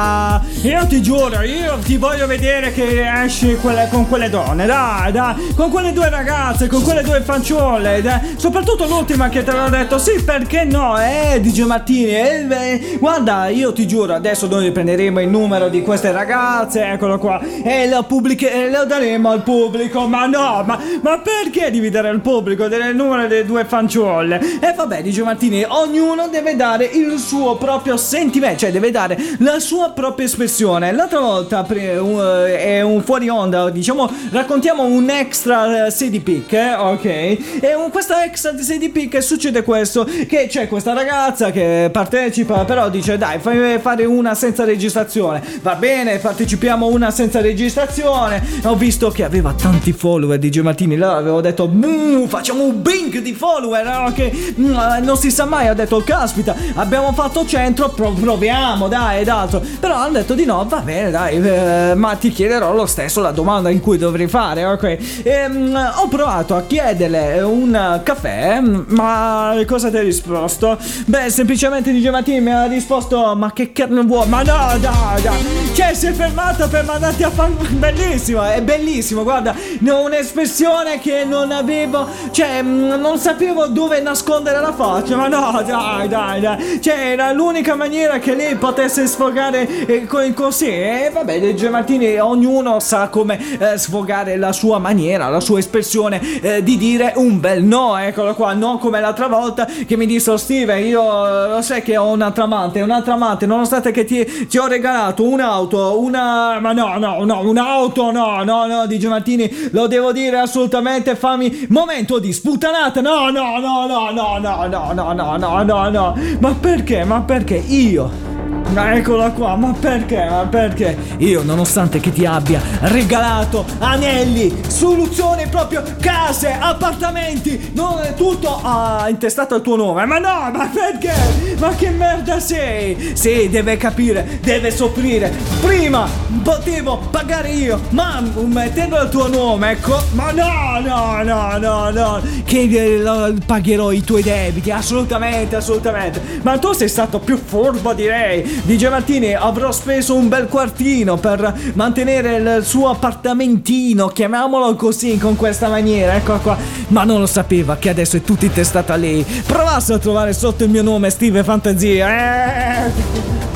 ti 0.89 1.01
giuro, 1.01 1.41
io 1.43 1.79
ti 1.83 1.97
voglio 1.97 2.27
vedere 2.27 2.73
che 2.73 3.09
esci 3.25 3.57
quelle- 3.57 3.89
con 3.91 4.07
quelle 4.07 4.29
donne, 4.29 4.67
dai, 4.67 5.11
dai, 5.11 5.55
con 5.57 5.71
quelle 5.71 5.93
due 5.93 6.11
ragazze, 6.11 6.67
con 6.67 6.83
quelle 6.83 7.03
due 7.03 7.23
fanciulle, 7.23 8.03
dai. 8.03 8.35
soprattutto 8.37 8.87
l'ultima 8.87 9.29
che 9.31 9.43
te 9.43 9.53
l'ho 9.53 9.69
detto, 9.71 9.99
sì, 9.99 10.23
perché 10.23 10.65
no, 10.65 10.99
eh, 11.01 11.41
DJ 11.41 11.63
Martini, 11.63 12.11
eh, 12.15 12.45
beh, 12.47 12.97
guarda, 12.99 13.49
io 13.49 13.73
ti 13.73 13.87
giuro, 13.87 14.13
adesso 14.15 14.47
noi 14.49 14.71
prenderemo 14.71 15.21
il 15.21 15.29
numero 15.29 15.69
di 15.69 15.81
queste 15.81 16.13
ragazze, 16.13 16.85
eccolo 16.85 17.19
qua, 17.19 17.41
e 17.63 17.89
lo, 17.89 18.03
pubbliche- 18.03 18.69
lo 18.71 18.85
daremo 18.85 19.31
al 19.31 19.43
pubblico, 19.43 20.07
ma 20.09 20.27
no, 20.27 20.63
ma, 20.67 20.79
ma 21.01 21.19
perché 21.21 21.71
devi 21.71 21.89
dare 21.89 22.09
al 22.09 22.21
pubblico 22.21 22.69
del 22.69 22.95
numero 22.95 23.27
delle 23.27 23.47
due 23.47 23.65
fanciulle? 23.65 24.39
E 24.61 24.75
vabbè, 24.77 25.03
DJ 25.03 25.21
Martini, 25.21 25.65
ognuno 25.67 26.29
deve 26.29 26.55
dare 26.55 26.85
il 26.85 27.19
suo 27.19 27.57
proprio 27.57 27.97
sentimento, 27.97 28.59
cioè 28.59 28.73
deve 28.73 28.91
dare 28.91 29.17
la 29.39 29.59
sua 29.59 29.91
propria 29.93 30.27
espressione. 30.27 30.49
L'altra 30.93 31.21
volta 31.21 31.65
uh, 31.69 32.45
è 32.45 32.83
un 32.83 33.03
fuori 33.03 33.29
onda, 33.29 33.71
diciamo, 33.71 34.11
raccontiamo 34.31 34.85
un 34.85 35.09
extra 35.09 35.87
eh, 35.87 35.91
CD 35.91 36.21
pick, 36.21 36.53
eh, 36.53 36.75
ok? 36.75 37.05
E 37.05 37.75
un, 37.75 37.91
questa 37.91 38.25
extra 38.25 38.53
CD 38.55 38.91
pick 38.91 39.23
succede 39.23 39.63
questo, 39.63 40.05
che 40.05 40.47
c'è 40.49 40.67
questa 40.69 40.93
ragazza 40.93 41.51
che 41.51 41.89
partecipa, 41.93 42.65
però 42.65 42.91
dice 42.91 43.17
dai, 43.17 43.39
fai 43.39 43.79
fare 43.79 44.05
una 44.05 44.35
senza 44.35 44.65
registrazione. 44.65 45.43
Va 45.63 45.77
bene, 45.77 46.19
partecipiamo 46.19 46.87
una 46.87 47.11
senza 47.11 47.41
registrazione. 47.41 48.43
Ho 48.65 48.75
visto 48.75 49.11
che 49.11 49.25
aveva 49.25 49.53
tanti 49.53 49.93
follower 49.93 50.39
DJ 50.39 50.61
Martini, 50.61 50.95
allora 50.95 51.17
avevo 51.17 51.41
detto, 51.41 51.69
"Mm, 51.69 52.25
facciamo 52.27 52.65
un 52.65 52.83
bing 52.83 53.19
di 53.19 53.33
follower, 53.33 53.85
no? 53.85 54.13
che 54.13 54.55
mm, 54.59 54.75
eh, 54.75 55.01
non 55.01 55.17
si 55.17 55.31
sa 55.31 55.45
mai, 55.45 55.69
ho 55.69 55.75
detto, 55.75 56.03
caspita, 56.05 56.55
abbiamo 56.75 57.13
fatto 57.13 57.47
centro, 57.47 57.89
pro- 57.91 58.13
proviamo, 58.13 58.89
dai, 58.89 59.21
ed 59.21 59.29
altro. 59.29 59.63
Però 59.79 59.95
hanno 59.95 60.19
detto 60.19 60.35
di 60.41 60.47
no, 60.47 60.65
va 60.67 60.81
bene, 60.81 61.11
dai, 61.11 61.37
eh, 61.37 61.95
ma 61.95 62.15
ti 62.15 62.31
chiederò 62.31 62.73
lo 62.73 62.87
stesso 62.87 63.21
la 63.21 63.31
domanda 63.31 63.69
in 63.69 63.81
cui 63.81 63.99
dovrei 63.99 64.27
fare, 64.27 64.65
ok? 64.65 65.23
Ehm, 65.23 65.93
ho 65.97 66.09
provato 66.09 66.57
a 66.57 66.63
chiederle 66.63 67.41
un 67.43 68.01
caffè, 68.03 68.61
ma 68.61 69.55
cosa 69.67 69.91
ti 69.91 69.99
ha 69.99 70.03
risposto? 70.03 70.79
Beh, 71.07 71.31
semplicemente 71.31 71.93
DJ 71.93 72.09
Martini 72.09 72.41
mi 72.41 72.53
ha 72.53 72.65
risposto, 72.65 73.35
ma 73.37 73.53
che 73.53 73.73
carne 73.73 74.03
vuoi? 74.03 74.29
Ma 74.29 74.39
no, 74.39 74.79
dai, 74.79 75.23
dai. 75.23 75.73
Cioè, 75.75 75.95
si 75.95 76.07
è 76.07 76.13
fermata 76.13 76.69
per 76.69 76.85
mandarti 76.85 77.23
a 77.23 77.31
fan... 77.31 77.57
Bellissimo, 77.81 78.43
è 78.43 78.63
bellissimo, 78.63 79.23
guarda, 79.23 79.55
un'espressione 79.81 80.99
che 80.99 81.25
non 81.25 81.51
avevo, 81.51 82.07
cioè, 82.31 82.63
mm, 82.63 82.93
non 83.01 83.19
sapevo 83.19 83.67
dove 83.67 84.01
nascondere 84.01 84.61
la 84.61 84.73
faccia, 84.73 85.17
ma 85.17 85.29
no, 85.29 85.63
dai, 85.67 86.09
dai, 86.09 86.41
dai. 86.41 86.81
Cioè, 86.81 87.13
era 87.13 87.33
l'unica 87.33 87.75
maniera 87.75 88.19
che 88.19 88.35
lei 88.35 88.55
potesse 88.57 89.07
sfogare 89.07 89.87
eh, 89.87 90.07
co- 90.35 90.49
così. 90.51 90.67
E 90.67 91.11
vabbè, 91.13 91.41
DJ 91.41 91.69
Martini, 91.69 92.19
ognuno 92.19 92.81
sa 92.81 93.09
come 93.09 93.39
eh, 93.59 93.79
sfogare 93.79 94.37
la 94.37 94.53
sua 94.53 94.79
maniera, 94.79 95.29
la 95.29 95.39
sua 95.39 95.61
espressione 95.61 96.21
eh, 96.41 96.63
di 96.63 96.77
dire 96.77 97.13
un 97.17 97.39
bel 97.39 97.63
no, 97.63 97.97
eccolo 97.97 98.35
qua, 98.35 98.53
non 98.53 98.79
come 98.79 99.01
l'altra 99.01 99.29
volta 99.29 99.65
che 99.65 99.97
mi 99.97 100.07
disse 100.07 100.31
"Oh, 100.31 100.37
Steven, 100.37 100.85
io 100.85 101.01
eh, 101.01 101.49
lo 101.51 101.63
sai 101.63 101.83
che 101.83 101.97
ho 101.97 102.09
un'altra 102.09 102.45
amante, 102.45 102.81
un'altra 102.81 103.13
amante, 103.15 103.47
nonostante 103.47 103.93
che 103.93 104.05
ti, 104.05 104.47
ti 104.49 104.59
ho 104.59 104.67
regalato 104.67 105.23
un'auto, 105.27 106.01
una... 106.01 106.59
ma 106.59 106.73
no, 106.73 106.99
no, 106.99 107.25
no, 107.25 107.41
un'auto, 107.49 108.11
no, 108.11 108.43
no, 108.43 108.67
no, 108.67 108.87
DJ 108.87 109.07
Martini, 109.07 109.69
lo 109.71 109.87
devo 109.87 110.13
dire 110.13 110.39
assolutamente, 110.39 111.15
fammi... 111.15 111.69
Momento 111.69 112.19
di 112.19 112.33
sputanata, 112.33 113.01
no, 113.01 113.31
no, 113.31 113.59
no, 113.61 113.87
no, 113.87 114.11
no, 114.11 114.39
no, 114.39 114.67
no, 114.67 114.93
no, 114.93 115.13
no, 115.13 115.37
no, 115.37 115.63
no, 115.63 115.89
no, 115.91 116.19
ma 116.41 116.57
perché, 116.59 117.05
ma 117.05 117.21
perché 117.21 117.55
io... 117.55 118.30
Ma 118.73 118.95
eccola 118.95 119.31
qua, 119.31 119.57
ma 119.57 119.75
perché? 119.79 120.25
Ma 120.31 120.47
perché? 120.47 120.97
Io, 121.19 121.43
nonostante 121.43 121.99
che 121.99 122.13
ti 122.13 122.25
abbia 122.25 122.61
regalato 122.83 123.65
anelli, 123.79 124.63
soluzioni 124.69 125.49
proprio 125.49 125.83
case, 126.01 126.57
appartamenti, 126.59 127.73
non 127.75 128.01
è 128.03 128.15
tutto 128.15 128.61
ah, 128.63 129.07
intestato 129.09 129.57
al 129.57 129.63
tuo 129.63 129.75
nome. 129.75 130.05
Ma 130.07 130.19
no, 130.19 130.51
ma 130.53 130.71
perché? 130.73 131.13
Ma 131.59 131.75
che 131.75 131.91
merda 131.91 132.39
sei? 132.39 133.13
Sì, 133.15 133.49
deve 133.49 133.77
capire, 133.77 134.39
deve 134.41 134.71
soffrire. 134.71 135.33
Prima 135.61 136.09
potevo 136.43 136.99
pagare 137.11 137.51
io, 137.51 137.81
ma 137.91 138.23
mettendo 138.45 139.03
il 139.03 139.09
tuo 139.09 139.29
nome, 139.29 139.73
ecco. 139.73 140.01
Ma 140.13 140.31
no, 140.31 140.81
no, 140.81 141.23
no, 141.25 141.59
no, 141.59 141.91
no. 141.91 142.23
Che 142.45 143.03
pagherò 143.45 143.91
i 143.91 144.03
tuoi 144.05 144.23
debiti, 144.23 144.71
assolutamente, 144.71 145.57
assolutamente. 145.57 146.23
Ma 146.43 146.57
tu 146.59 146.73
sei 146.73 146.89
stato 146.89 147.19
più 147.19 147.37
furbo, 147.37 147.93
direi. 147.93 148.60
DJ 148.65 148.89
Martini, 148.89 149.35
avrò 149.35 149.73
speso 149.73 150.15
un 150.15 150.29
bel 150.29 150.47
quartino 150.47 151.17
per 151.17 151.73
mantenere 151.75 152.37
il 152.37 152.65
suo 152.65 152.89
appartamentino, 152.89 154.09
chiamiamolo 154.09 154.75
così, 154.77 155.19
con 155.19 155.37
questa 155.37 155.69
maniera, 155.69 156.15
ecco 156.15 156.39
qua. 156.39 156.57
Ma 156.89 157.05
non 157.05 157.21
lo 157.21 157.27
sapeva 157.27 157.77
che 157.77 157.89
adesso 157.89 158.17
è 158.17 158.23
tutto 158.23 158.45
intestato 158.45 158.93
a 158.93 158.97
lei. 158.97 159.25
Provasse 159.47 159.95
a 159.95 159.99
trovare 159.99 160.33
sotto 160.33 160.65
il 160.65 160.71
mio 160.71 160.83
nome 160.83 161.11
Steve 161.11 161.43
Fantasia. 161.43 162.87
Eh. 162.87 163.50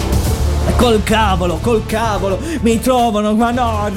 Col 0.77 1.03
cavolo, 1.03 1.59
col 1.63 1.87
cavolo, 1.87 2.39
mi 2.61 2.79
trovano, 2.81 3.35
ma 3.35 3.51
no, 3.51 3.91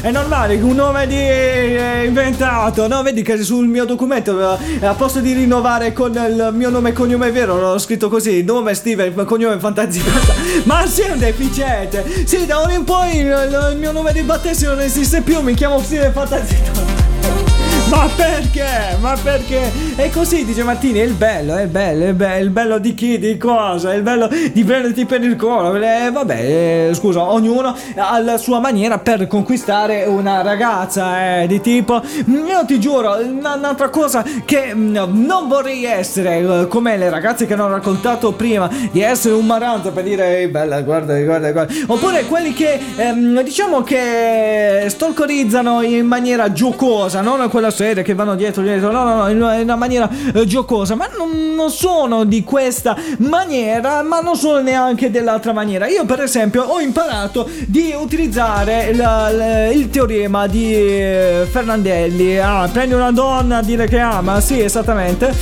è 0.00 0.10
normale, 0.10 0.56
un 0.56 0.74
nome 0.74 1.06
di 1.06 1.16
eh, 1.16 2.04
inventato, 2.06 2.86
no? 2.86 3.02
Vedi 3.02 3.22
che 3.22 3.42
sul 3.42 3.66
mio 3.66 3.84
documento, 3.84 4.58
eh, 4.58 4.86
a 4.86 4.94
posto 4.94 5.20
di 5.20 5.32
rinnovare 5.32 5.92
con 5.92 6.12
il 6.12 6.50
mio 6.54 6.70
nome 6.70 6.90
e 6.90 6.92
cognome 6.92 7.30
vero, 7.30 7.58
l'ho 7.58 7.78
scritto 7.78 8.08
così, 8.08 8.42
nome 8.42 8.74
Steven, 8.74 9.24
cognome 9.24 9.58
fantasia. 9.58 10.02
Ma 10.64 10.86
sei 10.86 11.10
un 11.10 11.18
deficiente! 11.18 12.26
Sì, 12.26 12.46
da 12.46 12.60
ora 12.60 12.72
in 12.72 12.84
poi 12.84 13.16
il, 13.16 13.70
il 13.72 13.78
mio 13.78 13.92
nome 13.92 14.12
di 14.12 14.22
battesimo 14.22 14.72
non 14.72 14.80
esiste 14.80 15.22
più, 15.22 15.40
mi 15.40 15.54
chiamo 15.54 15.80
Steven 15.80 16.12
Fantasia. 16.12 16.87
Ma 17.90 18.06
perché? 18.14 18.96
Ma 19.00 19.16
perché? 19.20 19.72
E 19.96 20.10
così 20.10 20.44
dice 20.44 20.62
Martini, 20.62 20.98
è 20.98 21.04
il 21.04 21.14
bello, 21.14 21.56
è 21.56 21.62
il 21.62 21.68
bello, 21.68 22.04
è 22.04 22.08
il 22.08 22.14
bello, 22.14 22.42
il 22.44 22.50
bello 22.50 22.78
di 22.78 22.94
chi, 22.94 23.18
di 23.18 23.38
cosa, 23.38 23.92
è 23.92 23.96
il 23.96 24.02
bello 24.02 24.28
di 24.28 24.62
prenderti 24.62 25.06
per 25.06 25.22
il 25.22 25.36
culo. 25.36 25.74
Eh, 25.74 26.10
vabbè, 26.12 26.88
eh, 26.90 26.94
scusa, 26.94 27.22
ognuno 27.22 27.74
ha 27.96 28.18
la 28.20 28.36
sua 28.36 28.60
maniera 28.60 28.98
per 28.98 29.26
conquistare 29.26 30.04
una 30.04 30.42
ragazza, 30.42 31.40
eh, 31.40 31.46
di 31.46 31.60
tipo, 31.62 32.02
io 32.26 32.64
ti 32.66 32.78
giuro, 32.78 33.16
una- 33.24 33.54
un'altra 33.54 33.88
cosa 33.88 34.22
che 34.44 34.74
mm, 34.74 34.96
non 35.24 35.48
vorrei 35.48 35.84
essere, 35.84 36.38
eh, 36.62 36.66
come 36.68 36.96
le 36.98 37.08
ragazze 37.08 37.46
che 37.46 37.54
hanno 37.54 37.68
raccontato 37.68 38.32
prima, 38.32 38.68
di 38.90 39.00
essere 39.00 39.34
un 39.34 39.46
maranzo 39.46 39.92
per 39.92 40.04
dire, 40.04 40.38
ehi 40.38 40.48
bella, 40.48 40.82
guarda, 40.82 41.18
guarda, 41.22 41.52
guarda. 41.52 41.72
Oppure 41.86 42.26
quelli 42.26 42.52
che, 42.52 42.78
ehm, 42.96 43.40
diciamo 43.42 43.82
che 43.82 44.84
stalkerizzano 44.88 45.80
in 45.82 46.06
maniera 46.06 46.52
giocosa, 46.52 47.22
non 47.22 47.48
quella 47.48 47.70
seria 47.78 48.02
che 48.02 48.12
vanno 48.12 48.34
dietro, 48.34 48.60
dietro, 48.60 48.90
no, 48.90 49.04
no, 49.04 49.14
no, 49.22 49.28
in 49.28 49.40
una, 49.40 49.76
maniera 49.76 50.10
eh, 50.34 50.44
giocosa, 50.46 50.96
ma 50.96 51.08
non, 51.16 51.54
non 51.54 51.70
sono 51.70 52.24
di 52.24 52.42
questa 52.42 52.96
maniera, 53.18 54.02
ma 54.02 54.18
non 54.18 54.34
sono 54.34 54.58
neanche 54.60 55.12
dell'altra 55.12 55.52
maniera. 55.52 55.86
Io, 55.86 56.04
per 56.04 56.20
esempio, 56.22 56.64
ho 56.64 56.80
imparato 56.80 57.48
di 57.66 57.94
utilizzare 57.96 58.92
la- 58.96 59.70
il 59.70 59.90
teorema 59.90 60.48
di 60.48 60.74
eh, 60.74 61.46
Fernandelli. 61.48 62.36
Ah, 62.38 62.68
prendi 62.72 62.94
una 62.94 63.12
donna 63.12 63.58
a 63.58 63.62
dire 63.62 63.86
che 63.86 64.00
ama, 64.00 64.40
sì, 64.40 64.60
esattamente. 64.60 65.32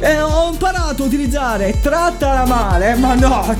E 0.00 0.20
ho 0.20 0.48
imparato 0.50 1.04
a 1.04 1.06
utilizzare 1.06 1.78
trattala 1.80 2.44
male, 2.44 2.96
ma 2.96 3.14
no. 3.14 3.54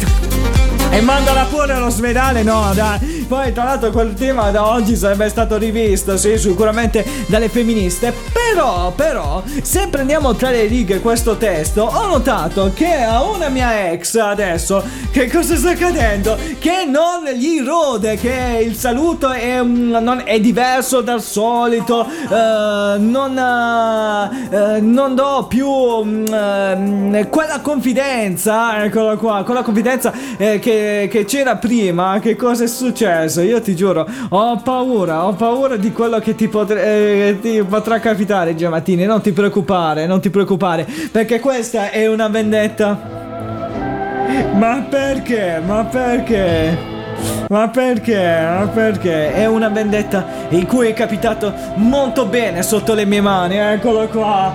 E 0.90 1.00
mandala 1.02 1.44
pure 1.44 1.72
all'ospedale, 1.72 2.42
no, 2.42 2.72
dai. 2.74 3.17
Poi, 3.28 3.52
tra 3.52 3.64
l'altro, 3.64 3.90
quel 3.90 4.14
tema 4.14 4.50
da 4.50 4.66
oggi 4.68 4.96
sarebbe 4.96 5.28
stato 5.28 5.58
rivisto, 5.58 6.16
sì, 6.16 6.38
sicuramente 6.38 7.04
dalle 7.26 7.50
femministe. 7.50 8.10
Però, 8.32 8.90
però, 8.92 9.42
se 9.60 9.88
prendiamo 9.88 10.34
tra 10.34 10.48
le 10.48 10.64
righe 10.64 11.00
questo 11.00 11.36
testo, 11.36 11.82
ho 11.82 12.06
notato 12.06 12.72
che 12.74 12.90
a 13.02 13.22
una 13.22 13.50
mia 13.50 13.90
ex 13.90 14.14
adesso, 14.14 14.82
che 15.10 15.30
cosa 15.30 15.56
sta 15.56 15.72
accadendo? 15.72 16.38
Che 16.58 16.86
non 16.86 17.24
gli 17.34 17.62
rode, 17.62 18.16
che 18.16 18.62
il 18.64 18.74
saluto 18.74 19.30
è, 19.30 19.62
non- 19.62 20.22
è 20.24 20.40
diverso 20.40 21.02
dal 21.02 21.20
solito, 21.20 22.06
eh, 22.06 22.98
non, 22.98 23.36
eh, 24.50 24.80
non 24.80 25.14
do 25.14 25.44
più 25.46 25.68
eh, 26.32 27.26
quella 27.28 27.60
confidenza, 27.60 28.82
eccola 28.84 29.16
qua, 29.16 29.42
quella 29.44 29.60
confidenza 29.62 30.14
eh, 30.38 30.58
che, 30.58 31.08
che 31.10 31.26
c'era 31.26 31.56
prima. 31.56 32.20
Che 32.20 32.34
cosa 32.34 32.64
è 32.64 32.66
successo? 32.66 33.17
Io 33.24 33.60
ti 33.60 33.74
giuro, 33.74 34.06
ho 34.28 34.56
paura, 34.56 35.26
ho 35.26 35.32
paura 35.32 35.76
di 35.76 35.92
quello 35.92 36.18
che 36.18 36.34
ti, 36.34 36.48
potre- 36.48 36.84
eh, 36.84 37.38
ti 37.40 37.62
potrà 37.62 37.98
capitare, 38.00 38.54
Giamattini. 38.54 39.04
Non 39.04 39.20
ti 39.20 39.32
preoccupare, 39.32 40.06
non 40.06 40.20
ti 40.20 40.30
preoccupare, 40.30 40.86
perché 41.10 41.40
questa 41.40 41.90
è 41.90 42.06
una 42.06 42.28
vendetta. 42.28 43.16
Ma 44.54 44.86
perché? 44.88 45.60
Ma 45.64 45.84
perché? 45.84 46.96
Ma 47.48 47.68
perché? 47.68 48.46
Ma 48.46 48.68
perché? 48.72 49.32
È 49.32 49.46
una 49.46 49.68
vendetta 49.68 50.26
in 50.50 50.66
cui 50.66 50.88
è 50.88 50.92
capitato 50.92 51.52
molto 51.76 52.26
bene 52.26 52.62
sotto 52.62 52.94
le 52.94 53.04
mie 53.04 53.20
mani, 53.20 53.56
eccolo 53.56 54.06
qua. 54.08 54.52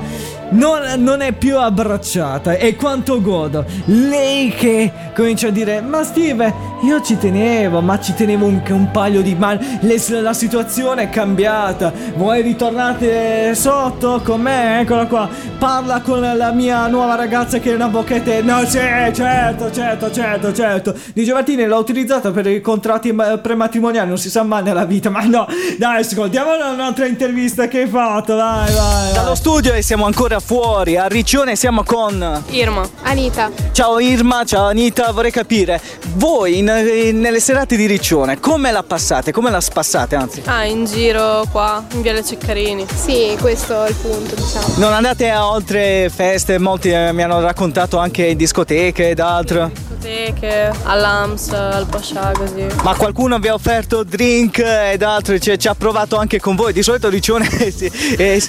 Non, 0.54 0.82
non 0.97 1.22
è 1.22 1.32
più 1.34 1.58
abbracciata 1.58 2.54
e 2.54 2.76
quanto 2.76 3.22
godo. 3.22 3.66
Lei 3.86 4.49
che 4.49 4.91
comincia 5.16 5.47
a 5.47 5.51
dire, 5.51 5.82
ma 5.82 6.04
Steve, 6.04 6.54
io 6.82 7.01
ci 7.01 7.18
tenevo, 7.18 7.82
ma 7.82 7.99
ci 7.99 8.14
tenevo 8.14 8.45
un, 8.45 8.62
un 8.68 8.91
paio 8.91 9.22
di 9.22 9.36
mani. 9.36 9.80
Le- 9.82 10.22
la 10.22 10.34
situazione 10.34 11.04
è 11.04 11.10
cambiata. 11.10 11.91
Vuoi 12.16 12.41
ritornare 12.41 13.56
sotto 13.56 14.22
con 14.24 14.41
me? 14.41 14.82
Eccola 14.82 15.06
qua. 15.06 15.30
Parla 15.58 16.01
con 16.01 16.20
la 16.20 16.51
mia 16.51 16.88
nuova 16.88 17.16
ragazza 17.16 17.60
che 17.60 17.72
è 17.72 17.76
una 17.76 17.88
bocchetta. 17.88 18.41
No, 18.41 18.66
sì, 18.66 18.78
certo, 18.78 19.72
certo, 19.72 20.12
certo, 20.12 20.54
certo. 20.54 20.95
Di 21.14 21.24
Giovanni 21.24 21.66
l'ho 21.66 21.78
utilizzata 21.78 22.32
per 22.32 22.47
i 22.47 22.62
contratti 22.62 23.12
ma- 23.12 23.38
prematrimoniali, 23.38 24.08
non 24.08 24.18
si 24.18 24.30
sa 24.30 24.43
mai 24.43 24.64
nella 24.64 24.86
vita. 24.86 25.10
Ma 25.10 25.24
no, 25.24 25.47
dai, 25.78 26.01
ascoltiamo 26.01 26.51
un'altra 26.74 27.06
intervista 27.06 27.68
che 27.68 27.82
hai 27.82 27.88
fatto. 27.88 28.36
Vai, 28.36 28.72
vai. 28.74 28.76
vai. 28.76 29.14
Dallo 29.14 29.36
studio 29.36 29.74
e 29.74 29.82
siamo 29.82 30.06
ancora 30.06 30.39
fuori. 30.44 30.98
A 30.98 31.08
Riccione 31.08 31.56
siamo 31.56 31.84
con. 31.84 32.44
Irma. 32.50 32.88
Anita. 33.04 33.50
Ciao 33.72 34.00
Irma, 34.00 34.44
ciao 34.44 34.68
Anita, 34.68 35.12
vorrei 35.12 35.32
capire, 35.32 35.80
voi 36.16 36.58
in- 36.60 36.68
in- 37.08 37.20
nelle 37.20 37.39
serate 37.39 37.76
di 37.76 37.86
Riccione 37.86 38.39
come 38.39 38.72
la 38.72 38.84
passate, 38.84 39.32
come 39.32 39.50
la 39.50 39.62
spassate 39.62 40.16
anzi? 40.16 40.41
Ah, 40.46 40.66
in 40.66 40.86
giro 40.86 41.46
qua, 41.52 41.84
in 41.94 42.02
Viale 42.02 42.24
Ceccarini. 42.24 42.86
Sì, 42.94 43.36
questo 43.39 43.84
è 43.86 43.89
il 43.89 43.96
punto, 43.96 44.36
diciamo. 44.36 44.74
Non 44.78 44.94
andate 44.94 45.30
a 45.30 45.41
altre 45.41 46.10
feste, 46.14 46.58
molti 46.60 46.89
eh, 46.89 47.12
mi 47.14 47.24
hanno 47.24 47.39
raccontato 47.41 47.98
anche 47.98 48.26
in 48.28 48.38
discoteche 48.38 49.10
ed 49.10 49.20
altro. 49.20 49.72
Discoteche, 49.74 50.72
all'Ams, 50.84 51.50
al 51.52 51.86
Pascià, 51.89 52.32
così. 52.34 52.66
Ma 52.84 52.94
qualcuno 52.96 53.39
vi 53.39 53.48
ha 53.48 53.54
offerto 53.54 54.04
drink 54.04 54.60
ed 54.60 55.02
altro, 55.02 55.38
cioè, 55.39 55.56
ci 55.58 55.68
ha 55.70 55.76
provato 55.76 56.18
anche 56.18 56.39
con 56.39 56.56
voi, 56.56 56.74
di 56.74 56.84
solito 56.84 57.08
Riccione 57.10 57.48
sì, 57.72 57.86
eh, 58.18 58.44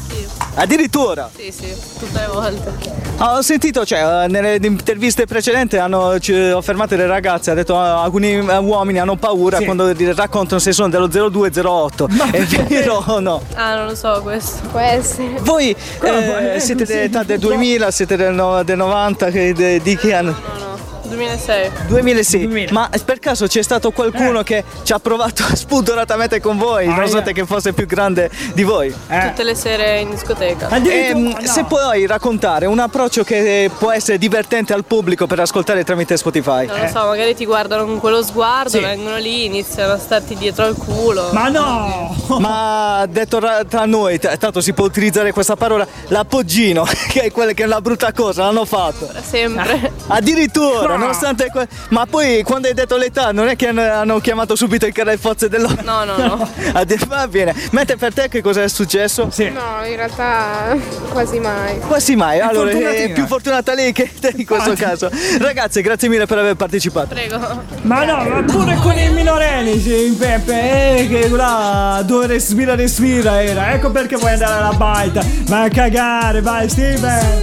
addirittura. 0.54 1.30
Sì, 1.36 1.52
sì, 1.52 1.74
tutte 1.98 2.18
le 2.20 2.26
volte. 2.32 2.72
Ho 3.18 3.42
sentito, 3.42 3.84
cioè, 3.84 4.24
eh, 4.24 4.28
nelle 4.28 4.58
interviste 4.60 5.24
precedenti 5.26 5.76
hanno 5.76 6.18
ci- 6.18 6.32
ho 6.34 6.60
fermato 6.62 6.96
le 6.96 7.06
ragazze, 7.06 7.50
ha 7.52 7.54
detto 7.54 7.74
eh, 7.74 7.86
alcuni 7.86 8.32
eh, 8.32 8.56
uomini 8.58 8.98
hanno 8.98 9.16
paura 9.16 9.58
Sì. 9.58 9.64
quando 9.64 9.92
raccontano 10.14 10.60
se 10.60 10.72
sono 10.72 10.88
dello 10.88 11.06
0208. 11.06 12.08
È 12.32 12.44
vero 12.44 13.02
o 13.06 13.20
no? 13.20 13.42
Ah, 13.54 13.76
non 13.76 13.86
lo 13.86 13.94
so 13.94 14.20
questo. 14.22 14.66
Può 14.70 14.80
essere. 14.80 15.38
Voi 15.40 15.70
eh, 15.70 16.58
siete 16.60 16.84
Sì, 16.86 16.92
dell'età 16.92 17.22
del 17.22 17.40
so. 17.40 17.46
2000, 17.48 17.90
siete 17.90 18.16
del, 18.16 18.34
no- 18.34 18.62
del 18.64 18.76
90, 18.76 19.30
che- 19.30 19.52
de- 19.54 19.80
di 19.80 19.96
che 19.96 20.12
anno? 20.12 20.30
No, 20.32 20.64
no, 20.66 20.73
2006. 21.14 21.70
2006. 21.88 22.40
2000. 22.46 22.72
Ma 22.72 22.88
per 23.04 23.18
caso 23.18 23.46
c'è 23.46 23.62
stato 23.62 23.90
qualcuno 23.90 24.42
che 24.42 24.64
ci 24.82 24.92
ha 24.92 24.98
provato 24.98 25.42
spudoratamente 25.54 26.40
con 26.40 26.56
voi, 26.58 26.86
Ah, 26.86 26.90
nonostante 26.94 27.30
yeah. 27.30 27.40
che 27.40 27.46
fosse 27.46 27.72
più 27.72 27.86
grande 27.86 28.30
di 28.54 28.62
voi? 28.62 28.94
Eh. 29.08 29.28
Tutte 29.28 29.42
le 29.44 29.54
sere 29.54 30.00
in 30.00 30.10
discoteca. 30.10 30.68
Ehm, 30.70 31.22
no. 31.28 31.36
Se 31.42 31.64
puoi 31.64 32.06
raccontare 32.06 32.66
un 32.66 32.78
approccio 32.78 33.22
che 33.24 33.70
può 33.76 33.90
essere 33.92 34.18
divertente 34.18 34.72
al 34.72 34.84
pubblico 34.84 35.26
per 35.26 35.40
ascoltare 35.40 35.84
tramite 35.84 36.16
Spotify. 36.16 36.66
Non 36.66 36.80
lo 36.80 36.86
so, 36.88 37.04
magari 37.06 37.34
ti 37.34 37.44
guardano 37.44 37.84
con 37.84 37.98
quello 38.00 38.22
sguardo, 38.22 38.70
Sì. 38.70 38.80
vengono 38.80 39.16
lì, 39.16 39.44
iniziano 39.44 39.92
a 39.92 39.98
starti 39.98 40.34
dietro 40.36 40.64
al 40.64 40.76
culo. 40.76 41.30
Ma 41.32 41.48
no! 41.48 42.14
Ma 42.38 43.06
detto 43.08 43.38
ra- 43.38 43.64
tra 43.68 43.84
noi, 43.86 44.18
tanto 44.18 44.60
si 44.60 44.72
può 44.72 44.84
utilizzare 44.84 45.32
questa 45.32 45.56
parola, 45.56 45.86
l'appoggino, 46.08 46.84
che 47.08 47.22
è 47.22 47.30
quella 47.32 47.52
che 47.52 47.62
è 47.62 47.66
una 47.66 47.80
brutta 47.80 48.12
cosa, 48.12 48.44
l'hanno 48.44 48.64
fatto. 48.64 49.08
Sempre. 49.22 49.92
Addirittura, 50.06 50.96
nonostante 50.96 51.48
que- 51.50 51.66
Ma 51.88 52.06
poi 52.06 52.42
quando 52.42 52.68
hai 52.68 52.74
detto 52.74 52.96
l'età, 52.96 53.32
non 53.32 53.48
è 53.48 53.56
che 53.56 53.68
hanno, 53.68 54.20
chiamato 54.20 54.54
subito 54.56 54.86
il 54.86 54.92
carrefozze 54.92 55.48
dell'oro. 55.48 55.76
No, 55.82 56.04
no, 56.04 56.16
no. 56.16 56.48
Addi- 56.72 56.98
Va 57.06 57.26
bene. 57.28 57.54
Mentre 57.70 57.96
per 57.96 58.12
te 58.12 58.28
che 58.28 58.40
cosa 58.42 58.62
è 58.62 58.68
successo? 58.68 59.28
Sì. 59.30 59.50
No, 59.50 59.84
in 59.86 59.96
realtà 59.96 60.76
quasi 61.10 61.38
mai. 61.38 61.78
Quasi 61.80 62.16
mai, 62.16 62.40
allora 62.40 62.70
è 62.70 63.12
più 63.12 63.26
fortunata 63.26 63.74
lei 63.74 63.92
che 63.92 64.10
te 64.18 64.32
in 64.36 64.46
questo 64.46 64.74
caso. 64.74 65.10
Ragazze, 65.38 65.80
grazie 65.82 66.08
mille 66.08 66.26
per 66.26 66.38
aver 66.38 66.54
partecipato. 66.54 67.08
Prego. 67.14 67.62
Ma 67.82 68.04
no, 68.04 68.24
ma 68.24 68.42
pure 68.42 68.76
con 68.76 68.96
i 68.96 69.10
minorenni, 69.10 69.80
sì, 69.80 70.14
Peppe, 70.18 70.98
eh, 70.98 71.08
che 71.08 71.28
là 71.28 72.02
dove 72.04 72.26
respira, 72.26 72.74
respira 72.74 73.42
era. 73.42 73.72
Ecco 73.72 73.90
perché 73.90 74.16
vuoi 74.16 74.32
andare 74.32 74.54
alla 74.54 74.72
baita. 74.72 75.22
Vai 75.46 75.66
a 75.66 75.70
cagare, 75.70 76.40
vai, 76.40 76.68
Steven. 76.68 77.42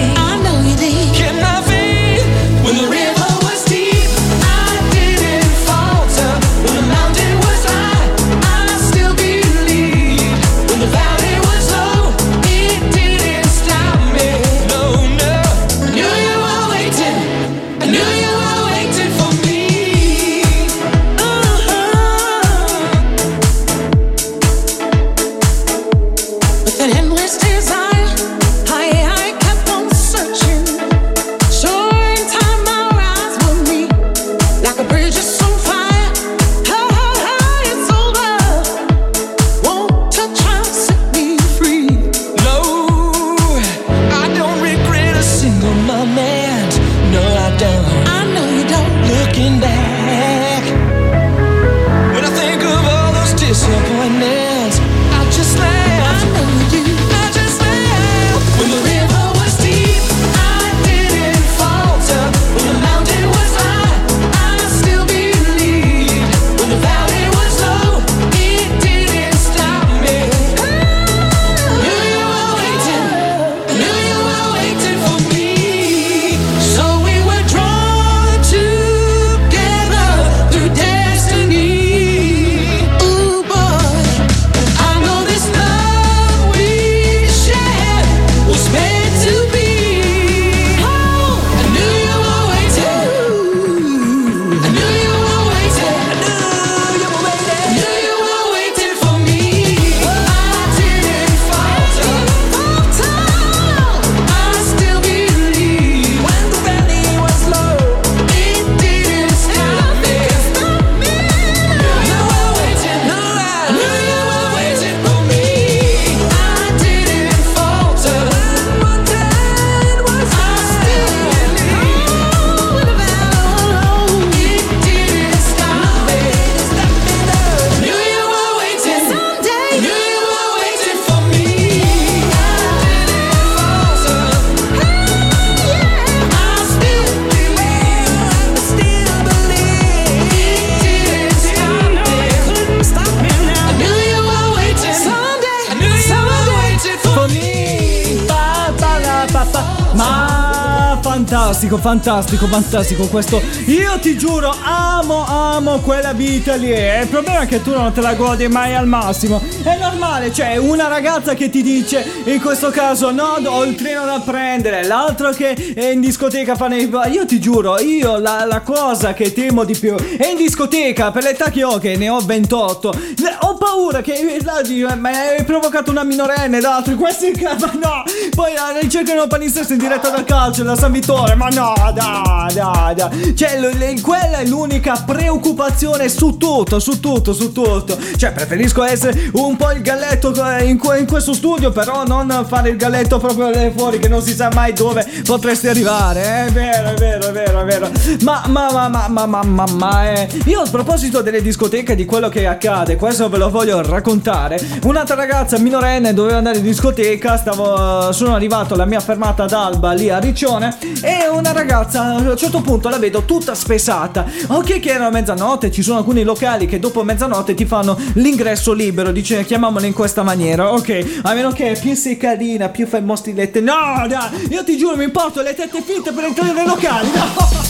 fantastico, 151.77 152.47
fantastico, 152.47 152.47
fantastico 152.47 153.07
questo. 153.07 153.41
Io 153.65 153.99
ti 153.99 154.17
giuro, 154.17 154.53
amo, 154.63 155.25
amo 155.25 155.79
quella 155.79 156.13
vita 156.13 156.55
lì. 156.55 156.69
Il 156.69 157.07
problema 157.07 157.41
è 157.41 157.45
che 157.47 157.61
tu 157.61 157.71
non 157.71 157.91
te 157.91 158.01
la 158.01 158.13
godi 158.13 158.47
mai 158.47 158.75
al 158.75 158.87
massimo. 158.87 159.41
È 159.63 159.77
normale, 159.77 160.31
cioè 160.33 160.57
una 160.57 160.87
ragazza 160.87 161.33
che 161.33 161.49
ti 161.49 161.61
dice, 161.61 162.23
in 162.25 162.39
questo 162.41 162.69
caso, 162.69 163.11
no, 163.11 163.37
ho 163.43 163.63
il 163.63 163.75
treno 163.75 164.00
da 164.11 164.19
prendere, 164.19 164.85
l'altro 164.85 165.29
che 165.29 165.53
è 165.73 165.85
in 165.85 166.01
discoteca 166.01 166.55
fa 166.55 166.67
nei... 166.67 166.89
Io 167.11 167.25
ti 167.25 167.39
giuro, 167.39 167.79
io 167.79 168.17
la, 168.17 168.45
la 168.45 168.59
cosa 168.61 169.13
che 169.13 169.31
temo 169.31 169.63
di 169.63 169.77
più 169.77 169.95
è 169.95 170.27
in 170.27 170.37
discoteca, 170.37 171.11
per 171.11 171.23
l'età 171.23 171.49
che 171.49 171.63
ho, 171.63 171.77
che 171.77 171.95
ne 171.95 172.09
ho 172.09 172.19
28, 172.19 172.93
le- 173.17 173.37
ho 173.41 173.55
paura 173.55 174.01
che 174.01 174.37
la 174.43 174.61
dico, 174.61 174.93
ma 174.97 175.09
hai 175.09 175.43
provocato 175.45 175.91
una 175.91 176.03
minorenne 176.03 176.59
d'altri, 176.59 176.95
questi 176.95 177.31
ca- 177.31 177.55
ma 177.57 177.71
no, 177.73 178.03
poi 178.35 178.53
la 178.53 178.77
ricercano 178.79 179.27
palinsesto 179.27 179.73
in 179.73 179.79
diretta 179.79 180.09
dal 180.09 180.25
calcio, 180.25 180.63
da 180.63 180.75
San 180.75 180.91
Vittore, 180.91 181.35
ma 181.35 181.47
no, 181.47 181.73
dai, 181.93 182.53
dai, 182.53 182.95
dai, 182.95 183.35
cioè 183.35 183.59
l- 183.59 184.01
quella 184.01 184.39
è 184.39 184.45
l'unica 184.45 185.01
preoccupazione 185.05 186.09
su 186.09 186.37
tutto, 186.37 186.79
su 186.79 186.99
tutto, 186.99 187.33
su 187.33 187.53
tutto, 187.53 187.97
cioè 188.17 188.33
preferisco 188.33 188.83
essere 188.83 189.29
un 189.33 189.55
po' 189.55 189.71
il 189.71 189.81
galletto 189.81 190.33
eh, 190.57 190.65
in, 190.65 190.79
in 190.99 191.07
questo 191.07 191.33
studio, 191.33 191.71
però 191.71 192.03
non 192.05 192.45
fare 192.47 192.69
il 192.69 192.75
galletto 192.75 193.17
proprio 193.19 193.49
fuori 193.75 193.99
che 194.01 194.09
non 194.09 194.21
si 194.21 194.33
sa 194.33 194.49
mai 194.53 194.73
dove 194.73 195.07
potresti 195.23 195.67
arrivare. 195.67 196.21
Eh? 196.21 196.45
È 196.47 196.51
vero, 196.51 196.89
è 196.89 196.93
vero, 196.95 197.27
è 197.27 197.31
vero, 197.31 197.61
è 197.61 197.65
vero. 197.65 197.91
Ma, 198.21 198.43
ma, 198.47 198.69
ma, 198.71 198.89
ma, 198.89 199.07
ma, 199.07 199.25
ma, 199.25 199.43
ma, 199.43 199.65
ma 199.71 200.11
eh. 200.11 200.27
Io 200.45 200.61
a 200.61 200.69
proposito 200.69 201.21
delle 201.21 201.41
discoteche, 201.41 201.95
di 201.95 202.05
quello 202.05 202.27
che 202.27 202.47
accade, 202.47 202.95
questo 202.95 203.29
ve 203.29 203.37
lo 203.37 203.49
voglio 203.49 203.81
raccontare. 203.81 204.59
Un'altra 204.83 205.15
ragazza 205.15 205.57
minorenne 205.59 206.13
doveva 206.13 206.37
andare 206.37 206.57
in 206.57 206.63
discoteca, 206.63 207.37
stavo, 207.37 208.09
eh, 208.09 208.13
sono 208.13 208.33
arrivato 208.33 208.73
alla 208.73 208.85
mia 208.85 208.99
fermata 208.99 209.43
ad 209.43 209.53
Alba 209.53 209.91
lì 209.93 210.09
a 210.09 210.17
Riccione 210.17 210.75
e 211.01 211.27
una 211.29 211.51
ragazza 211.51 212.01
a 212.01 212.17
un 212.17 212.35
certo 212.35 212.61
punto 212.61 212.89
la 212.89 212.97
vedo 212.97 213.23
tutta 213.23 213.53
spesata. 213.53 214.25
Ok 214.47 214.79
che 214.79 214.89
era 214.89 215.09
mezzanotte, 215.09 215.71
ci 215.71 215.83
sono 215.83 215.99
alcuni 215.99 216.23
locali 216.23 216.65
che 216.65 216.79
dopo 216.79 217.03
mezzanotte 217.03 217.53
ti 217.53 217.65
fanno 217.65 217.97
l'ingresso 218.13 218.73
libero, 218.73 219.11
dice 219.11 219.45
chiamiamolo 219.45 219.85
in 219.85 219.93
questa 219.93 220.23
maniera. 220.23 220.73
Ok, 220.73 221.19
a 221.23 221.33
meno 221.33 221.51
che 221.51 221.77
più 221.79 221.93
sei 221.95 222.17
carina, 222.17 222.69
più 222.69 222.87
fai 222.87 223.03
mostrilette. 223.03 223.59
No! 223.61 223.90
No, 223.91 224.29
io 224.49 224.63
ti 224.63 224.77
giuro 224.77 224.95
mi 224.95 225.09
porto 225.09 225.41
le 225.41 225.53
tette 225.53 225.81
finte 225.81 226.11
per 226.11 226.25
entrare 226.25 226.53
nei 226.53 226.65
locali, 226.65 227.11
no! 227.11 227.60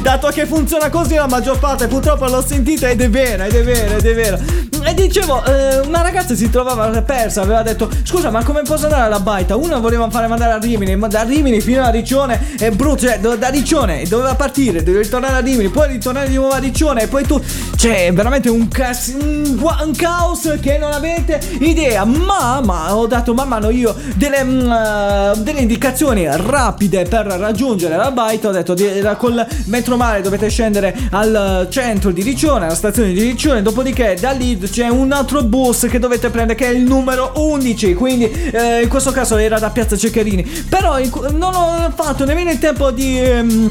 Dato 0.00 0.28
che 0.28 0.46
funziona 0.46 0.90
così 0.90 1.14
la 1.14 1.26
maggior 1.26 1.58
parte, 1.58 1.86
purtroppo 1.86 2.26
l'ho 2.26 2.42
sentita 2.44 2.88
ed 2.88 3.00
è 3.00 3.10
vera, 3.10 3.46
ed 3.46 3.54
è 3.54 3.62
vera, 3.62 3.96
ed 3.96 4.06
è 4.06 4.14
vera. 4.14 4.38
E 4.84 4.94
dicevo, 4.94 5.44
eh, 5.44 5.78
una 5.86 6.02
ragazza 6.02 6.34
si 6.34 6.50
trovava 6.50 6.90
persa, 7.02 7.42
aveva 7.42 7.62
detto, 7.62 7.88
scusa 8.02 8.30
ma 8.30 8.42
come 8.42 8.62
posso 8.62 8.84
andare 8.84 9.04
alla 9.04 9.20
baita? 9.20 9.54
Uno 9.54 9.80
voleva 9.80 10.10
fare 10.10 10.26
mandare 10.26 10.52
a 10.52 10.58
Rimini, 10.58 10.96
ma 10.96 11.06
da 11.06 11.22
Rimini 11.22 11.60
fino 11.60 11.82
a 11.82 11.90
Riccione 11.90 12.56
è 12.58 12.70
brutto, 12.70 13.06
cioè 13.06 13.18
da 13.20 13.48
Riccione 13.48 14.04
doveva 14.08 14.34
partire, 14.34 14.82
doveva 14.82 15.02
ritornare 15.02 15.34
a 15.36 15.40
Rimini, 15.40 15.68
poi 15.68 15.88
ritornare 15.88 16.28
di 16.28 16.34
nuovo 16.34 16.54
a 16.54 16.58
Riccione 16.58 17.02
e 17.02 17.06
poi 17.06 17.24
tu... 17.24 17.40
Cioè, 17.82 18.12
veramente 18.12 18.48
un, 18.48 18.68
cas- 18.68 19.12
un, 19.20 19.58
un 19.60 19.92
caos 19.96 20.56
che 20.60 20.78
non 20.78 20.92
avete 20.92 21.40
idea. 21.58 22.04
Ma, 22.04 22.60
ma 22.62 22.94
ho 22.94 23.08
dato 23.08 23.34
man 23.34 23.48
mano 23.48 23.70
io 23.70 23.92
delle, 24.14 24.44
mm, 24.44 24.70
eh, 24.70 25.32
delle 25.38 25.60
indicazioni 25.60 26.24
rapide 26.28 27.04
per 27.06 27.26
raggiungere 27.26 27.96
la 27.96 28.12
baita. 28.12 28.50
Ho 28.50 28.52
detto 28.52 28.74
di, 28.74 29.00
da- 29.00 29.16
col 29.16 29.44
metro 29.72 29.96
mare 29.96 30.20
dovete 30.20 30.50
scendere 30.50 30.94
al 31.12 31.66
centro 31.70 32.10
di 32.10 32.20
Riccione, 32.22 32.66
alla 32.66 32.74
stazione 32.74 33.12
di 33.12 33.22
Riccione. 33.22 33.62
Dopodiché 33.62 34.16
da 34.20 34.32
lì 34.32 34.58
c'è 34.58 34.88
un 34.88 35.10
altro 35.12 35.42
bus 35.42 35.86
che 35.90 35.98
dovete 35.98 36.28
prendere 36.28 36.58
che 36.58 36.66
è 36.66 36.70
il 36.70 36.82
numero 36.82 37.32
11. 37.36 37.94
Quindi 37.94 38.30
eh, 38.30 38.82
in 38.82 38.88
questo 38.88 39.10
caso 39.12 39.38
era 39.38 39.58
da 39.58 39.70
Piazza 39.70 39.96
Ceccherini. 39.96 40.42
Però 40.68 40.98
in- 40.98 41.10
non 41.32 41.54
ho 41.54 41.90
fatto 41.96 42.26
nemmeno 42.26 42.50
il 42.50 42.58
tempo 42.58 42.90
di... 42.90 43.18
ehm, 43.18 43.70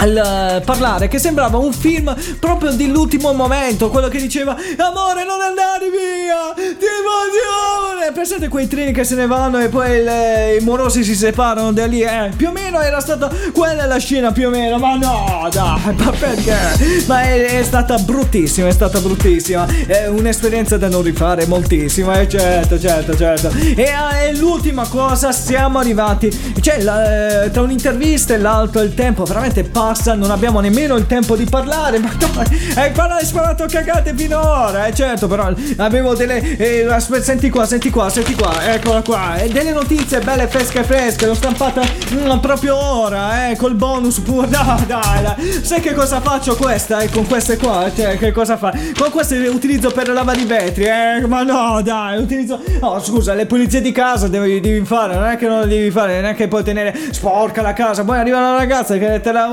al 0.00 0.16
eh, 0.16 0.60
parlare 0.64 1.08
che 1.08 1.18
sembrava 1.18 1.58
un 1.58 1.72
film 1.72 2.14
proprio 2.38 2.72
dell'ultimo 2.72 3.32
momento 3.32 3.88
quello 3.90 4.08
che 4.08 4.18
diceva 4.20 4.52
amore 4.52 5.24
non 5.24 5.40
andare 5.40 5.90
via! 5.90 6.54
Ti 6.54 6.86
amore! 6.86 8.12
Presente 8.12 8.48
quei 8.48 8.66
treni 8.66 8.92
che 8.92 9.04
se 9.04 9.14
ne 9.14 9.26
vanno 9.26 9.58
e 9.58 9.68
poi 9.68 10.02
le- 10.02 10.56
i 10.58 10.64
morosi 10.64 11.04
si 11.04 11.14
separano 11.14 11.72
da 11.72 11.86
lì 11.86 12.00
eh, 12.02 12.30
più 12.36 12.48
o 12.48 12.52
meno 12.52 12.80
era 12.80 13.00
stata 13.00 13.30
quella 13.52 13.84
la 13.86 13.98
scena 13.98 14.32
più 14.32 14.46
o 14.48 14.50
meno 14.50 14.78
ma 14.78 14.96
no 14.96 15.48
dai 15.52 15.94
ma 15.96 16.10
perché? 16.18 16.56
Ma 17.06 17.22
è, 17.22 17.58
è 17.58 17.62
stata 17.62 17.96
bruttissima 17.98 18.68
è 18.68 18.72
stata 18.72 18.98
bruttissima. 19.00 19.66
È 19.86 20.06
un'esperienza 20.06 20.76
da 20.78 20.88
non 20.88 21.02
rifare 21.02 21.46
moltissima 21.46 22.18
eh, 22.20 22.28
certo 22.28 22.78
certo 22.78 23.16
certo. 23.16 23.50
E 23.76 23.82
eh, 23.82 24.34
l'ultima 24.36 24.86
cosa 24.88 25.30
siamo 25.32 25.78
arrivati 25.78 26.54
cioè 26.60 26.80
la- 26.82 27.44
eh, 27.44 27.50
tra 27.50 27.62
un'intervista 27.62 28.34
e 28.34 28.38
l'altro 28.38 28.80
il 28.80 28.94
tempo 28.94 29.24
veramente 29.24 29.64
passa 29.64 29.86
non 30.14 30.30
abbiamo 30.30 30.60
nemmeno 30.60 30.96
il 30.96 31.06
tempo 31.06 31.34
di 31.34 31.44
parlare 31.44 31.98
ma 31.98 32.12
dai 32.18 32.72
hai 32.74 32.92
hai 32.94 33.24
sparato 33.24 33.64
cagate 33.66 34.12
finora 34.14 34.86
eh 34.86 34.94
certo 34.94 35.26
però 35.26 35.50
avevo 35.78 36.14
delle 36.14 36.56
eh, 36.56 36.84
aspetta, 36.84 37.22
senti 37.22 37.48
qua 37.48 37.64
senti 37.64 37.90
qua 37.90 38.10
senti 38.10 38.34
qua 38.34 38.74
eccola 38.74 39.00
qua 39.00 39.36
e 39.36 39.48
delle 39.48 39.72
notizie 39.72 40.20
belle 40.20 40.46
fresche 40.46 40.84
fresche 40.84 41.26
l'ho 41.26 41.34
stampata 41.34 41.80
mm, 41.82 42.38
proprio 42.38 42.76
ora 42.76 43.48
eh 43.48 43.56
col 43.56 43.74
bonus 43.74 44.18
pure 44.28 44.48
dai 44.48 44.86
dai 44.86 45.22
dai. 45.22 45.60
Sai 45.62 45.80
che 45.80 45.94
cosa 45.94 46.20
faccio 46.20 46.54
questa 46.54 47.00
eh 47.00 47.08
con 47.08 47.26
queste 47.26 47.56
qua 47.56 47.90
cioè 47.94 48.18
che 48.18 48.30
cosa 48.30 48.56
fa? 48.56 48.72
Con 48.98 49.10
queste 49.10 49.38
le 49.38 49.48
utilizzo 49.48 49.90
per 49.90 50.08
lavare 50.08 50.40
i 50.40 50.44
vetri 50.44 50.84
eh 50.84 51.26
ma 51.26 51.42
no 51.42 51.80
dai 51.82 52.20
utilizzo 52.20 52.60
no 52.80 53.00
scusa 53.00 53.32
le 53.32 53.46
pulizie 53.46 53.80
di 53.80 53.92
casa 53.92 54.28
devi, 54.28 54.60
devi 54.60 54.84
fare 54.84 55.14
non 55.14 55.24
è 55.24 55.36
che 55.36 55.48
non 55.48 55.60
le 55.60 55.66
devi 55.66 55.90
fare 55.90 56.20
non 56.20 56.30
è 56.30 56.34
che 56.34 56.46
puoi 56.46 56.62
tenere 56.62 56.94
sporca 57.10 57.62
la 57.62 57.72
casa 57.72 58.04
poi 58.04 58.18
arriva 58.18 58.38
una 58.38 58.56
ragazza 58.56 58.96
che 58.98 59.20
te 59.20 59.32
la 59.32 59.46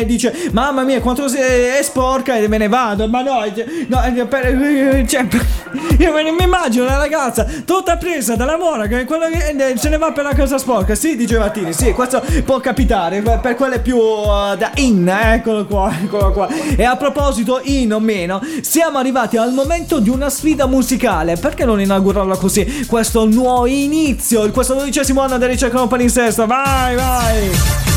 e 0.00 0.06
dice 0.06 0.50
mamma 0.52 0.82
mia 0.82 1.00
quanto 1.00 1.28
si- 1.28 1.38
è 1.38 1.80
sporca 1.82 2.36
e 2.36 2.48
me 2.48 2.58
ne 2.58 2.68
vado. 2.68 3.08
Ma 3.08 3.22
no, 3.22 3.44
no 3.88 4.04
eh, 4.04 4.26
per- 4.26 5.04
cioè, 5.06 5.26
io 5.98 6.12
mi 6.12 6.42
immagino 6.42 6.84
una 6.84 6.96
ragazza 6.96 7.46
tutta 7.64 7.96
presa 7.96 8.36
dalla 8.36 8.56
mora 8.56 8.86
che 8.86 9.00
eh, 9.00 9.74
se 9.76 9.88
ne 9.88 9.98
va 9.98 10.12
per 10.12 10.24
la 10.24 10.34
casa 10.34 10.58
sporca. 10.58 10.94
Sì 10.94 11.16
dice 11.16 11.38
Martini 11.38 11.72
sì 11.72 11.92
questo 11.92 12.22
può 12.44 12.60
capitare 12.60 13.20
per 13.22 13.54
quelle 13.54 13.80
più 13.80 13.96
uh, 13.96 14.56
da 14.56 14.70
in 14.76 15.08
eh, 15.08 15.34
eccolo 15.34 15.64
qua 15.66 15.92
eccolo 16.02 16.32
qua. 16.32 16.48
E 16.76 16.84
a 16.84 16.96
proposito 16.96 17.60
in 17.64 17.92
o 17.92 18.00
meno 18.00 18.40
siamo 18.60 18.98
arrivati 18.98 19.36
al 19.36 19.52
momento 19.52 19.98
di 19.98 20.08
una 20.08 20.30
sfida 20.30 20.66
musicale. 20.66 21.36
Perché 21.36 21.64
non 21.64 21.80
inaugurarla 21.80 22.36
così? 22.36 22.86
Questo 22.86 23.26
nuovo 23.26 23.66
inizio 23.66 24.50
questo 24.50 24.74
dodicesimo 24.74 25.20
anno 25.20 25.38
del 25.38 25.48
ricerca 25.48 25.80
un 25.80 25.88
palinsesto 25.88 26.46
vai 26.46 26.94
vai 26.94 27.91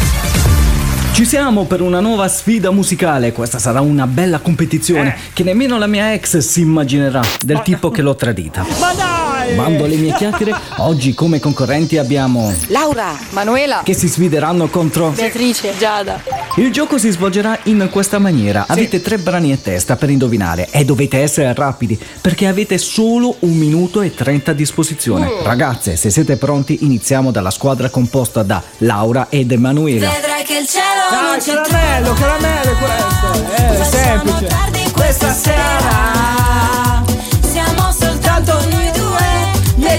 Ci 1.15 1.23
siamo 1.23 1.63
per 1.63 1.79
una 1.79 2.01
nuova 2.01 2.27
sfida 2.27 2.71
musicale. 2.71 3.31
Questa 3.31 3.57
sarà 3.57 3.79
una 3.79 4.05
bella 4.05 4.39
competizione 4.39 5.15
che 5.31 5.43
nemmeno 5.43 5.77
la 5.77 5.87
mia 5.87 6.11
ex 6.11 6.39
si 6.39 6.59
immaginerà, 6.59 7.21
del 7.41 7.61
tipo 7.61 7.89
che 7.89 8.01
l'ho 8.01 8.15
tradita. 8.15 8.65
Ma 8.81 8.93
dai! 8.93 9.34
Bando 9.53 9.83
alle 9.85 9.95
mie 9.95 10.13
chiacchiere, 10.13 10.53
oggi 10.77 11.13
come 11.13 11.39
concorrenti 11.39 11.97
abbiamo 11.97 12.53
Laura, 12.67 13.17
Manuela, 13.29 13.81
che 13.83 13.93
si 13.93 14.07
sfideranno 14.07 14.67
contro. 14.67 15.09
Beatrice, 15.09 15.73
Giada. 15.77 16.21
Il 16.57 16.71
gioco 16.71 16.97
si 16.97 17.09
svolgerà 17.09 17.59
in 17.63 17.87
questa 17.91 18.17
maniera. 18.17 18.65
Avete 18.67 19.01
tre 19.01 19.17
brani 19.17 19.51
a 19.51 19.57
testa 19.57 19.95
per 19.95 20.09
indovinare 20.09 20.67
e 20.71 20.83
dovete 20.85 21.19
essere 21.19 21.53
rapidi 21.53 21.99
perché 22.21 22.47
avete 22.47 22.77
solo 22.77 23.35
un 23.39 23.55
minuto 23.57 24.01
e 24.01 24.13
30 24.13 24.51
a 24.51 24.53
disposizione. 24.53 25.29
Ragazze, 25.43 25.95
se 25.95 26.09
siete 26.09 26.37
pronti, 26.37 26.79
iniziamo 26.81 27.31
dalla 27.31 27.51
squadra 27.51 27.89
composta 27.89 28.41
da 28.43 28.61
Laura 28.79 29.27
ed 29.29 29.51
Emanuela. 29.51 30.09
Vedrai 30.09 30.43
che 30.43 30.57
il 30.57 30.67
cielo 30.67 31.09
Dai, 31.09 31.21
non 31.23 31.37
c'è 31.39 31.61
caramello, 31.61 32.13
caramello 32.13 32.77
questo. 32.77 33.55
Eh, 33.55 33.79
è 33.79 33.83
semplice. 33.83 34.45
tardi 34.47 34.91
questa 34.91 35.33
sera 35.33 37.03
Siamo 37.41 37.91
soltanto 37.91 38.53
noi 38.69 38.74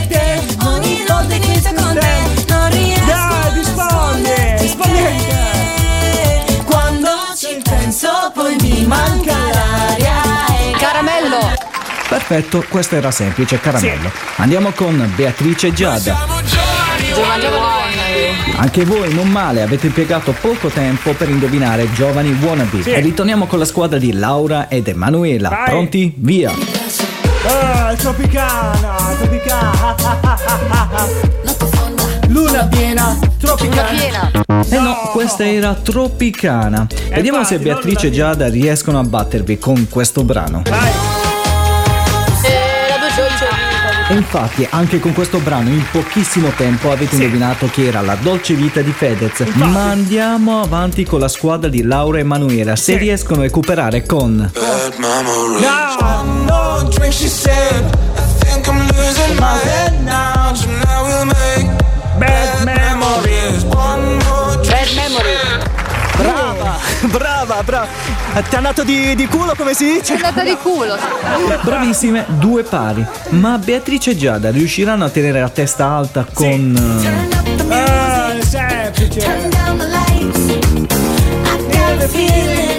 te 0.09 0.41
Ogni 0.65 1.05
notte 1.09 1.39
che 1.39 1.59
sto 1.59 1.73
con 1.75 1.99
te 1.99 2.17
Non 2.49 2.71
riesco 2.71 3.05
Dai, 3.07 3.37
a 3.39 3.75
Quando 6.65 7.09
ci 7.37 7.61
penso 7.63 8.09
poi 8.35 8.57
mi 8.61 8.85
manca 8.87 9.33
l'aria 9.53 10.15
Caramello. 10.79 11.65
Perfetto, 12.09 12.65
questo 12.69 12.95
era 12.95 13.11
semplice, 13.11 13.59
caramello. 13.59 14.11
Andiamo 14.37 14.71
con 14.71 15.13
Beatrice 15.17 15.69
e 15.69 15.73
Giada. 15.73 16.17
Wannabe. 17.15 18.57
Anche 18.57 18.85
voi 18.85 19.13
non 19.13 19.29
male, 19.29 19.63
avete 19.63 19.87
impiegato 19.87 20.33
poco 20.41 20.69
tempo 20.69 21.13
per 21.13 21.29
indovinare 21.29 21.93
Giovani 21.93 22.31
Wannabe. 22.41 22.83
Sì. 22.83 22.91
E 22.91 23.01
ritorniamo 23.01 23.47
con 23.47 23.59
la 23.59 23.65
squadra 23.65 23.99
di 23.99 24.13
Laura 24.13 24.69
ed 24.69 24.87
Emanuela. 24.89 25.49
Vai. 25.49 25.65
Pronti? 25.65 26.13
Via! 26.17 26.53
Ah, 27.49 27.95
tropicana, 27.97 28.97
tropicana. 29.19 29.95
Luna 32.29 32.67
piena, 32.67 33.17
Luna 33.21 33.31
tropicana. 33.39 33.89
piena. 33.91 34.31
Eh 34.69 34.79
no, 34.81 35.11
questa 35.13 35.47
era 35.47 35.75
Tropicana. 35.75 36.87
Vediamo 37.11 37.45
se 37.45 37.59
Beatrice 37.59 38.09
e 38.09 38.11
Giada 38.11 38.49
riescono 38.49 38.99
a 38.99 39.05
battervi 39.05 39.59
con 39.59 39.89
questo 39.89 40.25
brano. 40.25 40.63
Vai. 40.69 41.26
E 44.09 44.15
infatti 44.15 44.65
anche 44.71 45.01
con 45.01 45.13
questo 45.13 45.39
brano 45.39 45.69
in 45.69 45.85
pochissimo 45.91 46.51
tempo 46.51 46.93
avete 46.93 47.17
indovinato 47.17 47.67
che 47.67 47.87
era 47.87 48.03
la 48.03 48.15
dolce 48.15 48.55
vita 48.55 48.81
di 48.81 48.93
Fedez. 48.93 49.41
Ma 49.55 49.91
andiamo 49.91 50.61
avanti 50.61 51.05
con 51.05 51.19
la 51.19 51.27
squadra 51.27 51.69
di 51.69 51.83
Laura 51.83 52.21
e 52.21 52.23
Manuela 52.23 52.77
se 52.77 52.97
riescono 52.99 53.41
a 53.41 53.45
recuperare 53.45 54.07
con 54.07 54.49
Bad 54.53 54.95
memories. 62.65 63.65
Bad 64.69 64.95
memories. 64.95 65.56
Brava, 66.67 66.81
brava, 67.07 67.63
brava. 67.63 67.87
Ti 68.43 68.55
è 68.55 68.57
andato 68.57 68.83
di, 68.83 69.15
di 69.15 69.27
culo 69.27 69.55
come 69.57 69.73
si 69.73 69.85
dice? 69.95 70.15
È 70.15 70.17
andata 70.17 70.43
di 70.43 70.57
culo. 70.61 70.97
Bravissime, 71.63 72.25
due 72.29 72.65
pari. 72.65 73.07
Ma 73.31 73.57
Beatrice 73.59 74.11
e 74.11 74.17
Giada 74.17 74.51
riusciranno 74.51 75.05
a 75.05 75.09
tenere 75.11 75.41
la 75.41 75.49
testa 75.49 75.87
alta 75.87 76.27
con... 76.33 76.75
eh, 77.69 77.73
Ah, 77.73 78.33
è 78.37 78.43
semplice. 78.43 79.21
Turn 79.21 79.49
down 79.51 79.79
the 79.79 79.87
lights. 79.87 80.39
I 80.49 81.67
got 81.71 82.03
a 82.03 82.09
feeling 82.09 82.76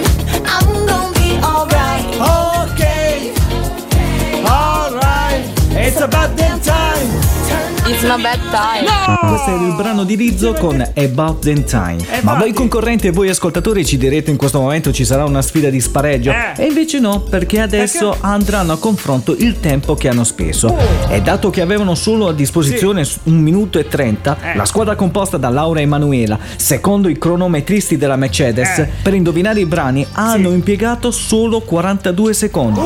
It's 8.00 8.06
not 8.06 8.22
bad 8.22 8.38
time. 8.52 8.86
Questo 9.28 9.50
era 9.50 9.66
il 9.66 9.74
brano 9.74 10.04
di 10.04 10.14
Rizzo 10.14 10.52
con 10.52 10.80
About 10.80 11.40
the 11.40 11.64
Time. 11.64 11.96
Ma 12.22 12.34
voi 12.34 12.52
concorrenti 12.52 13.08
e 13.08 13.10
voi 13.10 13.28
ascoltatori 13.28 13.84
ci 13.84 13.96
direte 13.96 14.30
in 14.30 14.36
questo 14.36 14.60
momento 14.60 14.92
ci 14.92 15.04
sarà 15.04 15.24
una 15.24 15.42
sfida 15.42 15.68
di 15.68 15.80
spareggio. 15.80 16.30
Eh. 16.30 16.62
E 16.62 16.66
invece 16.66 17.00
no, 17.00 17.22
perché 17.22 17.58
adesso 17.58 18.16
andranno 18.20 18.74
a 18.74 18.78
confronto 18.78 19.34
il 19.36 19.58
tempo 19.58 19.96
che 19.96 20.08
hanno 20.08 20.22
speso. 20.22 20.76
E 21.08 21.20
dato 21.22 21.50
che 21.50 21.60
avevano 21.60 21.96
solo 21.96 22.28
a 22.28 22.32
disposizione 22.32 23.04
un 23.24 23.40
minuto 23.40 23.80
e 23.80 23.88
30, 23.88 24.38
Eh. 24.52 24.54
la 24.56 24.64
squadra 24.64 24.94
composta 24.94 25.36
da 25.36 25.48
Laura 25.48 25.80
e 25.80 25.82
Emanuela, 25.82 26.38
secondo 26.54 27.08
i 27.08 27.18
cronometristi 27.18 27.96
della 27.96 28.14
Mercedes, 28.14 28.78
Eh. 28.78 28.88
per 29.02 29.14
indovinare 29.14 29.58
i 29.58 29.66
brani 29.66 30.06
hanno 30.12 30.50
impiegato 30.52 31.10
solo 31.10 31.62
42 31.62 32.32
secondi. 32.32 32.80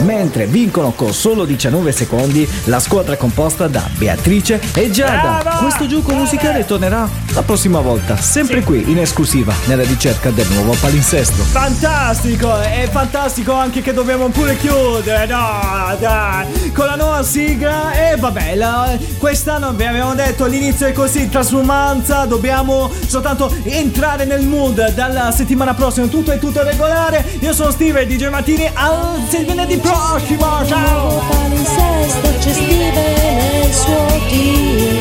Mentre 0.00 0.46
vincono 0.46 0.92
con 0.92 1.12
solo 1.12 1.44
19 1.44 1.92
secondi 1.92 2.48
la 2.64 2.80
squadra 2.80 3.16
composta 3.16 3.68
da 3.68 3.88
Beatrice 3.96 4.60
e 4.74 4.90
Giada. 4.90 5.58
Questo 5.60 5.86
gioco 5.86 6.12
musicale 6.14 6.64
tornerà 6.64 7.08
la 7.34 7.42
prossima 7.42 7.80
volta, 7.80 8.16
sempre 8.16 8.62
qui 8.62 8.90
in 8.90 8.98
esclusiva 8.98 9.54
nella 9.66 9.84
ricerca 9.84 10.30
del 10.30 10.46
nuovo 10.48 10.74
palinsesto. 10.80 11.42
Fantastico, 11.42 12.60
è 12.60 12.88
fantastico 12.90 13.52
anche 13.52 13.80
che 13.80 13.92
dobbiamo 13.92 14.28
pure 14.28 14.56
chiudere, 14.56 15.26
no, 15.26 15.96
dai, 15.98 16.72
con 16.72 16.86
la 16.86 16.96
nuova 16.96 17.22
sigla 17.22 17.92
e 17.92 18.16
vabbè, 18.16 18.54
la- 18.56 18.96
quest'anno 19.18 19.72
vi 19.72 19.84
avevamo 19.84 20.14
detto 20.14 20.46
l'inizio 20.46 20.86
è 20.86 20.92
così, 20.92 21.28
trasformanza, 21.28 22.24
dobbiamo 22.24 22.90
soltanto 23.06 23.54
entrare 23.64 24.24
nel 24.24 24.42
mood 24.46 24.92
dalla 24.94 25.30
settimana 25.30 25.74
prossima, 25.74 26.06
tutto 26.06 26.32
è 26.32 26.38
tutto 26.38 26.62
regolare, 26.62 27.24
io 27.40 27.52
sono 27.52 27.70
Steve 27.70 28.06
DJ 28.06 28.28
Mattini, 28.28 28.68
al 28.72 29.20
venerdì 29.30 29.76
prossimo, 29.76 29.90
Prosi 29.92 30.36
Mojo! 30.36 31.22
Palinsesto 31.28 32.28
c'è 32.38 32.50
Steve 32.50 32.90
nel 32.90 33.72
suo 33.72 34.06
team 34.28 34.98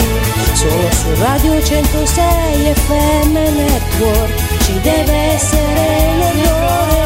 Solo 0.54 0.92
su 0.92 1.22
Radio 1.22 1.64
106 1.64 2.74
FM 2.74 3.32
Network 3.32 4.64
Ci 4.64 4.80
deve 4.82 5.14
essere 5.14 6.16
l'errore 6.18 7.01